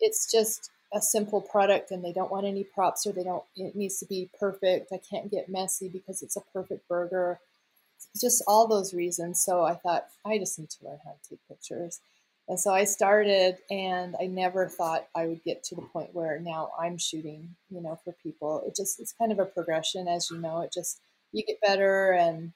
it's 0.00 0.30
just 0.30 0.70
a 0.92 1.00
simple 1.00 1.40
product 1.40 1.90
and 1.90 2.04
they 2.04 2.12
don't 2.12 2.32
want 2.32 2.46
any 2.46 2.64
props 2.64 3.06
or 3.06 3.12
they 3.12 3.22
don't 3.22 3.44
it 3.56 3.76
needs 3.76 3.98
to 3.98 4.06
be 4.06 4.30
perfect 4.38 4.92
i 4.92 4.98
can't 5.10 5.30
get 5.30 5.48
messy 5.48 5.88
because 5.88 6.22
it's 6.22 6.36
a 6.36 6.42
perfect 6.52 6.86
burger 6.88 7.38
just 8.18 8.42
all 8.46 8.66
those 8.66 8.94
reasons. 8.94 9.42
So 9.44 9.62
I 9.62 9.74
thought, 9.74 10.06
I 10.24 10.38
just 10.38 10.58
need 10.58 10.70
to 10.70 10.84
learn 10.84 10.98
how 11.04 11.12
to 11.12 11.28
take 11.28 11.48
pictures. 11.48 12.00
And 12.50 12.58
so 12.58 12.74
I 12.74 12.82
started, 12.82 13.58
and 13.70 14.16
I 14.20 14.26
never 14.26 14.66
thought 14.66 15.06
I 15.14 15.28
would 15.28 15.44
get 15.44 15.62
to 15.64 15.76
the 15.76 15.82
point 15.82 16.12
where 16.12 16.40
now 16.40 16.72
I'm 16.76 16.98
shooting, 16.98 17.54
you 17.70 17.80
know, 17.80 18.00
for 18.02 18.12
people. 18.24 18.64
It 18.66 18.74
just, 18.74 18.98
it's 18.98 19.12
kind 19.12 19.30
of 19.30 19.38
a 19.38 19.44
progression, 19.44 20.08
as 20.08 20.28
you 20.32 20.38
know. 20.38 20.60
It 20.62 20.72
just, 20.72 20.98
you 21.30 21.44
get 21.44 21.60
better 21.60 22.10
and 22.10 22.52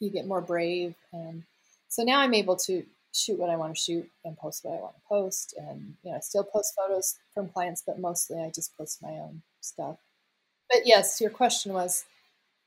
you 0.00 0.10
get 0.10 0.26
more 0.26 0.42
brave. 0.42 0.94
And 1.14 1.44
so 1.88 2.02
now 2.02 2.20
I'm 2.20 2.34
able 2.34 2.56
to 2.66 2.84
shoot 3.14 3.38
what 3.38 3.48
I 3.48 3.56
want 3.56 3.74
to 3.74 3.80
shoot 3.80 4.06
and 4.22 4.36
post 4.36 4.66
what 4.66 4.76
I 4.76 4.82
want 4.82 4.96
to 4.96 5.08
post. 5.08 5.54
And, 5.56 5.94
you 6.02 6.10
know, 6.10 6.18
I 6.18 6.20
still 6.20 6.44
post 6.44 6.74
photos 6.76 7.16
from 7.32 7.48
clients, 7.48 7.82
but 7.86 7.98
mostly 7.98 8.38
I 8.38 8.52
just 8.54 8.76
post 8.76 9.02
my 9.02 9.12
own 9.12 9.40
stuff. 9.62 9.96
But 10.70 10.82
yes, 10.84 11.22
your 11.22 11.30
question 11.30 11.72
was, 11.72 12.04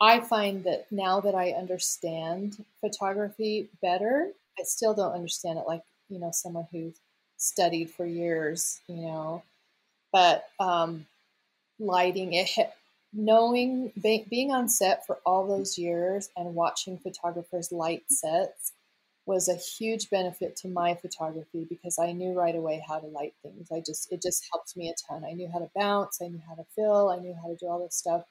I 0.02 0.20
find 0.20 0.64
that 0.64 0.92
now 0.92 1.20
that 1.20 1.36
I 1.36 1.52
understand 1.52 2.66
photography 2.82 3.70
better, 3.84 4.32
I 4.58 4.64
still 4.64 4.96
don't 4.96 5.14
understand 5.14 5.60
it 5.60 5.66
like, 5.68 5.84
you 6.10 6.20
know, 6.20 6.32
someone 6.32 6.68
who 6.72 6.94
studied 7.38 7.90
for 7.90 8.06
years, 8.06 8.80
you 8.88 8.98
know, 8.98 9.44
but 10.12 10.46
um, 10.60 11.06
lighting 11.80 12.34
it, 12.34 12.50
knowing, 13.14 13.92
be, 14.02 14.26
being 14.30 14.52
on 14.52 14.70
set 14.70 15.06
for 15.06 15.20
all 15.26 15.48
those 15.48 15.78
years 15.78 16.30
and 16.36 16.56
watching 16.56 16.98
photographers 16.98 17.72
light 17.72 18.04
sets 18.10 18.74
was 19.26 19.48
a 19.48 19.56
huge 19.56 20.10
benefit 20.10 20.56
to 20.56 20.68
my 20.68 20.96
photography 20.96 21.66
because 21.70 22.00
I 22.00 22.14
knew 22.14 22.34
right 22.34 22.56
away 22.56 22.84
how 22.88 23.00
to 23.00 23.06
light 23.08 23.34
things. 23.44 23.72
I 23.72 23.80
just, 23.86 24.12
it 24.12 24.24
just 24.24 24.48
helped 24.52 24.76
me 24.76 24.90
a 24.90 24.94
ton. 25.08 25.24
I 25.24 25.34
knew 25.34 25.50
how 25.52 25.60
to 25.60 25.70
bounce, 25.76 26.20
I 26.22 26.28
knew 26.28 26.42
how 26.48 26.56
to 26.56 26.66
fill, 26.76 27.10
I 27.10 27.18
knew 27.18 27.36
how 27.40 27.48
to 27.48 27.56
do 27.56 27.68
all 27.68 27.84
this 27.84 27.96
stuff 27.96 28.24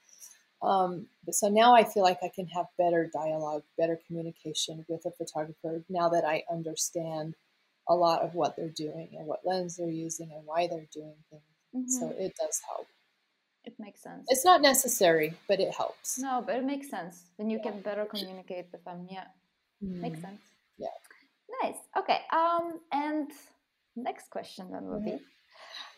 um, 0.62 1.06
so 1.30 1.48
now 1.48 1.74
I 1.74 1.84
feel 1.84 2.02
like 2.02 2.18
I 2.22 2.30
can 2.34 2.46
have 2.48 2.66
better 2.76 3.08
dialogue, 3.12 3.62
better 3.76 3.98
communication 4.06 4.84
with 4.88 5.04
a 5.06 5.12
photographer 5.12 5.82
now 5.88 6.08
that 6.08 6.24
I 6.24 6.42
understand 6.50 7.34
a 7.88 7.94
lot 7.94 8.22
of 8.22 8.34
what 8.34 8.56
they're 8.56 8.68
doing 8.68 9.08
and 9.16 9.26
what 9.26 9.40
lens 9.44 9.76
they're 9.76 9.88
using 9.88 10.30
and 10.32 10.42
why 10.44 10.66
they're 10.66 10.88
doing 10.92 11.16
things. 11.30 11.42
Mm-hmm. 11.74 11.88
So 11.88 12.14
it 12.18 12.34
does 12.38 12.60
help. 12.68 12.86
It 13.64 13.74
makes 13.78 14.02
sense. 14.02 14.24
It's 14.28 14.44
not 14.44 14.62
necessary, 14.62 15.34
but 15.46 15.60
it 15.60 15.74
helps. 15.74 16.18
No, 16.18 16.42
but 16.46 16.56
it 16.56 16.64
makes 16.64 16.88
sense. 16.88 17.24
Then 17.38 17.50
you 17.50 17.60
yeah. 17.62 17.70
can 17.70 17.80
better 17.80 18.04
communicate 18.06 18.66
with 18.72 18.84
them. 18.84 19.06
Yeah, 19.10 19.24
mm-hmm. 19.84 20.00
makes 20.00 20.20
sense. 20.20 20.40
Yeah. 20.78 20.88
Nice. 21.62 21.76
Okay. 21.98 22.20
Um, 22.32 22.80
and 22.92 23.30
next 23.96 24.30
question 24.30 24.70
then 24.70 24.84
will 24.84 25.00
mm-hmm. 25.00 25.16
be, 25.16 25.22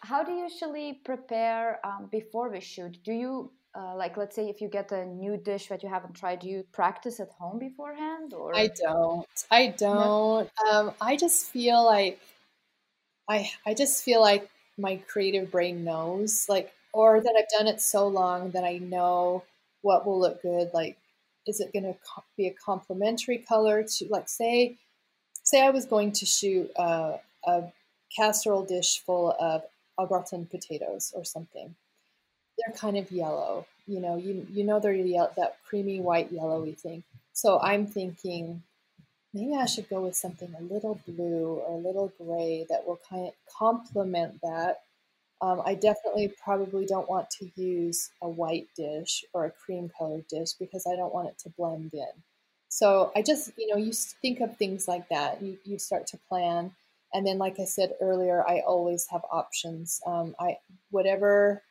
how 0.00 0.24
do 0.24 0.32
you 0.32 0.44
usually 0.44 1.00
prepare 1.04 1.78
um, 1.84 2.08
before 2.10 2.50
we 2.50 2.60
shoot? 2.60 2.98
Do 3.04 3.12
you 3.12 3.52
uh, 3.74 3.94
like 3.96 4.16
let's 4.16 4.34
say 4.34 4.48
if 4.48 4.60
you 4.60 4.68
get 4.68 4.90
a 4.92 5.04
new 5.04 5.36
dish 5.36 5.68
that 5.68 5.82
you 5.82 5.88
haven't 5.88 6.14
tried 6.14 6.40
do 6.40 6.48
you 6.48 6.64
practice 6.72 7.20
at 7.20 7.30
home 7.30 7.58
beforehand 7.58 8.34
or? 8.34 8.54
I 8.54 8.68
don't. 8.68 9.26
I 9.50 9.68
don't. 9.68 10.50
Um, 10.70 10.92
i 11.00 11.16
just 11.16 11.46
feel 11.50 11.84
like 11.84 12.20
i 13.28 13.50
i 13.66 13.74
just 13.74 14.02
feel 14.02 14.20
like 14.20 14.48
my 14.78 14.96
creative 15.08 15.50
brain 15.50 15.84
knows 15.84 16.46
like 16.48 16.72
or 16.92 17.20
that 17.20 17.34
i've 17.38 17.58
done 17.58 17.68
it 17.68 17.80
so 17.80 18.06
long 18.06 18.50
that 18.50 18.64
i 18.64 18.78
know 18.78 19.44
what 19.82 20.06
will 20.06 20.20
look 20.20 20.42
good. 20.42 20.70
Like 20.74 20.98
is 21.46 21.60
it 21.60 21.72
going 21.72 21.84
to 21.84 21.94
co- 21.94 22.24
be 22.36 22.46
a 22.46 22.52
complementary 22.52 23.38
color 23.38 23.82
to 23.82 24.06
like 24.08 24.28
say 24.28 24.76
say 25.42 25.62
i 25.62 25.70
was 25.70 25.86
going 25.86 26.12
to 26.12 26.26
shoot 26.26 26.70
a, 26.76 27.18
a 27.46 27.72
casserole 28.14 28.64
dish 28.64 29.00
full 29.00 29.34
of 29.40 29.62
au 29.98 30.06
gratin 30.06 30.46
potatoes 30.46 31.12
or 31.14 31.24
something 31.24 31.74
they're 32.64 32.76
kind 32.76 32.96
of 32.96 33.10
yellow. 33.10 33.66
You 33.86 34.00
know, 34.00 34.16
you 34.16 34.46
you 34.50 34.64
know 34.64 34.80
they're 34.80 34.94
that 35.36 35.56
creamy 35.66 36.00
white 36.00 36.30
yellowy 36.32 36.72
thing. 36.72 37.02
So 37.32 37.58
I'm 37.60 37.86
thinking 37.86 38.62
maybe 39.32 39.54
I 39.54 39.66
should 39.66 39.88
go 39.88 40.02
with 40.02 40.16
something 40.16 40.52
a 40.58 40.62
little 40.62 41.00
blue 41.06 41.62
or 41.66 41.74
a 41.74 41.78
little 41.78 42.12
gray 42.18 42.66
that 42.68 42.86
will 42.86 43.00
kind 43.08 43.28
of 43.28 43.34
complement 43.52 44.40
that. 44.42 44.82
Um, 45.42 45.62
I 45.64 45.74
definitely 45.74 46.34
probably 46.42 46.84
don't 46.84 47.08
want 47.08 47.30
to 47.38 47.50
use 47.56 48.10
a 48.20 48.28
white 48.28 48.68
dish 48.76 49.24
or 49.32 49.46
a 49.46 49.50
cream 49.50 49.90
colored 49.96 50.26
dish 50.28 50.52
because 50.52 50.86
I 50.86 50.96
don't 50.96 51.14
want 51.14 51.28
it 51.28 51.38
to 51.40 51.50
blend 51.50 51.94
in. 51.94 52.22
So 52.68 53.10
I 53.16 53.22
just, 53.22 53.50
you 53.56 53.66
know, 53.68 53.76
you 53.76 53.92
think 53.92 54.40
of 54.40 54.56
things 54.56 54.86
like 54.86 55.08
that. 55.08 55.42
You, 55.42 55.58
you 55.64 55.78
start 55.78 56.06
to 56.08 56.18
plan. 56.28 56.72
And 57.12 57.26
then, 57.26 57.38
like 57.38 57.58
I 57.58 57.64
said 57.64 57.94
earlier, 58.00 58.46
I 58.46 58.60
always 58.60 59.06
have 59.10 59.22
options. 59.32 60.00
Um, 60.06 60.36
I 60.38 60.58
whatever 60.90 61.62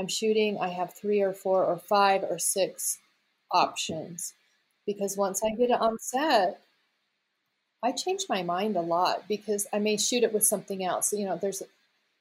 I'm 0.00 0.08
shooting, 0.08 0.58
I 0.58 0.68
have 0.68 0.94
three 0.94 1.20
or 1.20 1.34
four 1.34 1.62
or 1.62 1.76
five 1.76 2.24
or 2.24 2.38
six 2.38 2.98
options 3.52 4.32
because 4.86 5.14
once 5.14 5.42
I 5.44 5.50
get 5.50 5.68
it 5.68 5.78
on 5.78 5.98
set, 5.98 6.62
I 7.84 7.92
change 7.92 8.24
my 8.26 8.42
mind 8.42 8.76
a 8.76 8.80
lot 8.80 9.28
because 9.28 9.66
I 9.74 9.78
may 9.78 9.98
shoot 9.98 10.22
it 10.22 10.32
with 10.32 10.46
something 10.46 10.82
else. 10.82 11.12
You 11.12 11.26
know, 11.26 11.38
there's 11.40 11.62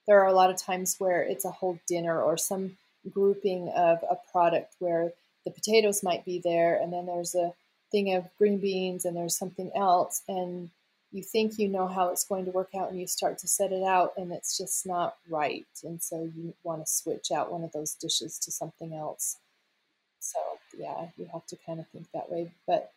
there 0.08 0.22
are 0.22 0.28
a 0.28 0.34
lot 0.34 0.50
of 0.50 0.58
times 0.58 0.98
where 1.00 1.22
it's 1.22 1.46
a 1.46 1.52
whole 1.52 1.80
dinner 1.88 2.22
or 2.22 2.36
some 2.36 2.78
grouping 3.10 3.70
of 3.70 4.00
a 4.12 4.18
product 4.30 4.76
where 4.80 5.14
the 5.46 5.52
potatoes 5.52 6.04
might 6.04 6.26
be 6.26 6.42
there 6.44 6.76
and 6.76 6.92
then 6.92 7.06
there's 7.06 7.34
a 7.34 7.54
thing 7.94 8.14
of 8.14 8.26
green 8.38 8.58
beans 8.58 9.06
and 9.06 9.16
there's 9.16 9.38
something 9.38 9.72
else 9.74 10.22
and 10.28 10.70
you 11.12 11.24
think 11.24 11.58
you 11.58 11.68
know 11.68 11.88
how 11.88 12.10
it's 12.10 12.24
going 12.24 12.46
to 12.46 12.52
work 12.52 12.70
out 12.76 12.92
and 12.92 13.00
you 13.00 13.08
start 13.08 13.38
to 13.40 13.48
set 13.48 13.72
it 13.72 13.84
out 13.84 14.14
and 14.18 14.32
it's 14.32 14.58
just 14.58 14.86
not 14.86 15.16
right. 15.30 15.66
And 15.84 16.02
so 16.02 16.30
you 16.36 16.54
want 16.64 16.86
to 16.86 16.92
switch 16.92 17.32
out 17.32 17.52
one 17.52 17.64
of 17.64 17.72
those 17.72 17.96
dishes 17.96 18.38
to 18.40 18.52
something 18.52 18.94
else. 18.94 19.38
So, 20.20 20.40
yeah, 20.78 21.08
you 21.18 21.28
have 21.34 21.46
to 21.48 21.58
kind 21.66 21.80
of 21.80 21.88
think 21.90 22.08
that 22.14 22.30
way. 22.32 22.52
But 22.68 22.92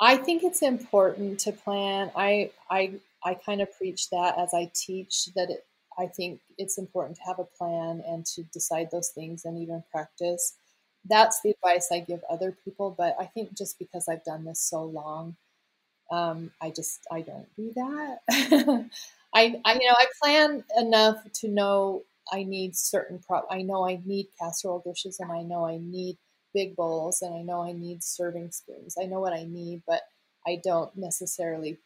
I 0.00 0.16
think 0.16 0.42
it's 0.42 0.62
important 0.62 1.40
to 1.40 1.52
plan. 1.52 2.10
I 2.16 2.50
I 2.70 2.94
I 3.24 3.34
kind 3.34 3.60
of 3.60 3.76
preach 3.78 4.10
that 4.10 4.38
as 4.38 4.52
I 4.54 4.70
teach 4.74 5.26
that 5.36 5.50
it 5.50 5.66
I 5.98 6.06
think 6.06 6.40
it's 6.58 6.78
important 6.78 7.16
to 7.18 7.22
have 7.24 7.38
a 7.38 7.44
plan 7.44 8.02
and 8.06 8.26
to 8.26 8.42
decide 8.44 8.90
those 8.90 9.10
things 9.10 9.44
and 9.44 9.58
even 9.58 9.84
practice. 9.92 10.54
That's 11.08 11.40
the 11.42 11.50
advice 11.50 11.88
I 11.92 12.00
give 12.00 12.22
other 12.30 12.56
people, 12.64 12.94
but 12.96 13.14
I 13.20 13.26
think 13.26 13.56
just 13.56 13.78
because 13.78 14.08
I've 14.08 14.24
done 14.24 14.44
this 14.44 14.60
so 14.60 14.82
long, 14.84 15.36
um, 16.14 16.52
I 16.60 16.70
just 16.70 17.06
I 17.10 17.22
don't 17.22 17.48
do 17.56 17.72
that. 17.74 18.18
I, 19.34 19.60
I 19.64 19.74
you 19.74 19.88
know 19.88 19.96
I 19.96 20.06
plan 20.22 20.64
enough 20.78 21.16
to 21.40 21.48
know 21.48 22.02
I 22.32 22.44
need 22.44 22.76
certain 22.76 23.18
prop. 23.18 23.46
I 23.50 23.62
know 23.62 23.86
I 23.86 24.00
need 24.04 24.28
casserole 24.40 24.82
dishes, 24.86 25.18
and 25.18 25.32
I 25.32 25.42
know 25.42 25.66
I 25.66 25.78
need 25.78 26.16
big 26.52 26.76
bowls, 26.76 27.20
and 27.22 27.34
I 27.34 27.42
know 27.42 27.62
I 27.62 27.72
need 27.72 28.04
serving 28.04 28.52
spoons. 28.52 28.96
I 29.00 29.06
know 29.06 29.20
what 29.20 29.32
I 29.32 29.44
need, 29.44 29.82
but 29.86 30.02
I 30.46 30.60
don't 30.62 30.96
necessarily 30.96 31.78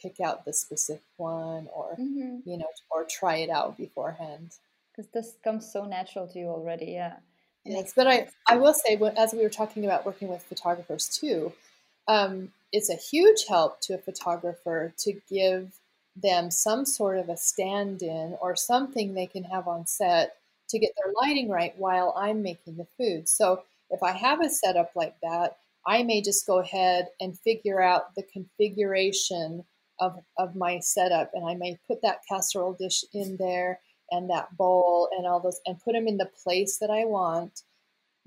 pick 0.00 0.20
out 0.20 0.44
the 0.44 0.52
specific 0.52 1.02
one 1.16 1.66
or 1.74 1.96
mm-hmm. 1.98 2.38
you 2.44 2.56
know 2.56 2.68
or 2.90 3.04
try 3.04 3.36
it 3.36 3.50
out 3.50 3.76
beforehand. 3.76 4.52
Because 4.96 5.10
this 5.12 5.34
comes 5.44 5.70
so 5.70 5.84
natural 5.84 6.26
to 6.26 6.38
you 6.38 6.46
already, 6.46 6.92
yeah. 6.92 7.16
Yes, 7.64 7.92
but 7.94 8.06
I 8.06 8.28
I 8.48 8.56
will 8.56 8.72
say 8.72 8.98
as 9.16 9.34
we 9.34 9.42
were 9.42 9.50
talking 9.50 9.84
about 9.84 10.06
working 10.06 10.28
with 10.28 10.42
photographers 10.42 11.06
too, 11.08 11.52
um, 12.08 12.50
it's 12.72 12.90
a 12.90 12.96
huge 12.96 13.46
help 13.48 13.80
to 13.82 13.94
a 13.94 13.98
photographer 13.98 14.92
to 14.98 15.12
give 15.30 15.72
them 16.16 16.50
some 16.50 16.84
sort 16.84 17.18
of 17.18 17.28
a 17.28 17.36
stand 17.36 18.02
in 18.02 18.36
or 18.40 18.56
something 18.56 19.14
they 19.14 19.26
can 19.26 19.44
have 19.44 19.68
on 19.68 19.86
set 19.86 20.36
to 20.68 20.78
get 20.78 20.92
their 20.96 21.12
lighting 21.20 21.48
right 21.48 21.74
while 21.78 22.12
I'm 22.16 22.42
making 22.42 22.76
the 22.76 22.86
food. 22.98 23.28
So 23.28 23.62
if 23.90 24.02
I 24.02 24.12
have 24.12 24.40
a 24.40 24.50
setup 24.50 24.90
like 24.94 25.14
that, 25.22 25.56
I 25.86 26.02
may 26.02 26.20
just 26.20 26.46
go 26.46 26.58
ahead 26.58 27.08
and 27.20 27.38
figure 27.38 27.80
out 27.80 28.14
the 28.14 28.24
configuration 28.24 29.64
of, 30.00 30.18
of 30.36 30.54
my 30.54 30.80
setup 30.80 31.30
and 31.34 31.48
I 31.48 31.54
may 31.54 31.78
put 31.86 32.02
that 32.02 32.22
casserole 32.28 32.74
dish 32.74 33.04
in 33.14 33.36
there 33.36 33.80
and 34.10 34.28
that 34.30 34.56
bowl 34.56 35.08
and 35.16 35.26
all 35.26 35.40
those 35.40 35.60
and 35.66 35.82
put 35.82 35.92
them 35.92 36.06
in 36.06 36.18
the 36.18 36.30
place 36.42 36.78
that 36.78 36.90
I 36.90 37.04
want. 37.04 37.62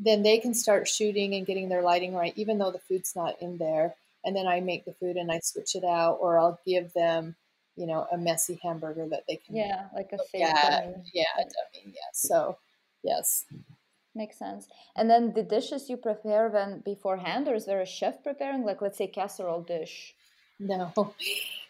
Then 0.04 0.24
they 0.24 0.40
can 0.40 0.54
start 0.54 0.88
shooting 0.88 1.36
and 1.36 1.46
getting 1.46 1.70
their 1.70 1.84
lighting 1.84 2.14
right, 2.14 2.34
even 2.36 2.58
though 2.58 2.72
the 2.72 2.80
food's 2.80 3.16
not 3.16 3.42
in 3.42 3.58
there 3.58 3.96
and 4.24 4.36
then 4.36 4.48
I 4.48 4.60
make 4.60 4.86
the 4.86 4.94
food 4.94 5.18
and 5.18 5.32
I 5.32 5.40
switch 5.40 5.76
it 5.76 5.84
out, 5.84 6.18
or 6.22 6.38
I'll 6.38 6.60
give 6.66 6.94
them, 6.94 7.36
you 7.76 7.88
know, 7.88 8.08
a 8.12 8.18
messy 8.18 8.60
hamburger 8.62 9.08
that 9.10 9.24
they 9.28 9.38
can 9.38 9.56
yeah, 9.56 9.86
like 9.96 10.10
a 10.14 10.18
fake 10.18 10.42
yeah, 10.42 10.82
dummy. 10.82 10.96
yeah, 11.14 11.24
dummy, 11.38 11.86
yeah. 11.94 12.12
So 12.14 12.58
yes, 13.04 13.46
Makes 14.14 14.40
sense. 14.40 14.68
And 14.98 15.10
then 15.10 15.32
the 15.34 15.44
dishes 15.44 15.90
you 15.90 15.96
prepare 15.96 16.50
then 16.50 16.82
beforehand, 16.84 17.48
or 17.48 17.56
is 17.56 17.66
there 17.66 17.80
a 17.80 17.86
chef 17.86 18.22
preparing, 18.24 18.66
like 18.66 18.82
let's 18.82 18.98
say 18.98 19.08
casserole 19.08 19.62
dish? 19.62 20.14
no, 20.60 20.92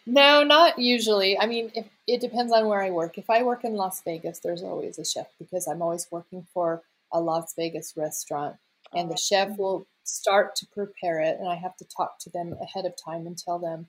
no, 0.06 0.42
not 0.42 0.76
usually. 0.78 1.38
I 1.38 1.46
mean, 1.46 1.70
if, 1.74 1.86
it 2.08 2.20
depends 2.20 2.52
on 2.52 2.66
where 2.66 2.82
I 2.82 2.90
work. 2.90 3.16
If 3.16 3.30
I 3.30 3.44
work 3.44 3.62
in 3.64 3.74
Las 3.74 4.02
Vegas, 4.02 4.40
there's 4.40 4.64
always 4.64 4.98
a 4.98 5.04
chef 5.04 5.28
because 5.38 5.68
I'm 5.68 5.82
always 5.82 6.08
working 6.10 6.44
for 6.52 6.82
a 7.12 7.20
Las 7.20 7.54
Vegas 7.54 7.94
restaurant, 7.96 8.56
and 8.94 9.10
the 9.10 9.16
chef 9.16 9.56
will 9.58 9.86
start 10.04 10.54
to 10.56 10.66
prepare 10.72 11.20
it, 11.20 11.38
and 11.38 11.48
I 11.48 11.54
have 11.56 11.76
to 11.76 11.84
talk 11.96 12.18
to 12.20 12.30
them 12.30 12.54
ahead 12.60 12.86
of 12.86 12.94
time 13.02 13.26
and 13.26 13.38
tell 13.38 13.58
them 13.58 13.88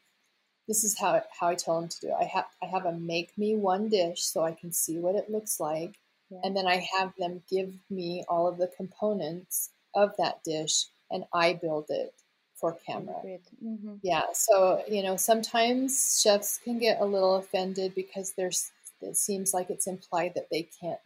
this 0.68 0.84
is 0.84 0.98
how 0.98 1.22
how 1.40 1.50
I 1.50 1.56
tell 1.56 1.80
them 1.80 1.90
to 1.90 2.00
do 2.02 2.08
it. 2.10 2.14
I 2.20 2.24
have 2.26 2.46
I 2.62 2.68
have 2.68 2.86
a 2.86 2.94
make 2.94 3.38
me 3.38 3.56
one 3.56 3.90
dish 3.90 4.24
so 4.24 4.44
I 4.44 4.54
can 4.54 4.72
see 4.72 4.98
what 4.98 5.16
it 5.16 5.30
looks 5.30 5.60
like, 5.60 5.96
Yeah. 6.30 6.40
and 6.44 6.56
then 6.56 6.68
I 6.68 6.78
have 6.98 7.14
them 7.18 7.44
give 7.50 7.74
me 7.90 8.24
all 8.30 8.48
of 8.48 8.58
the 8.58 8.68
components 8.78 9.72
of 9.96 10.16
that 10.18 10.44
dish, 10.44 10.86
and 11.12 11.26
I 11.34 11.54
build 11.54 11.86
it 11.90 12.14
for 12.56 12.74
camera. 12.86 13.22
Great. 13.22 13.42
hmm 13.62 13.96
Yeah, 14.04 14.26
so 14.34 14.84
you 14.88 15.04
know 15.04 15.18
sometimes 15.18 16.22
chefs 16.22 16.58
can 16.60 16.80
get 16.80 17.02
a 17.02 17.06
little 17.06 17.36
offended 17.36 17.94
because 17.96 18.34
there's 18.34 18.72
it 19.02 19.18
seems 19.18 19.54
like 19.54 19.70
it's 19.70 19.88
implied 19.88 20.34
that 20.36 20.48
they 20.50 20.64
can't 20.80 21.00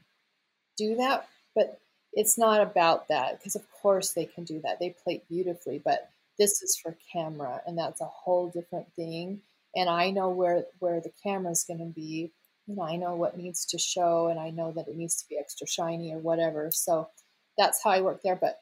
do 0.77 0.95
that, 0.97 1.27
but 1.55 1.79
it's 2.17 2.35
not 2.35 2.61
about 2.61 3.07
that 3.09 3.37
because 3.37 3.55
of 3.55 3.71
course 3.71 4.13
they 4.13 4.25
can 4.25 4.43
do 4.43 4.59
that. 4.61 4.79
They 4.79 4.89
plate 5.03 5.29
beautifully, 5.29 5.79
but 5.85 6.09
this 6.39 6.63
is 6.63 6.75
for 6.75 6.97
camera 7.13 7.61
and 7.67 7.77
that's 7.77 8.01
a 8.01 8.05
whole 8.05 8.49
different 8.49 8.91
thing. 8.95 9.41
And 9.75 9.87
I 9.87 10.09
know 10.09 10.29
where 10.29 10.65
where 10.79 10.99
the 10.99 11.11
camera 11.21 11.51
is 11.51 11.63
going 11.63 11.79
to 11.79 11.85
be. 11.85 12.31
You 12.65 12.75
know, 12.75 12.81
I 12.81 12.95
know 12.95 13.15
what 13.15 13.37
needs 13.37 13.65
to 13.67 13.77
show 13.77 14.27
and 14.27 14.39
I 14.39 14.49
know 14.49 14.71
that 14.71 14.87
it 14.87 14.97
needs 14.97 15.15
to 15.21 15.29
be 15.29 15.37
extra 15.37 15.67
shiny 15.67 16.11
or 16.11 16.17
whatever. 16.17 16.71
So 16.71 17.07
that's 17.55 17.83
how 17.83 17.91
I 17.91 18.01
work 18.01 18.23
there, 18.23 18.35
but 18.35 18.61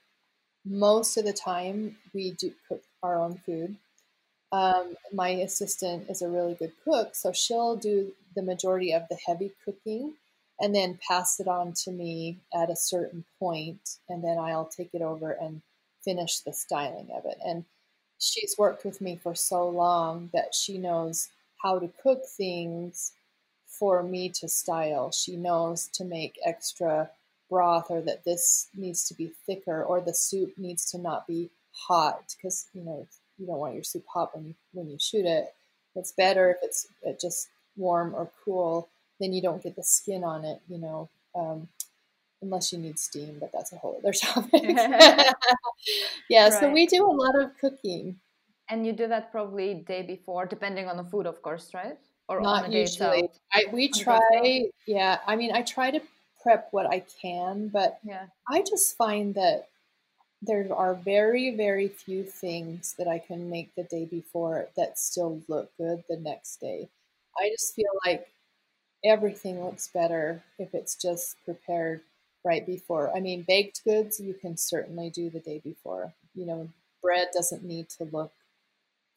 most 0.66 1.16
of 1.16 1.24
the 1.24 1.34
time 1.34 1.96
we 2.14 2.32
do 2.32 2.52
cook 2.68 2.84
our 3.02 3.22
own 3.22 3.38
food. 3.46 3.78
Um, 4.52 4.96
my 5.14 5.30
assistant 5.30 6.10
is 6.10 6.22
a 6.22 6.30
really 6.30 6.56
good 6.56 6.74
cook, 6.84 7.16
so 7.16 7.32
she'll 7.32 7.76
do 7.76 8.12
the 8.36 8.42
majority 8.42 8.94
of 8.94 9.04
the 9.10 9.18
heavy 9.26 9.52
cooking 9.64 10.14
and 10.60 10.74
then 10.74 11.00
pass 11.08 11.40
it 11.40 11.48
on 11.48 11.74
to 11.84 11.92
me 11.92 12.40
at 12.54 12.70
a 12.70 12.76
certain 12.76 13.26
point, 13.40 13.98
and 14.10 14.24
then 14.24 14.38
I'll 14.38 14.66
take 14.66 14.90
it 14.94 15.02
over 15.02 15.32
and 15.32 15.62
finish 16.04 16.40
the 16.40 16.54
styling 16.54 17.10
of 17.16 17.26
it. 17.26 17.38
And 17.46 17.66
she's 18.20 18.56
worked 18.58 18.86
with 18.86 19.02
me 19.02 19.20
for 19.22 19.36
so 19.36 19.68
long 19.68 20.30
that 20.34 20.54
she 20.56 20.78
knows 20.78 21.30
how 21.62 21.80
to 21.80 21.90
cook 22.02 22.22
things 22.38 23.12
for 23.68 24.04
me 24.04 24.30
to 24.30 24.48
style. 24.48 25.12
She 25.12 25.36
knows 25.36 25.88
to 25.94 26.06
make 26.06 26.40
extra 26.46 27.10
broth 27.50 27.88
or 27.90 28.02
that 28.02 28.24
this 28.24 28.68
needs 28.76 29.08
to 29.08 29.14
be 29.14 29.32
thicker 29.46 29.84
or 29.84 30.02
the 30.02 30.14
soup 30.14 30.54
needs 30.58 30.90
to 30.92 30.98
not 30.98 31.28
be 31.28 31.50
hot 31.72 32.34
because 32.36 32.68
you 32.74 32.84
know 32.84 33.06
you 33.38 33.46
don't 33.46 33.60
want 33.60 33.74
your 33.76 33.84
soup 33.84 34.06
hot 34.12 34.36
when 34.36 34.46
you 34.46 34.56
when 34.74 34.90
you 34.90 34.98
shoot 35.00 35.26
it. 35.26 35.54
It's 35.96 36.12
better 36.12 36.52
if 36.52 36.58
it's 36.62 36.88
uh, 37.08 37.14
just 37.20 37.50
warm 37.78 38.14
or 38.16 38.30
cool. 38.44 38.90
Then 39.20 39.34
you 39.34 39.42
don't 39.42 39.64
get 39.64 39.76
the 39.76 39.84
skin 39.84 40.24
on 40.24 40.44
it, 40.46 40.62
you 40.68 40.78
know, 40.78 41.10
um, 41.36 41.70
unless 42.42 42.74
you 42.74 42.80
need 42.80 43.00
steam. 43.00 43.38
But 43.40 43.52
that's 43.54 43.74
a 43.74 43.78
whole 43.78 43.98
other 44.00 44.14
topic. 44.22 44.64
yeah, 46.30 46.50
so 46.50 46.72
we 46.72 46.86
do 46.86 47.06
a 47.06 47.12
lot 47.12 47.40
of 47.40 47.58
cooking. 47.60 48.20
And 48.70 48.86
you 48.86 48.94
do 48.94 49.08
that 49.08 49.32
probably 49.32 49.76
day 49.76 50.02
before, 50.02 50.46
depending 50.46 50.88
on 50.88 50.98
the 50.98 51.04
food, 51.04 51.28
of 51.28 51.42
course, 51.42 51.74
right? 51.74 51.98
Or 52.28 52.42
Not 52.42 52.70
the 52.70 52.80
usually. 52.80 53.30
I 53.54 53.66
we 53.72 53.92
On 53.94 54.00
try. 54.00 54.70
Yeah, 54.88 55.20
I 55.28 55.36
mean, 55.36 55.52
I 55.54 55.62
try 55.62 55.92
to 55.92 56.02
prep 56.42 56.70
what 56.72 56.88
I 56.88 57.04
can, 57.22 57.68
but 57.70 58.00
Yeah. 58.04 58.26
I 58.50 58.62
just 58.62 58.98
find 58.98 59.36
that 59.36 59.68
there 60.42 60.68
are 60.74 60.94
very, 60.94 61.56
very 61.56 61.88
few 61.88 62.24
things 62.24 62.96
that 62.98 63.08
I 63.08 63.20
can 63.20 63.50
make 63.50 63.74
the 63.76 63.84
day 63.84 64.06
before 64.06 64.68
that 64.78 65.00
still 65.00 65.42
look 65.48 65.72
good 65.78 66.04
the 66.10 66.18
next 66.18 66.60
day. 66.60 66.90
I 67.38 67.50
just 67.50 67.74
feel 67.76 67.92
like 68.06 68.28
everything 69.06 69.64
looks 69.64 69.88
better 69.88 70.44
if 70.60 70.74
it's 70.74 70.96
just 70.96 71.38
prepared 71.46 72.02
right 72.44 72.66
before. 72.66 73.16
I 73.16 73.20
mean, 73.20 73.46
baked 73.48 73.84
goods 73.84 74.20
you 74.20 74.34
can 74.34 74.58
certainly 74.58 75.10
do 75.10 75.30
the 75.30 75.40
day 75.40 75.60
before. 75.64 76.14
You 76.34 76.46
know, 76.46 76.70
bread 77.02 77.28
doesn't 77.34 77.64
need 77.64 77.90
to 77.90 78.04
look 78.06 78.32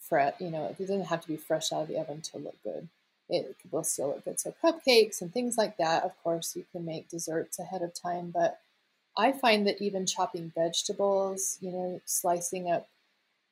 fresh. 0.01 0.35
You 0.41 0.51
know, 0.51 0.67
it 0.67 0.79
doesn't 0.79 1.07
have 1.07 1.23
to 1.23 1.29
be 1.29 1.37
fresh 1.37 1.73
out 1.73 1.83
of 1.83 1.89
the 1.89 1.99
oven 1.99 2.21
to 2.33 2.39
look 2.39 2.57
good. 2.63 2.89
It 3.29 3.57
will 3.71 3.85
still 3.85 4.09
look 4.09 4.25
good. 4.25 4.41
So 4.41 4.55
cupcakes 4.63 5.21
and 5.21 5.33
things 5.33 5.59
like 5.59 5.77
that, 5.79 6.05
of 6.05 6.13
course, 6.23 6.57
you 6.57 6.65
can 6.73 6.85
make 6.85 7.09
desserts 7.09 7.59
ahead 7.59 7.83
of 7.83 7.93
time, 7.93 8.31
but 8.31 8.61
I 9.17 9.33
find 9.33 9.67
that 9.67 9.83
even 9.83 10.07
chopping 10.07 10.53
vegetables, 10.55 11.59
you 11.61 11.73
know, 11.73 12.01
slicing 12.05 12.71
up 12.71 12.89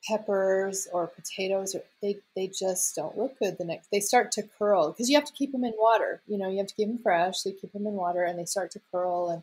peppers 0.07 0.87
or 0.93 1.07
potatoes, 1.07 1.75
or 1.75 1.83
they 2.03 2.19
they 2.37 2.47
just 2.49 2.95
don't 2.97 3.17
look 3.19 3.39
good 3.39 3.59
the 3.59 3.65
next. 3.65 3.91
They 3.91 4.01
start 4.01 4.33
to 4.33 4.43
curl 4.59 4.91
because 4.93 5.09
you 5.11 5.17
have 5.17 5.25
to 5.27 5.33
keep 5.33 5.53
them 5.53 5.65
in 5.65 5.75
water. 5.79 6.23
You 6.27 6.39
know, 6.39 6.49
you 6.49 6.59
have 6.59 6.69
to 6.69 6.75
keep 6.75 6.89
them 6.89 6.99
fresh, 6.99 7.39
so 7.39 7.51
you 7.51 7.57
keep 7.57 7.73
them 7.73 7.87
in 7.87 7.95
water, 7.95 8.25
and 8.25 8.39
they 8.39 8.45
start 8.45 8.71
to 8.73 8.81
curl, 8.93 9.31
and 9.31 9.43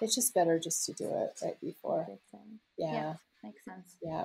it's 0.00 0.14
just 0.14 0.34
better 0.34 0.58
just 0.58 0.84
to 0.86 0.92
do 0.92 1.04
it 1.04 1.38
right 1.42 1.60
before. 1.60 2.06
Makes 2.08 2.30
sense. 2.30 2.60
Yeah, 2.76 3.14
makes 3.42 3.64
sense. 3.64 3.96
yeah. 4.02 4.24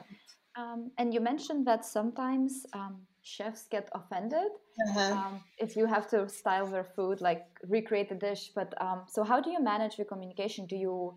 Um, 0.56 0.92
and 0.98 1.14
you 1.14 1.20
mentioned 1.22 1.66
that 1.68 1.86
sometimes 1.86 2.66
um, 2.74 3.02
chefs 3.22 3.68
get 3.68 3.90
offended 3.94 4.52
Uh-huh. 4.88 5.14
um, 5.14 5.44
if 5.58 5.76
you 5.76 5.86
have 5.86 6.10
to 6.10 6.28
style 6.30 6.68
their 6.68 6.84
food, 6.84 7.22
like 7.22 7.46
recreate 7.68 8.10
the 8.10 8.16
dish. 8.16 8.52
But 8.56 8.74
um, 8.82 9.04
so, 9.08 9.24
how 9.24 9.40
do 9.42 9.52
you 9.52 9.62
manage 9.62 9.98
your 9.98 10.06
communication? 10.06 10.66
Do 10.66 10.76
you 10.76 11.16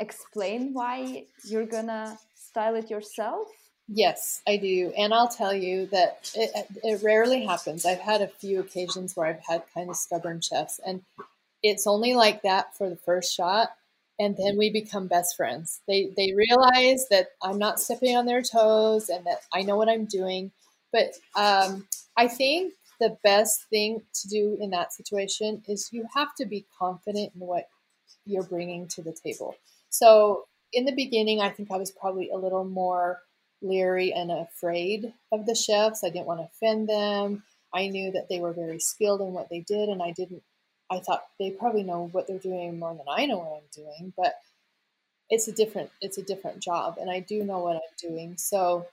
explain 0.00 0.72
why 0.72 1.26
you're 1.44 1.66
gonna 1.66 2.18
style 2.34 2.74
it 2.76 2.90
yourself? 2.90 3.48
Yes, 3.94 4.40
I 4.48 4.56
do. 4.56 4.92
And 4.96 5.12
I'll 5.12 5.28
tell 5.28 5.52
you 5.52 5.86
that 5.86 6.30
it, 6.34 6.66
it 6.82 7.02
rarely 7.02 7.44
happens. 7.44 7.84
I've 7.84 8.00
had 8.00 8.22
a 8.22 8.28
few 8.28 8.60
occasions 8.60 9.14
where 9.14 9.26
I've 9.26 9.44
had 9.46 9.64
kind 9.74 9.90
of 9.90 9.96
stubborn 9.96 10.40
chefs, 10.40 10.80
and 10.86 11.02
it's 11.62 11.86
only 11.86 12.14
like 12.14 12.42
that 12.42 12.76
for 12.76 12.88
the 12.88 12.96
first 12.96 13.34
shot. 13.34 13.70
And 14.18 14.36
then 14.36 14.56
we 14.58 14.70
become 14.70 15.08
best 15.08 15.36
friends. 15.36 15.80
They, 15.88 16.10
they 16.16 16.32
realize 16.34 17.08
that 17.10 17.28
I'm 17.42 17.58
not 17.58 17.80
stepping 17.80 18.16
on 18.16 18.26
their 18.26 18.42
toes 18.42 19.08
and 19.08 19.26
that 19.26 19.40
I 19.52 19.62
know 19.62 19.76
what 19.76 19.88
I'm 19.88 20.04
doing. 20.04 20.52
But 20.92 21.14
um, 21.34 21.88
I 22.16 22.28
think 22.28 22.74
the 23.00 23.16
best 23.24 23.64
thing 23.70 24.02
to 24.22 24.28
do 24.28 24.58
in 24.60 24.70
that 24.70 24.92
situation 24.92 25.62
is 25.66 25.90
you 25.92 26.06
have 26.14 26.34
to 26.36 26.46
be 26.46 26.66
confident 26.78 27.32
in 27.34 27.40
what 27.40 27.68
you're 28.26 28.44
bringing 28.44 28.86
to 28.88 29.02
the 29.02 29.12
table. 29.24 29.56
So 29.90 30.44
in 30.72 30.84
the 30.84 30.92
beginning, 30.92 31.40
I 31.40 31.50
think 31.50 31.70
I 31.72 31.76
was 31.78 31.90
probably 31.90 32.30
a 32.30 32.36
little 32.36 32.64
more 32.64 33.20
leery 33.62 34.12
and 34.12 34.30
afraid 34.30 35.12
of 35.32 35.46
the 35.46 35.54
chefs. 35.54 36.04
I 36.04 36.10
didn't 36.10 36.26
want 36.26 36.40
to 36.40 36.46
offend 36.46 36.88
them. 36.88 37.42
I 37.74 37.88
knew 37.88 38.12
that 38.12 38.28
they 38.28 38.40
were 38.40 38.52
very 38.52 38.78
skilled 38.78 39.20
in 39.20 39.32
what 39.32 39.48
they 39.48 39.60
did, 39.60 39.88
and 39.88 40.02
I 40.02 40.12
didn't. 40.12 40.42
I 40.90 40.98
thought 40.98 41.24
they 41.38 41.50
probably 41.50 41.84
know 41.84 42.08
what 42.12 42.26
they're 42.26 42.38
doing 42.38 42.78
more 42.78 42.94
than 42.94 43.06
I 43.08 43.24
know 43.26 43.38
what 43.38 43.56
I'm 43.56 43.70
doing, 43.74 44.12
but 44.16 44.34
it's 45.30 45.48
a 45.48 45.52
different 45.52 45.90
it's 46.00 46.18
a 46.18 46.22
different 46.22 46.60
job, 46.60 46.98
and 47.00 47.10
I 47.10 47.20
do 47.20 47.44
know 47.44 47.60
what 47.60 47.76
I'm 47.76 48.10
doing. 48.10 48.36
So 48.36 48.86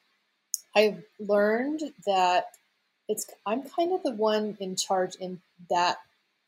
I've 0.76 1.04
learned 1.20 1.82
that 2.06 2.46
it's 3.10 3.30
I'm 3.46 3.64
kind 3.64 3.92
of 3.94 4.04
the 4.04 4.12
one 4.12 4.56
in 4.60 4.76
charge 4.76 5.16
in 5.16 5.42
that 5.70 5.98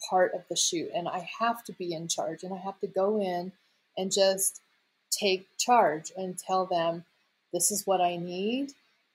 part 0.09 0.34
of 0.34 0.43
the 0.49 0.55
shoot, 0.55 0.89
and 0.95 1.07
I 1.07 1.28
have 1.39 1.63
to 1.65 1.74
be 1.74 1.93
in 1.93 2.07
charge, 2.07 2.43
and 2.43 2.53
I 2.53 2.57
have 2.57 2.80
to 2.80 2.88
go 2.88 3.19
in 3.19 3.51
and 3.97 4.11
just 4.11 4.61
take 5.11 5.45
charge 5.57 6.11
and 6.15 6.38
tell 6.38 6.65
them 6.65 7.03
this 7.54 7.72
is 7.72 7.86
what 7.86 8.02
I 8.02 8.18
need. 8.18 8.74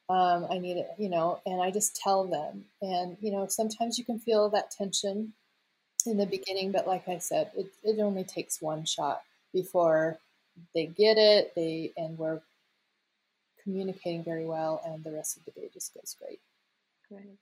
Um, 0.09 0.47
I 0.51 0.59
need 0.59 0.77
it, 0.77 0.89
you 0.99 1.09
know, 1.09 1.41
and 1.47 1.61
I 1.61 1.71
just 1.71 1.97
tell 1.97 2.25
them. 2.25 2.65
And, 2.81 3.17
you 3.21 3.33
know, 3.33 3.47
sometimes 3.49 3.99
you 3.99 4.05
can 4.05 4.21
feel 4.21 4.49
that 4.51 4.71
tension 4.71 5.33
in 6.07 6.17
the 6.17 6.27
beginning, 6.27 6.71
but 6.71 6.87
like 6.87 7.09
I 7.09 7.19
said, 7.19 7.51
it, 7.57 7.67
it 7.83 8.01
only 8.01 8.23
takes 8.23 8.63
one 8.63 8.85
shot 8.85 9.23
before 9.53 10.19
they 10.75 10.87
get 10.87 11.19
it, 11.19 11.53
they 11.55 11.93
and 11.97 12.17
we're 12.17 12.41
communicating 13.63 14.23
very 14.23 14.47
well, 14.47 14.81
and 14.87 15.03
the 15.03 15.13
rest 15.13 15.37
of 15.37 15.45
the 15.45 15.51
day 15.51 15.69
just 15.73 15.93
goes 15.93 16.17
great. 16.21 16.41
Great. 17.09 17.39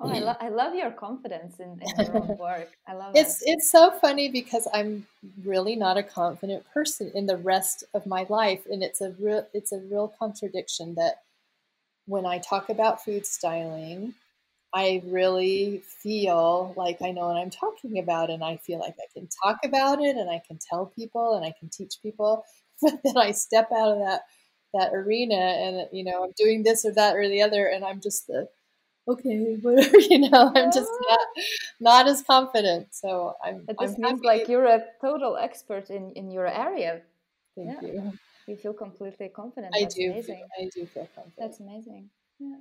Oh, 0.00 0.08
I, 0.08 0.18
lo- 0.20 0.36
I 0.40 0.48
love 0.48 0.74
your 0.74 0.90
confidence 0.90 1.60
in, 1.60 1.80
in 1.82 1.96
your 1.96 2.16
own 2.16 2.36
work. 2.36 2.76
I 2.86 2.94
love 2.94 3.14
It's 3.14 3.38
it. 3.42 3.42
it's 3.44 3.70
so 3.70 3.90
funny 3.90 4.28
because 4.30 4.68
I'm 4.72 5.06
really 5.44 5.76
not 5.76 5.96
a 5.96 6.02
confident 6.02 6.64
person 6.72 7.10
in 7.14 7.26
the 7.26 7.36
rest 7.36 7.84
of 7.94 8.06
my 8.06 8.24
life, 8.28 8.66
and 8.70 8.82
it's 8.82 9.00
a 9.00 9.10
real 9.18 9.46
it's 9.52 9.72
a 9.72 9.78
real 9.80 10.14
contradiction 10.18 10.94
that 10.94 11.22
when 12.06 12.26
I 12.26 12.38
talk 12.38 12.68
about 12.70 13.04
food 13.04 13.26
styling, 13.26 14.14
I 14.74 15.02
really 15.06 15.82
feel 16.02 16.74
like 16.76 17.02
I 17.02 17.12
know 17.12 17.28
what 17.28 17.36
I'm 17.38 17.50
talking 17.50 17.98
about, 17.98 18.30
and 18.30 18.44
I 18.44 18.58
feel 18.58 18.80
like 18.80 18.96
I 19.00 19.08
can 19.14 19.28
talk 19.44 19.58
about 19.64 20.00
it, 20.02 20.16
and 20.16 20.30
I 20.30 20.42
can 20.46 20.58
tell 20.58 20.86
people, 20.86 21.34
and 21.36 21.44
I 21.44 21.52
can 21.58 21.68
teach 21.70 21.96
people. 22.02 22.44
But 22.82 23.00
then 23.04 23.16
I 23.18 23.32
step 23.32 23.70
out 23.72 23.90
of 23.92 23.98
that 24.00 24.22
that 24.74 24.94
arena, 24.94 25.36
and 25.36 25.88
you 25.92 26.04
know 26.04 26.24
I'm 26.24 26.32
doing 26.36 26.62
this 26.64 26.84
or 26.84 26.92
that 26.94 27.16
or 27.16 27.28
the 27.28 27.42
other, 27.42 27.66
and 27.66 27.84
I'm 27.84 28.00
just 28.00 28.26
the 28.28 28.48
okay, 29.12 29.56
but 29.62 29.92
you 30.10 30.18
know, 30.30 30.52
I'm 30.54 30.72
just 30.72 30.90
not 31.08 31.26
not 31.80 32.08
as 32.08 32.22
confident. 32.22 32.94
So 32.94 33.34
I'm. 33.44 33.64
It 33.68 33.76
just 33.80 33.96
I'm 33.96 34.02
means 34.02 34.20
like 34.22 34.48
you're 34.48 34.66
a 34.66 34.82
total 35.00 35.36
expert 35.36 35.90
in 35.90 36.12
in 36.12 36.30
your 36.30 36.46
area. 36.46 37.02
Thank 37.56 37.82
yeah. 37.82 37.88
you. 37.88 38.12
You 38.46 38.56
feel 38.56 38.72
completely 38.72 39.28
confident. 39.28 39.74
I 39.76 39.82
That's 39.82 39.94
do. 39.94 40.10
Amazing. 40.10 40.36
Feel, 40.36 40.66
I 40.66 40.70
do 40.74 40.86
feel 40.86 41.08
confident. 41.14 41.34
That's 41.38 41.60
amazing. 41.60 42.10
Yeah. 42.38 42.56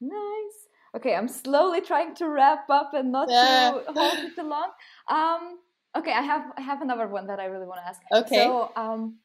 Nice. 0.00 0.58
Okay, 0.96 1.14
I'm 1.14 1.28
slowly 1.28 1.80
trying 1.80 2.14
to 2.16 2.28
wrap 2.28 2.68
up 2.70 2.94
and 2.94 3.12
not 3.12 3.28
yeah. 3.30 3.72
to 3.72 3.92
hold 3.92 4.18
it 4.18 4.34
too 4.34 4.48
long. 4.48 4.70
Um, 5.08 5.58
okay, 5.96 6.12
I 6.12 6.22
have 6.22 6.44
I 6.56 6.62
have 6.62 6.82
another 6.82 7.08
one 7.08 7.26
that 7.26 7.40
I 7.40 7.46
really 7.46 7.66
want 7.66 7.80
to 7.80 7.88
ask. 7.88 8.00
Okay. 8.12 8.44
So, 8.44 8.72
um, 8.76 9.18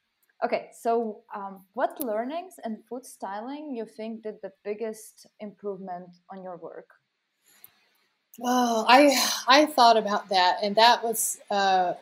okay, 0.44 0.70
so 0.74 1.24
um, 1.34 1.66
what 1.74 2.04
learnings 2.04 2.56
and 2.64 2.84
food 2.86 3.06
styling 3.06 3.74
you 3.76 3.86
think 3.86 4.24
did 4.24 4.42
the 4.42 4.52
biggest 4.64 5.28
improvement 5.40 6.10
on 6.30 6.44
your 6.44 6.58
work? 6.58 6.90
Oh, 8.42 8.86
I 8.88 9.16
I 9.48 9.66
thought 9.66 9.98
about 9.98 10.30
that, 10.30 10.60
and 10.64 10.76
that 10.76 11.04
was 11.04 11.40
uh, 11.52 11.94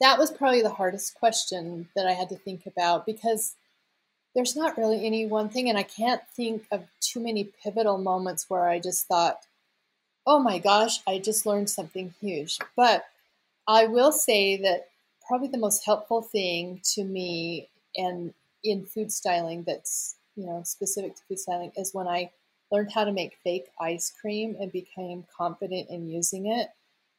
that 0.00 0.18
was 0.18 0.32
probably 0.32 0.62
the 0.62 0.70
hardest 0.74 1.16
question 1.16 1.88
that 1.96 2.06
I 2.06 2.12
had 2.14 2.30
to 2.30 2.36
think 2.36 2.66
about 2.66 3.06
because 3.06 3.56
there's 4.34 4.56
not 4.56 4.78
really 4.78 5.06
any 5.06 5.26
one 5.26 5.50
thing, 5.50 5.68
and 5.70 5.78
I 5.78 5.84
can't 5.84 6.22
think 6.28 6.66
of 6.72 6.88
too 7.00 7.20
many 7.20 7.44
pivotal 7.44 7.98
moments 7.98 8.50
where 8.50 8.68
I 8.68 8.80
just 8.80 9.06
thought, 9.08 9.46
"Oh 10.26 10.40
my 10.40 10.58
gosh, 10.60 11.00
I 11.08 11.18
just 11.20 11.46
learned 11.46 11.70
something 11.70 12.14
huge." 12.20 12.58
But 12.76 13.06
I 13.68 13.86
will 13.88 14.12
say 14.12 14.58
that 14.58 14.90
probably 15.28 15.48
the 15.48 15.58
most 15.58 15.86
helpful 15.86 16.22
thing 16.22 16.82
to 16.94 17.04
me 17.04 17.69
and 17.96 18.34
in 18.64 18.84
food 18.84 19.10
styling 19.10 19.62
that's 19.62 20.16
you 20.36 20.46
know 20.46 20.62
specific 20.64 21.16
to 21.16 21.22
food 21.28 21.38
styling 21.38 21.72
is 21.76 21.94
when 21.94 22.06
I 22.06 22.30
learned 22.70 22.92
how 22.92 23.04
to 23.04 23.12
make 23.12 23.38
fake 23.42 23.66
ice 23.80 24.12
cream 24.20 24.56
and 24.60 24.70
became 24.70 25.24
confident 25.36 25.88
in 25.90 26.08
using 26.08 26.46
it 26.46 26.68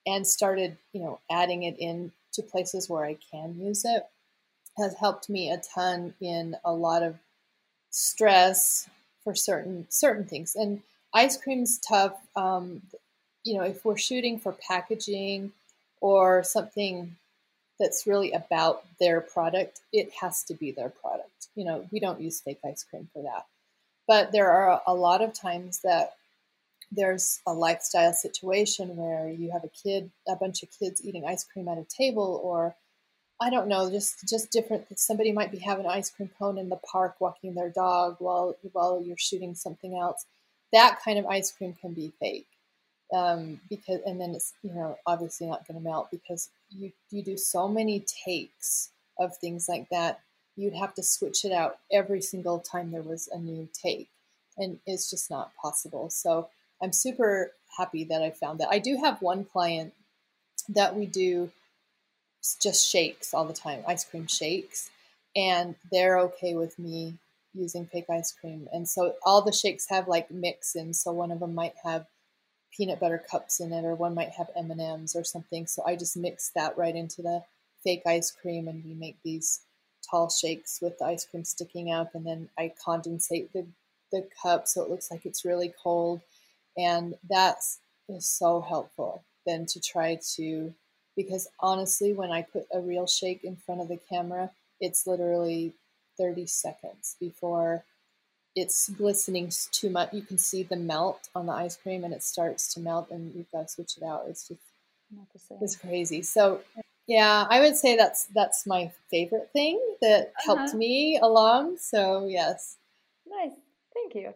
and 0.06 0.26
started 0.26 0.78
you 0.94 1.02
know 1.02 1.20
adding 1.30 1.64
it 1.64 1.78
in 1.80 2.12
to 2.34 2.42
places 2.42 2.90
where 2.90 3.06
I 3.06 3.18
can 3.32 3.60
use 3.60 3.84
it 3.86 4.06
has 4.78 4.96
helped 4.96 5.30
me 5.30 5.50
a 5.50 5.58
ton 5.58 6.14
in 6.22 6.56
a 6.64 6.72
lot 6.74 7.04
of 7.04 7.18
stress 7.90 8.90
for 9.24 9.36
certain 9.36 9.86
certain 9.90 10.26
things. 10.26 10.56
And 10.56 10.82
ice 11.14 11.38
cream's 11.38 11.78
tough 11.78 12.18
um, 12.36 12.82
you 13.44 13.56
know 13.56 13.64
if 13.64 13.84
we're 13.86 13.98
shooting 13.98 14.40
for 14.40 14.54
packaging 14.54 15.52
or 16.00 16.44
something 16.44 17.16
that's 17.82 18.06
really 18.06 18.32
about 18.32 18.84
their 19.00 19.20
product, 19.20 19.82
it 19.92 20.12
has 20.22 20.44
to 20.44 20.54
be 20.54 20.72
their 20.72 20.90
product. 20.90 21.48
You 21.56 21.66
know, 21.66 21.88
we 21.92 22.00
don't 22.00 22.22
use 22.22 22.40
fake 22.40 22.60
ice 22.64 22.84
cream 22.84 23.10
for 23.12 23.24
that. 23.24 23.46
But 24.08 24.32
there 24.32 24.52
are 24.52 24.82
a 24.86 24.94
lot 24.94 25.22
of 25.22 25.34
times 25.34 25.82
that 25.84 26.14
there's 26.92 27.40
a 27.48 27.54
lifestyle 27.54 28.14
situation 28.14 28.96
where 28.98 29.30
you 29.30 29.52
have 29.52 29.64
a 29.64 29.70
kid, 29.70 30.12
a 30.28 30.36
bunch 30.36 30.62
of 30.64 30.70
kids 30.78 31.02
eating 31.04 31.26
ice 31.26 31.44
cream 31.44 31.68
at 31.68 31.78
a 31.78 31.86
table, 31.86 32.40
or 32.44 32.76
I 33.42 33.50
don't 33.50 33.68
know, 33.68 33.90
just 33.90 34.28
just 34.28 34.52
different. 34.52 34.86
Somebody 35.00 35.32
might 35.32 35.52
be 35.52 35.58
having 35.58 35.86
an 35.86 35.92
ice 35.92 36.10
cream 36.10 36.30
cone 36.38 36.58
in 36.58 36.70
the 36.70 36.80
park, 36.92 37.16
walking 37.20 37.56
their 37.56 37.70
dog 37.70 38.18
while 38.20 38.56
while 38.74 39.02
you're 39.04 39.18
shooting 39.18 39.56
something 39.56 39.98
else. 39.98 40.26
That 40.74 41.00
kind 41.04 41.18
of 41.18 41.26
ice 41.26 41.52
cream 41.52 41.76
can 41.82 41.94
be 41.94 42.12
fake 42.20 42.48
um, 43.14 43.59
because 43.70 43.99
and 44.05 44.20
then 44.20 44.32
it's 44.32 44.53
you 44.64 44.74
know 44.74 44.97
obviously 45.05 45.47
not 45.47 45.68
going 45.68 45.78
to 45.80 45.84
melt 45.84 46.09
because 46.12 46.49
you 46.70 46.91
you 47.09 47.24
do 47.24 47.38
so 47.38 47.68
many 47.68 48.05
takes 48.26 48.89
of 49.20 49.36
things 49.38 49.68
like 49.70 49.88
that 49.89 50.22
you'd 50.55 50.74
have 50.74 50.93
to 50.93 51.03
switch 51.03 51.45
it 51.45 51.51
out 51.51 51.78
every 51.91 52.22
single 52.22 52.59
time 52.59 52.91
there 52.91 53.01
was 53.01 53.30
a 53.32 53.38
new 53.38 53.68
take 53.74 54.09
and 54.57 54.80
it's 54.86 55.09
just 55.09 55.30
not 55.30 55.51
possible. 55.62 56.09
So 56.09 56.49
i'm 56.82 56.93
super 56.93 57.51
happy 57.78 58.03
that 58.05 58.22
i 58.22 58.32
found 58.32 58.59
that. 58.59 58.70
I 58.70 58.80
do 58.80 58.97
have 58.97 59.22
one 59.22 59.45
client 59.45 59.93
that 60.70 60.95
we 60.95 61.05
do 61.05 61.51
just 62.62 62.88
shakes 62.88 63.34
all 63.34 63.45
the 63.45 63.53
time 63.53 63.84
ice 63.88 64.03
cream 64.03 64.28
shakes 64.28 64.89
and 65.36 65.76
they're 65.91 66.20
okay 66.20 66.55
with 66.55 66.78
me 66.80 67.18
using 67.53 67.86
fake 67.86 68.09
ice 68.09 68.32
cream. 68.32 68.68
And 68.72 68.88
so 68.88 69.16
all 69.26 69.41
the 69.41 69.51
shakes 69.51 69.88
have 69.89 70.07
like 70.07 70.32
mix 70.32 70.76
in 70.76 70.93
so 70.93 71.12
one 71.12 71.32
of 71.32 71.39
them 71.39 71.55
might 71.55 71.76
have 71.84 72.05
peanut 72.76 73.00
butter 73.00 73.24
cups 73.30 73.60
in 73.60 73.74
it, 73.74 73.86
or 73.86 73.96
one 73.96 74.16
might 74.16 74.30
have 74.32 74.50
M 74.56 74.72
and 74.72 74.82
M's 74.82 75.16
or 75.16 75.24
something. 75.24 75.68
So 75.68 75.84
I 75.86 75.96
just 75.96 76.18
mix 76.18 76.52
that 76.56 76.78
right 76.78 76.96
into 76.96 77.22
the 77.22 77.44
fake 77.84 78.04
ice 78.06 78.32
cream, 78.32 78.68
and 78.68 78.84
we 78.84 78.94
make 78.94 79.18
these 79.24 79.62
tall 80.10 80.30
shakes 80.30 80.80
with 80.82 80.98
the 81.00 81.06
ice 81.06 81.26
cream 81.26 81.44
sticking 81.44 81.92
up, 81.92 82.16
and 82.16 82.26
then 82.26 82.50
I 82.58 82.74
condensate 82.86 83.52
the 83.52 83.66
the 84.12 84.28
cup 84.44 84.68
so 84.68 84.84
it 84.84 84.90
looks 84.90 85.10
like 85.10 85.26
it's 85.26 85.46
really 85.46 85.74
cold, 85.82 86.22
and 86.78 87.16
that's 87.30 87.80
is 88.10 88.28
so 88.28 88.62
helpful. 88.62 89.24
Then 89.46 89.66
to 89.68 89.80
try 89.80 90.20
to 90.36 90.74
because 91.16 91.48
honestly, 91.60 92.14
when 92.14 92.32
I 92.32 92.42
put 92.42 92.68
a 92.74 92.80
real 92.80 93.08
shake 93.08 93.44
in 93.44 93.56
front 93.56 93.82
of 93.82 93.90
the 93.90 94.00
camera, 94.10 94.50
it's 94.80 95.06
literally 95.06 95.74
30 96.18 96.46
seconds 96.48 97.16
before 97.20 97.84
it's 98.56 98.89
glistening 98.89 99.52
too 99.72 99.89
much. 99.89 100.14
You 100.14 100.22
can 100.22 100.38
see 100.38 100.64
the 100.64 100.76
melt 100.76 101.30
on 101.36 101.45
the 101.45 101.54
ice 101.54 101.76
cream, 101.76 102.04
and 102.04 102.14
it 102.14 102.24
starts 102.24 102.74
to 102.74 102.80
melt, 102.80 103.10
and 103.12 103.34
you've 103.36 103.52
got 103.52 103.68
to 103.68 103.74
switch 103.74 103.97
it 103.97 104.04
out. 104.04 104.26
It's 104.28 104.47
just 104.47 104.62
not 105.16 105.28
the 105.34 105.39
same. 105.39 105.58
It's 105.62 105.76
crazy. 105.76 106.22
So, 106.22 106.62
yeah, 107.08 107.45
I 107.49 107.60
would 107.62 107.76
say 107.76 107.95
that's 107.95 108.26
that's 108.36 108.68
my 108.68 108.91
favorite 109.10 109.49
thing 109.54 109.80
that 110.02 110.34
uh-huh. 110.38 110.56
helped 110.56 110.74
me 110.74 111.20
along. 111.22 111.78
So, 111.78 112.28
yes. 112.28 112.78
Nice. 113.26 113.56
Thank 113.93 114.16
you. 114.16 114.34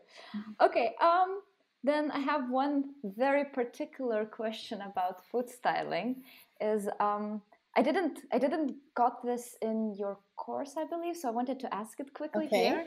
Okay. 0.62 0.96
Um. 1.02 1.42
Then 1.84 2.10
I 2.10 2.18
have 2.18 2.50
one 2.50 2.96
very 3.04 3.46
particular 3.46 4.26
question 4.26 4.82
about 4.82 5.24
food 5.32 5.50
styling. 5.50 6.24
Is 6.62 6.88
um. 7.00 7.42
I 7.78 7.82
didn't 7.82 8.20
I 8.32 8.40
didn't 8.40 8.76
got 8.96 9.22
this 9.22 9.58
in 9.62 9.94
your 10.00 10.18
course, 10.38 10.76
I 10.78 10.86
believe, 10.86 11.18
so 11.18 11.28
I 11.28 11.32
wanted 11.32 11.60
to 11.60 11.74
ask 11.74 12.00
it 12.00 12.14
quickly 12.14 12.46
okay. 12.46 12.68
here 12.68 12.86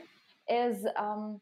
is 0.49 0.85
um, 0.97 1.41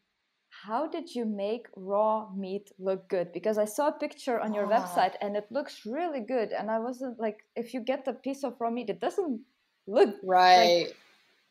how 0.49 0.87
did 0.87 1.13
you 1.13 1.25
make 1.25 1.67
raw 1.75 2.27
meat 2.35 2.71
look 2.79 3.07
good? 3.09 3.31
Because 3.31 3.57
I 3.57 3.65
saw 3.65 3.89
a 3.89 3.91
picture 3.91 4.39
on 4.39 4.53
your 4.53 4.71
ah. 4.71 4.79
website 4.79 5.13
and 5.21 5.35
it 5.35 5.47
looks 5.51 5.85
really 5.85 6.21
good. 6.21 6.51
And 6.51 6.69
I 6.69 6.79
wasn't 6.79 7.19
like, 7.19 7.39
if 7.55 7.73
you 7.73 7.81
get 7.81 8.07
a 8.07 8.13
piece 8.13 8.43
of 8.43 8.55
raw 8.59 8.69
meat, 8.69 8.89
it 8.89 8.99
doesn't 8.99 9.41
look 9.87 10.15
right. 10.23 10.87
Like, 10.87 10.97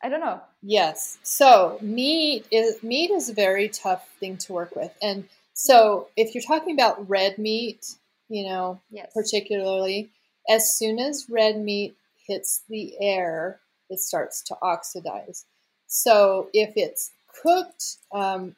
I 0.03 0.09
don't 0.09 0.21
know. 0.21 0.41
Yes. 0.63 1.19
So 1.23 1.79
meat 1.81 2.47
is 2.51 2.83
meat 2.83 3.11
is 3.11 3.31
a 3.31 3.35
very 3.35 3.69
tough 3.69 4.07
thing 4.21 4.37
to 4.39 4.53
work 4.53 4.77
with, 4.77 4.93
and 5.03 5.25
so 5.55 6.09
if 6.17 6.35
you're 6.35 6.45
talking 6.45 6.75
about 6.75 7.09
red 7.09 7.39
meat, 7.39 7.95
you 8.29 8.45
know, 8.45 8.79
yes. 8.91 9.11
particularly, 9.15 10.11
as 10.49 10.77
soon 10.77 10.99
as 10.99 11.31
red 11.31 11.57
meat 11.59 11.97
hits 12.29 12.63
the 12.69 12.95
air, 13.01 13.61
it 13.89 14.01
starts 14.01 14.43
to 14.43 14.57
oxidize. 14.61 15.47
So 15.87 16.51
if 16.53 16.73
it's 16.77 17.13
cooked 17.43 17.97
um, 18.13 18.57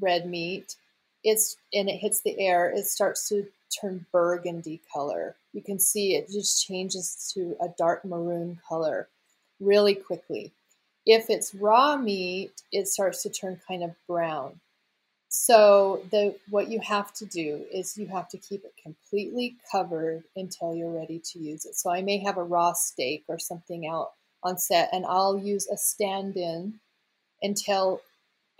red 0.00 0.26
meat, 0.26 0.76
it's 1.24 1.56
and 1.72 1.88
it 1.88 1.96
hits 1.96 2.20
the 2.20 2.38
air, 2.38 2.70
it 2.70 2.86
starts 2.86 3.28
to 3.28 3.46
turn 3.80 4.06
burgundy 4.12 4.80
color. 4.92 5.34
You 5.52 5.62
can 5.62 5.78
see 5.78 6.14
it 6.14 6.30
just 6.30 6.66
changes 6.66 7.32
to 7.34 7.56
a 7.60 7.68
dark 7.76 8.04
maroon 8.04 8.60
color 8.68 9.08
really 9.60 9.94
quickly. 9.94 10.52
If 11.04 11.30
it's 11.30 11.54
raw 11.54 11.96
meat, 11.96 12.62
it 12.72 12.88
starts 12.88 13.22
to 13.22 13.30
turn 13.30 13.60
kind 13.66 13.82
of 13.82 13.94
brown. 14.06 14.60
So 15.28 16.02
the 16.10 16.36
what 16.50 16.68
you 16.68 16.80
have 16.80 17.12
to 17.14 17.26
do 17.26 17.64
is 17.72 17.98
you 17.98 18.06
have 18.06 18.28
to 18.30 18.38
keep 18.38 18.64
it 18.64 18.72
completely 18.82 19.56
covered 19.70 20.24
until 20.34 20.74
you're 20.74 20.90
ready 20.90 21.20
to 21.32 21.38
use 21.38 21.66
it. 21.66 21.74
So 21.74 21.90
I 21.90 22.02
may 22.02 22.18
have 22.18 22.38
a 22.38 22.42
raw 22.42 22.72
steak 22.72 23.24
or 23.28 23.38
something 23.38 23.86
out 23.86 24.12
on 24.42 24.58
set 24.58 24.88
and 24.92 25.04
I'll 25.04 25.38
use 25.38 25.68
a 25.68 25.76
stand-in 25.76 26.78
until 27.42 28.00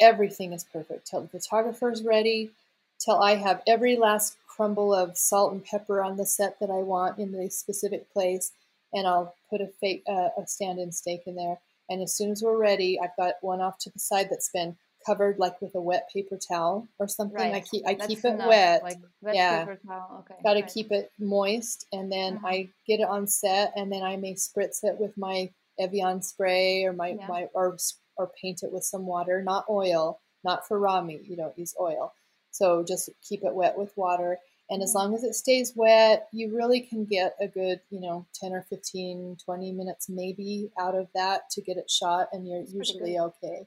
everything 0.01 0.53
is 0.53 0.65
perfect 0.65 1.07
till 1.07 1.23
the 1.23 1.29
photographer 1.29 1.91
is 1.91 2.03
ready, 2.03 2.51
till 2.99 3.17
I 3.17 3.37
have 3.37 3.63
every 3.67 3.97
last 3.97 4.37
crumble 4.47 4.95
of 4.95 5.17
salt 5.19 5.53
and 5.53 5.65
pepper 5.65 6.03
on 6.03 6.17
the 6.17 6.27
set 6.27 6.59
that 6.61 6.71
I 6.71 6.83
want 6.83 7.19
in 7.19 7.33
the 7.33 7.51
specific 7.51 8.11
place, 8.13 8.53
and 8.93 9.07
I'll 9.07 9.35
put 9.51 9.61
a 9.61 9.69
fake 9.81 10.03
uh, 10.09 10.31
a 10.39 10.47
stand-in 10.47 10.93
steak 10.93 11.23
in 11.27 11.35
there. 11.35 11.59
And 11.89 12.03
as 12.03 12.15
soon 12.17 12.31
as 12.31 12.43
we're 12.43 12.57
ready, 12.57 12.99
I've 13.01 13.17
got 13.17 13.35
one 13.43 13.61
off 13.61 13.79
to 13.81 13.91
the 13.91 13.99
side 13.99 14.29
that's 14.31 14.51
been 14.51 14.77
covered 15.05 15.39
like 15.39 15.61
with 15.63 15.75
a 15.77 15.81
wet 15.81 16.09
paper 16.13 16.37
towel 16.37 16.89
or 16.99 17.07
something. 17.07 17.37
Right. 17.37 17.55
I 17.55 17.61
keep 17.61 17.87
I 17.87 17.95
that's 17.95 18.09
keep 18.09 18.25
it 18.25 18.37
wet. 18.39 18.83
Like 18.83 18.99
wet 19.21 19.37
yeah. 19.37 19.65
paper 19.65 19.79
towel. 19.87 20.25
Okay. 20.25 20.41
Got 20.43 20.55
to 20.55 20.61
right. 20.63 20.73
keep 20.73 20.91
it 20.91 21.13
moist, 21.19 21.87
and 21.93 22.11
then 22.11 22.39
uh-huh. 22.39 22.49
I 22.49 22.69
get 22.87 23.01
it 23.01 23.09
on 23.09 23.27
set, 23.27 23.73
and 23.77 23.93
then 23.93 24.03
I 24.03 24.17
may 24.17 24.35
spritz 24.35 24.83
it 24.83 24.99
with 24.99 25.17
my 25.17 25.51
Evian 25.79 26.23
spray 26.23 26.85
or 26.85 26.93
my 26.93 27.11
yeah. 27.11 27.27
my 27.29 27.49
or 27.55 27.77
or 28.17 28.31
paint 28.41 28.63
it 28.63 28.73
with 28.73 28.85
some 28.85 29.07
water, 29.07 29.43
not 29.43 29.65
oil, 29.69 30.21
not 30.45 30.67
for 30.67 30.79
raw 30.79 31.01
meat. 31.03 31.25
You 31.27 31.37
don't 31.37 31.59
use 31.59 31.75
oil. 31.81 32.13
So 32.51 32.85
just 32.87 33.11
keep 33.23 33.45
it 33.45 33.55
wet 33.55 33.77
with 33.77 33.97
water. 33.97 34.39
And 34.69 34.83
as 34.83 34.91
mm-hmm. 34.91 34.99
long 34.99 35.15
as 35.15 35.25
it 35.25 35.35
stays 35.35 35.73
wet, 35.77 36.29
you 36.33 36.55
really 36.55 36.81
can 36.81 37.05
get 37.05 37.37
a 37.41 37.47
good, 37.47 37.81
you 37.91 38.01
know, 38.01 38.27
10 38.35 38.53
or 38.53 38.63
15, 38.63 39.37
20 39.45 39.73
minutes 39.73 40.09
maybe 40.09 40.71
out 40.79 40.95
of 40.95 41.09
that 41.15 41.51
to 41.51 41.61
get 41.61 41.77
it 41.77 41.91
shot, 41.91 42.29
and 42.33 42.49
you're 42.49 42.61
That's 42.61 42.73
usually 42.73 43.19
okay. 43.19 43.67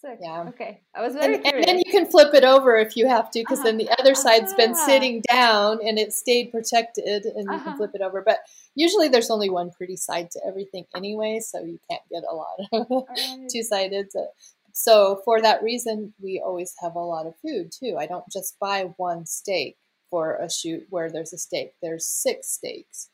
Sick. 0.00 0.18
Yeah. 0.22 0.44
Okay. 0.50 0.80
I 0.94 1.02
was 1.02 1.14
very 1.14 1.34
And, 1.34 1.42
curious. 1.44 1.66
and 1.66 1.76
then 1.78 1.82
you 1.84 1.90
can 1.90 2.06
flip 2.08 2.32
it 2.32 2.44
over 2.44 2.76
if 2.76 2.96
you 2.96 3.08
have 3.08 3.30
to, 3.32 3.40
because 3.40 3.58
Uh-huh. 3.58 3.68
then 3.68 3.78
the 3.78 3.90
other 3.98 4.14
side's 4.14 4.54
been 4.54 4.70
Ah. 4.76 4.86
sitting 4.86 5.22
down 5.28 5.80
and 5.84 5.98
it 5.98 6.12
stayed 6.12 6.52
protected, 6.52 7.24
and 7.26 7.44
you 7.44 7.50
Uh-huh. 7.50 7.64
can 7.64 7.76
flip 7.76 7.90
it 7.94 8.00
over. 8.00 8.22
But 8.22 8.38
usually 8.76 9.08
there's 9.08 9.30
only 9.30 9.50
one 9.50 9.70
pretty 9.72 9.96
side 9.96 10.30
to 10.32 10.40
everything 10.46 10.86
anyway, 10.94 11.40
so 11.40 11.60
you 11.64 11.80
can't 11.90 12.02
get 12.10 12.22
a 12.30 12.34
lot 12.34 12.58
of 12.72 12.86
Alright. 12.90 13.48
two 13.50 13.64
sided. 13.64 14.08
So 14.72 15.16
for 15.24 15.40
that 15.42 15.64
reason, 15.64 16.14
we 16.22 16.40
always 16.40 16.74
have 16.78 16.94
a 16.94 17.00
lot 17.00 17.26
of 17.26 17.34
food 17.40 17.72
too. 17.72 17.96
I 17.98 18.06
don't 18.06 18.28
just 18.30 18.56
buy 18.60 18.84
one 18.98 19.26
steak 19.26 19.76
for 20.10 20.36
a 20.36 20.48
shoot 20.48 20.86
where 20.90 21.10
there's 21.10 21.32
a 21.32 21.38
steak. 21.38 21.74
There's 21.82 22.06
six 22.08 22.48
steaks 22.50 23.10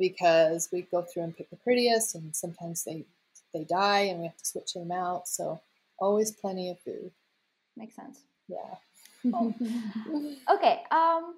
because 0.00 0.68
we 0.72 0.82
go 0.82 1.02
through 1.02 1.22
and 1.22 1.36
pick 1.36 1.48
the 1.50 1.56
prettiest, 1.56 2.16
and 2.16 2.34
sometimes 2.34 2.82
they 2.82 3.04
they 3.52 3.62
die 3.62 4.00
and 4.00 4.18
we 4.18 4.26
have 4.26 4.36
to 4.36 4.44
switch 4.44 4.72
them 4.72 4.90
out. 4.90 5.28
So 5.28 5.60
always 5.98 6.32
plenty 6.32 6.70
of 6.70 6.78
food. 6.80 7.10
Makes 7.76 7.96
sense. 7.96 8.24
Yeah. 8.48 8.74
Oh. 9.32 9.54
Okay. 10.54 10.82
Um, 10.90 11.34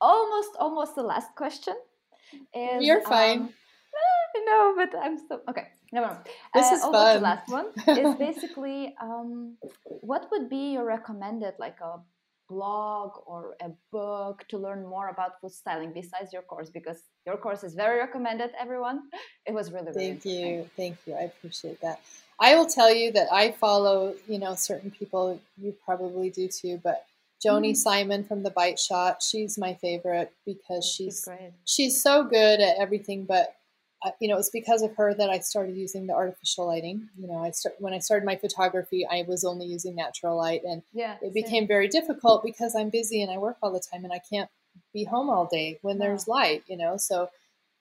almost, 0.00 0.50
almost 0.58 0.94
the 0.94 1.02
last 1.02 1.34
question. 1.36 1.74
Is, 2.54 2.84
You're 2.84 3.02
fine. 3.02 3.40
Um, 3.40 3.54
I 4.36 4.40
know, 4.46 4.74
but 4.76 4.90
I'm 4.98 5.18
so 5.18 5.40
okay. 5.48 5.68
Never 5.92 6.06
mind. 6.08 6.18
This 6.54 6.70
Uh, 6.70 6.74
is 6.74 6.82
almost 6.82 7.02
fun. 7.02 7.14
The 7.14 7.22
last 7.22 7.48
one 7.48 7.66
is 7.98 8.14
basically 8.16 8.94
um, 9.00 9.56
what 9.84 10.26
would 10.32 10.48
be 10.48 10.72
your 10.74 10.84
recommended 10.84 11.54
like 11.58 11.78
a 11.80 11.98
blog 12.48 13.10
or 13.26 13.54
a 13.60 13.70
book 13.90 14.44
to 14.48 14.58
learn 14.58 14.86
more 14.86 15.08
about 15.08 15.40
food 15.40 15.52
styling 15.52 15.92
besides 15.92 16.32
your 16.32 16.42
course 16.42 16.70
because 16.70 17.02
your 17.26 17.36
course 17.36 17.64
is 17.64 17.74
very 17.74 17.98
recommended 17.98 18.50
everyone 18.60 19.02
it 19.46 19.54
was 19.54 19.72
really, 19.72 19.86
really 19.86 20.20
Thank 20.20 20.24
you. 20.24 20.70
Thank 20.76 20.96
you. 21.06 21.14
I 21.14 21.22
appreciate 21.22 21.80
that. 21.82 22.00
I 22.40 22.56
will 22.56 22.66
tell 22.66 22.92
you 22.92 23.12
that 23.12 23.28
I 23.32 23.52
follow, 23.52 24.14
you 24.28 24.38
know, 24.38 24.54
certain 24.54 24.90
people, 24.90 25.40
you 25.56 25.74
probably 25.84 26.30
do 26.30 26.48
too, 26.48 26.80
but 26.82 27.06
Joni 27.44 27.72
Mhm. 27.72 27.76
Simon 27.76 28.24
from 28.24 28.42
the 28.42 28.50
Bite 28.50 28.78
Shot, 28.78 29.22
she's 29.22 29.58
my 29.58 29.74
favorite 29.74 30.32
because 30.44 30.84
she's 30.84 31.16
she's 31.16 31.24
great 31.24 31.52
she's 31.64 32.02
so 32.02 32.24
good 32.24 32.60
at 32.60 32.76
everything 32.78 33.24
but 33.24 33.56
you 34.20 34.28
know 34.28 34.34
it 34.34 34.38
was 34.38 34.50
because 34.50 34.82
of 34.82 34.94
her 34.96 35.14
that 35.14 35.30
i 35.30 35.38
started 35.38 35.76
using 35.76 36.06
the 36.06 36.12
artificial 36.14 36.66
lighting 36.66 37.08
you 37.18 37.26
know 37.26 37.38
i 37.38 37.50
start 37.50 37.74
when 37.78 37.92
i 37.94 37.98
started 37.98 38.24
my 38.26 38.36
photography 38.36 39.06
i 39.10 39.24
was 39.26 39.44
only 39.44 39.66
using 39.66 39.94
natural 39.94 40.36
light 40.36 40.62
and 40.64 40.82
yeah 40.92 41.14
it 41.22 41.32
same. 41.32 41.32
became 41.32 41.66
very 41.66 41.88
difficult 41.88 42.42
because 42.44 42.74
i'm 42.74 42.90
busy 42.90 43.22
and 43.22 43.30
i 43.30 43.38
work 43.38 43.56
all 43.62 43.72
the 43.72 43.80
time 43.92 44.04
and 44.04 44.12
i 44.12 44.20
can't 44.30 44.50
be 44.92 45.04
home 45.04 45.30
all 45.30 45.46
day 45.46 45.78
when 45.82 45.98
there's 45.98 46.28
light 46.28 46.62
you 46.66 46.76
know 46.76 46.96
so 46.96 47.28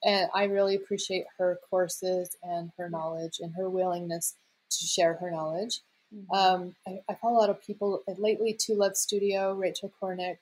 and 0.03 0.29
i 0.33 0.43
really 0.45 0.75
appreciate 0.75 1.25
her 1.37 1.59
courses 1.69 2.35
and 2.43 2.71
her 2.77 2.89
knowledge 2.89 3.39
and 3.39 3.53
her 3.55 3.69
willingness 3.69 4.35
to 4.69 4.85
share 4.85 5.13
her 5.15 5.29
knowledge 5.31 5.79
Mhm. 6.15 6.37
um, 6.37 6.75
I, 6.87 6.99
I 7.09 7.15
follow 7.15 7.37
a 7.37 7.41
lot 7.41 7.49
of 7.49 7.59
people 7.65 8.03
lately 8.19 8.53
Two 8.53 8.75
Loves 8.75 8.99
Studio 8.99 9.53
Rachel 9.55 9.91
Korinek 9.99 10.37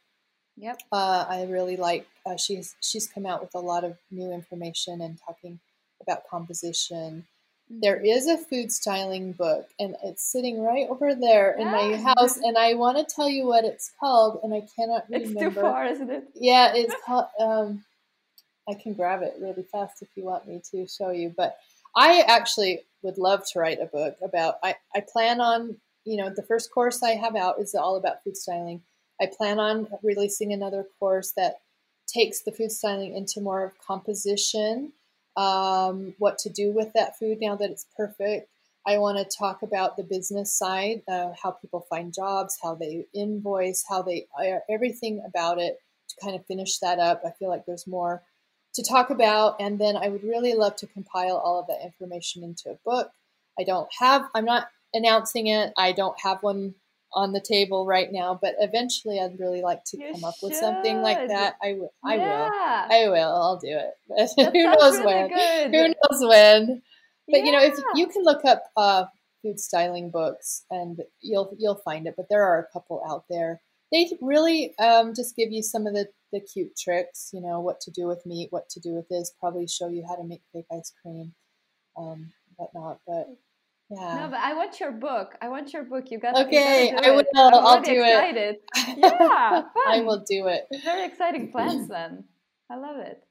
yep 0.57 0.81
uh, 0.91 1.25
I 1.29 1.43
really 1.45 1.77
like. 1.77 2.05
Uh, 2.25 2.35
she's 2.35 2.75
she's 2.81 3.07
come 3.07 3.25
out 3.25 3.41
with 3.41 3.55
a 3.55 3.59
lot 3.59 3.83
of 3.85 3.97
new 4.11 4.31
information 4.33 4.99
and 5.01 5.17
talking 5.25 5.59
about 6.11 6.27
composition. 6.27 7.25
There 7.69 8.01
Mhm. 8.01 8.33
a 8.33 8.37
food 8.37 8.71
styling 8.71 9.31
book, 9.31 9.69
and 9.79 9.95
it's 10.03 10.23
sitting 10.23 10.61
right 10.61 10.89
over 10.89 11.15
there 11.15 11.53
in 11.53 11.71
my 11.71 11.95
house. 11.95 12.37
And 12.37 12.57
I 12.57 12.73
want 12.73 12.97
to 12.97 13.15
tell 13.15 13.29
you 13.29 13.45
what 13.47 13.63
it's 13.63 13.91
called, 13.97 14.41
and 14.43 14.53
I 14.53 14.61
cannot 14.75 15.05
it's 15.09 15.29
remember. 15.29 15.61
too 15.61 15.67
far 15.67 15.85
isn't 15.85 16.09
it 16.09 16.27
Yeah, 16.35 16.73
it's 16.75 16.93
called. 17.05 17.27
Um, 17.39 17.85
I 18.67 18.73
can 18.73 18.93
grab 18.93 19.21
it 19.23 19.35
really 19.39 19.63
fast 19.63 20.01
if 20.01 20.09
you 20.15 20.23
want 20.23 20.47
me 20.47 20.61
to 20.71 20.85
show 20.87 21.11
you. 21.11 21.29
But 21.35 21.57
I 21.95 22.21
actually 22.21 22.85
would 23.03 23.17
love 23.17 23.45
to 23.51 23.59
write 23.59 23.79
a 23.79 23.85
book 23.85 24.17
about. 24.21 24.59
I 24.63 24.75
I 24.93 24.99
plan 25.01 25.39
on 25.39 25.79
you 26.03 26.17
know 26.17 26.29
the 26.29 26.43
first 26.43 26.71
course 26.71 27.01
I 27.03 27.11
have 27.11 27.35
out 27.37 27.59
is 27.59 27.73
all 27.73 27.95
about 27.95 28.23
food 28.23 28.35
styling. 28.35 28.83
I 29.21 29.27
plan 29.27 29.59
on 29.59 29.87
releasing 30.03 30.51
another 30.51 30.85
course 30.99 31.31
that 31.33 31.61
takes 32.07 32.41
the 32.41 32.51
food 32.51 32.71
styling 32.71 33.15
into 33.15 33.39
more 33.39 33.63
of 33.63 33.77
composition, 33.79 34.91
um, 35.37 36.13
what 36.17 36.37
to 36.39 36.49
do 36.49 36.71
with 36.71 36.91
that 36.93 37.17
food 37.17 37.39
now 37.39 37.55
that 37.55 37.71
it's 37.71 37.85
perfect. 37.95 38.49
I 38.85 38.97
want 38.97 39.17
to 39.17 39.37
talk 39.37 39.61
about 39.61 39.95
the 39.95 40.03
business 40.03 40.51
side, 40.51 41.03
uh, 41.07 41.31
how 41.41 41.51
people 41.51 41.85
find 41.89 42.13
jobs, 42.13 42.57
how 42.61 42.75
they 42.75 43.05
invoice, 43.13 43.83
how 43.87 44.01
they 44.01 44.27
everything 44.69 45.21
about 45.25 45.59
it 45.59 45.79
to 46.09 46.15
kind 46.23 46.35
of 46.35 46.45
finish 46.45 46.79
that 46.79 46.97
up. 46.97 47.21
I 47.25 47.31
feel 47.31 47.49
like 47.49 47.65
there's 47.65 47.85
more 47.85 48.23
to 48.73 48.83
talk 48.83 49.09
about, 49.09 49.57
and 49.59 49.79
then 49.79 49.95
I 49.95 50.07
would 50.09 50.23
really 50.23 50.53
love 50.53 50.75
to 50.77 50.87
compile 50.87 51.37
all 51.37 51.59
of 51.59 51.67
that 51.67 51.83
information 51.83 52.43
into 52.43 52.71
a 52.71 52.79
book. 52.85 53.11
I 53.59 53.63
don't 53.63 53.89
have, 53.99 54.29
I'm 54.33 54.45
not 54.45 54.69
announcing 54.93 55.47
it. 55.47 55.73
I 55.77 55.91
don't 55.91 56.19
have 56.21 56.41
one 56.41 56.73
on 57.13 57.33
the 57.33 57.41
table 57.41 57.85
right 57.85 58.09
now, 58.11 58.37
but 58.41 58.55
eventually 58.59 59.19
I'd 59.19 59.39
really 59.39 59.61
like 59.61 59.83
to 59.87 59.97
You 59.97 60.13
come 60.13 60.23
up 60.23 60.35
with 60.41 60.55
something 60.55 61.01
like 61.01 61.27
that. 61.27 61.55
I 61.61 61.73
will. 61.73 61.93
I 62.03 62.17
will. 62.17 62.49
I 62.55 63.09
will. 63.09 63.35
I'll 63.35 63.59
do 63.59 63.77
it. 63.77 63.91
But 64.37 64.53
who 64.53 64.63
knows 64.63 64.99
really 64.99 65.05
when? 65.05 65.29
good. 65.29 65.75
Who 65.75 65.87
knows 65.87 66.29
when? 66.29 66.81
But 67.27 67.45
you 67.45 67.51
know, 67.51 67.61
if 67.61 67.75
you 67.95 68.07
can 68.07 68.23
look 68.23 68.43
up 68.45 68.63
uh, 68.75 69.05
food 69.41 69.59
styling 69.59 70.11
books, 70.11 70.65
and 70.69 70.99
you'll 71.21 71.55
you'll 71.57 71.81
find 71.83 72.07
it. 72.07 72.15
But 72.17 72.27
there 72.29 72.43
are 72.43 72.59
a 72.59 72.71
couple 72.71 73.01
out 73.07 73.25
there. 73.29 73.61
They 73.91 74.09
really 74.21 74.73
um, 74.79 75.13
just 75.15 75.35
give 75.35 75.51
you 75.51 75.63
some 75.63 75.87
of 75.87 75.93
the 75.93 76.07
the 76.31 76.39
cute 76.39 76.77
tricks. 76.77 77.29
You 77.33 77.41
know, 77.41 77.59
what 77.59 77.79
to 77.81 77.91
do 77.91 78.07
with 78.07 78.25
meat, 78.25 78.47
what 78.51 78.69
to 78.69 78.79
do 78.79 78.93
with 78.93 79.07
this. 79.09 79.31
Probably 79.39 79.67
show 79.67 79.89
you 79.89 80.05
how 80.07 80.15
to 80.15 80.23
make 80.23 80.41
fake 80.53 80.65
ice 80.71 80.93
cream, 81.01 81.33
um, 81.97 82.31
whatnot. 82.55 82.99
But 83.07 83.27
yeah. 83.91 84.15
No, 84.21 84.27
but 84.29 84.39
I 84.39 84.53
want 84.53 84.79
your 84.79 84.91
book. 84.91 85.35
I 85.41 85.49
want 85.49 85.73
your 85.73 85.83
book. 85.83 86.05
You 86.11 86.19
got 86.19 86.35
Okay, 86.47 86.91
I 86.95 87.11
will. 87.11 87.19
it. 87.19 87.27
I'm 87.35 87.53
I'll 87.53 87.59
already 87.67 87.95
do 87.95 88.03
it. 88.03 88.07
excited. 88.07 88.55
Yeah, 88.97 89.63
I 89.87 90.01
will 90.01 90.23
do 90.27 90.47
it. 90.47 90.67
Very 90.83 91.05
exciting 91.05 91.51
plans 91.53 91.87
then. 91.87 92.23
I 92.69 92.77
love 92.77 92.97
it. 92.97 93.21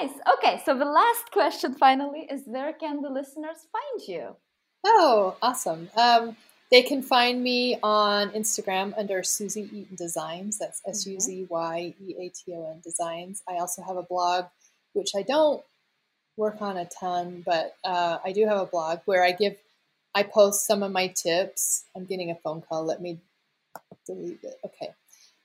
Nice. 0.00 0.12
Okay, 0.38 0.60
so 0.64 0.76
the 0.76 0.84
last 0.84 1.30
question 1.32 1.74
finally 1.74 2.26
is 2.30 2.42
where 2.46 2.72
can 2.72 3.02
the 3.02 3.10
listeners 3.10 3.58
find 3.70 4.08
you? 4.08 4.36
Oh, 4.84 5.36
awesome. 5.42 5.88
Um, 5.96 6.36
they 6.70 6.82
can 6.82 7.02
find 7.02 7.42
me 7.42 7.78
on 7.82 8.30
Instagram 8.30 8.92
under 8.98 9.22
Suzy 9.22 9.62
Eaton 9.72 9.96
Designs. 9.96 10.58
That's 10.58 10.80
S 10.86 11.06
U 11.06 11.20
Z 11.20 11.46
Y 11.48 11.94
E 12.04 12.14
A 12.18 12.28
T 12.30 12.52
O 12.54 12.70
N 12.70 12.80
Designs. 12.82 13.42
I 13.48 13.54
also 13.58 13.82
have 13.82 13.96
a 13.96 14.02
blog, 14.02 14.46
which 14.94 15.10
I 15.16 15.22
don't 15.22 15.62
work 16.36 16.60
on 16.60 16.76
a 16.76 16.84
ton, 16.86 17.42
but 17.46 17.74
uh, 17.84 18.18
I 18.24 18.32
do 18.32 18.46
have 18.46 18.58
a 18.58 18.66
blog 18.66 19.00
where 19.06 19.24
I 19.24 19.32
give, 19.32 19.56
I 20.16 20.22
post 20.22 20.66
some 20.66 20.82
of 20.82 20.92
my 20.92 21.08
tips. 21.08 21.84
I'm 21.94 22.06
getting 22.06 22.30
a 22.30 22.36
phone 22.36 22.62
call. 22.62 22.86
Let 22.86 23.02
me 23.02 23.18
delete 24.06 24.42
it. 24.42 24.54
Okay. 24.64 24.94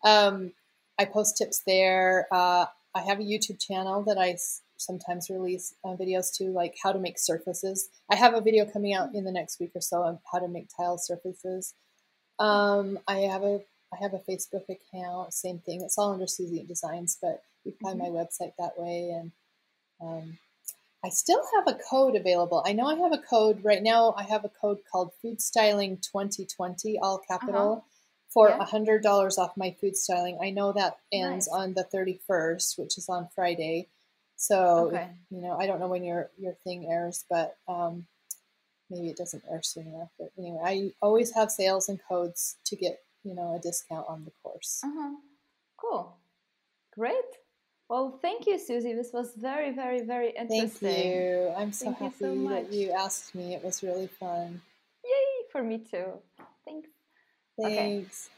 Um, 0.06 0.54
I 0.98 1.04
post 1.04 1.38
tips 1.38 1.62
there. 1.68 2.26
Uh, 2.32 2.68
I 2.96 3.02
have 3.02 3.20
a 3.20 3.24
YouTube 3.24 3.60
channel 3.60 4.02
that 4.04 4.18
I 4.18 4.38
sometimes 4.78 5.30
release 5.30 5.76
uh, 5.84 5.98
videos 5.98 6.34
to, 6.38 6.46
like 6.46 6.76
how 6.82 6.94
to 6.94 7.00
make 7.00 7.20
surfaces. 7.20 7.90
I 8.10 8.16
have 8.16 8.34
a 8.34 8.40
video 8.40 8.66
coming 8.66 8.94
out 8.94 9.14
in 9.14 9.26
the 9.26 9.32
next 9.34 9.60
week 9.60 9.72
or 9.76 9.82
so 9.82 10.04
on 10.04 10.20
how 10.32 10.40
to 10.40 10.48
make 10.48 10.70
tile 10.76 10.98
surfaces. 10.98 11.74
Um, 12.40 12.98
I 13.10 13.20
have 13.32 13.44
a 13.44 13.60
I 13.94 13.98
have 14.02 14.14
a 14.14 14.20
Facebook 14.20 14.70
account. 14.70 15.34
Same 15.34 15.60
thing. 15.60 15.82
It's 15.82 15.98
all 15.98 16.14
under 16.14 16.28
Suzy 16.28 16.64
Designs, 16.64 17.18
but 17.22 17.44
you 17.66 17.74
can 17.74 17.90
find 17.90 18.00
my 18.00 18.06
website 18.06 18.54
that 18.58 18.80
way. 18.80 19.10
And 19.10 19.32
um, 20.02 20.38
I 21.04 21.10
still 21.10 21.42
have 21.56 21.68
a 21.68 21.80
code 21.90 22.16
available. 22.16 22.64
I 22.66 22.74
know 22.74 22.86
I 22.86 22.96
have 22.96 23.12
a 23.14 23.18
code 23.18 23.64
right 23.64 23.82
now. 23.82 24.14
I 24.16 24.24
have 24.24 24.46
a 24.46 24.50
code 24.50 24.80
called 24.92 25.14
Food 25.22 25.42
Styling 25.42 25.98
2020, 25.98 27.00
all 27.00 27.18
capital, 27.20 27.86
for 28.30 28.50
Yeah. 28.50 28.60
a 28.60 28.66
hundred 28.66 29.02
dollars 29.02 29.38
off 29.38 29.58
my 29.58 29.72
food 29.72 29.98
styling. 29.98 30.38
I 30.42 30.52
know 30.52 30.72
that 30.74 31.00
ends 31.12 31.48
Nice. 31.48 31.54
on 31.60 31.74
the 31.74 31.84
31st, 31.84 32.78
which 32.78 32.98
is 32.98 33.10
on 33.10 33.28
Friday. 33.30 33.90
So 34.36 34.88
Okay. 34.88 35.10
you 35.30 35.42
know, 35.42 35.58
I 35.60 35.66
don't 35.68 35.80
know 35.80 35.88
when 35.88 36.04
your 36.04 36.30
your 36.38 36.54
thing 36.54 36.86
airs, 36.92 37.26
but 37.30 37.58
um, 37.68 38.08
maybe 38.90 39.10
it 39.10 39.18
doesn't 39.18 39.44
air 39.50 39.62
soon 39.64 39.88
enough. 39.88 40.12
But 40.20 40.32
anyway, 40.38 40.62
I 40.64 40.94
always 41.02 41.32
have 41.34 41.52
sales 41.52 41.90
and 41.90 42.00
codes 42.08 42.58
to 42.66 42.76
get 42.76 43.04
you 43.24 43.34
know 43.34 43.56
a 43.56 43.60
discount 43.60 44.08
on 44.08 44.24
the 44.26 44.32
course. 44.44 44.82
Uh-huh. 44.84 45.16
Cool. 45.78 46.18
Great. 46.94 47.26
Well, 47.92 48.18
thank 48.22 48.48
you, 48.48 48.58
Suzy. 48.58 48.94
This 48.94 49.12
was 49.12 49.34
very, 49.36 49.72
very, 49.74 50.00
very 50.04 50.30
interesting. 50.30 50.70
Thank 50.80 51.14
you. 51.14 51.54
I'm 51.58 51.74
so 51.74 51.88
Thank 51.88 52.00
you 52.00 52.06
happy 52.06 52.18
so 52.20 52.50
that 52.50 52.72
you 52.72 52.92
asked 52.92 53.36
me. 53.36 53.54
It 53.54 53.62
was 53.62 53.84
really 53.84 54.08
fun. 54.08 54.62
Yay, 55.04 55.50
for 55.52 55.62
me 55.62 55.80
too. 55.80 56.06
Thanks. 56.64 56.88
Okay. 57.60 57.76
Thanks. 57.76 58.30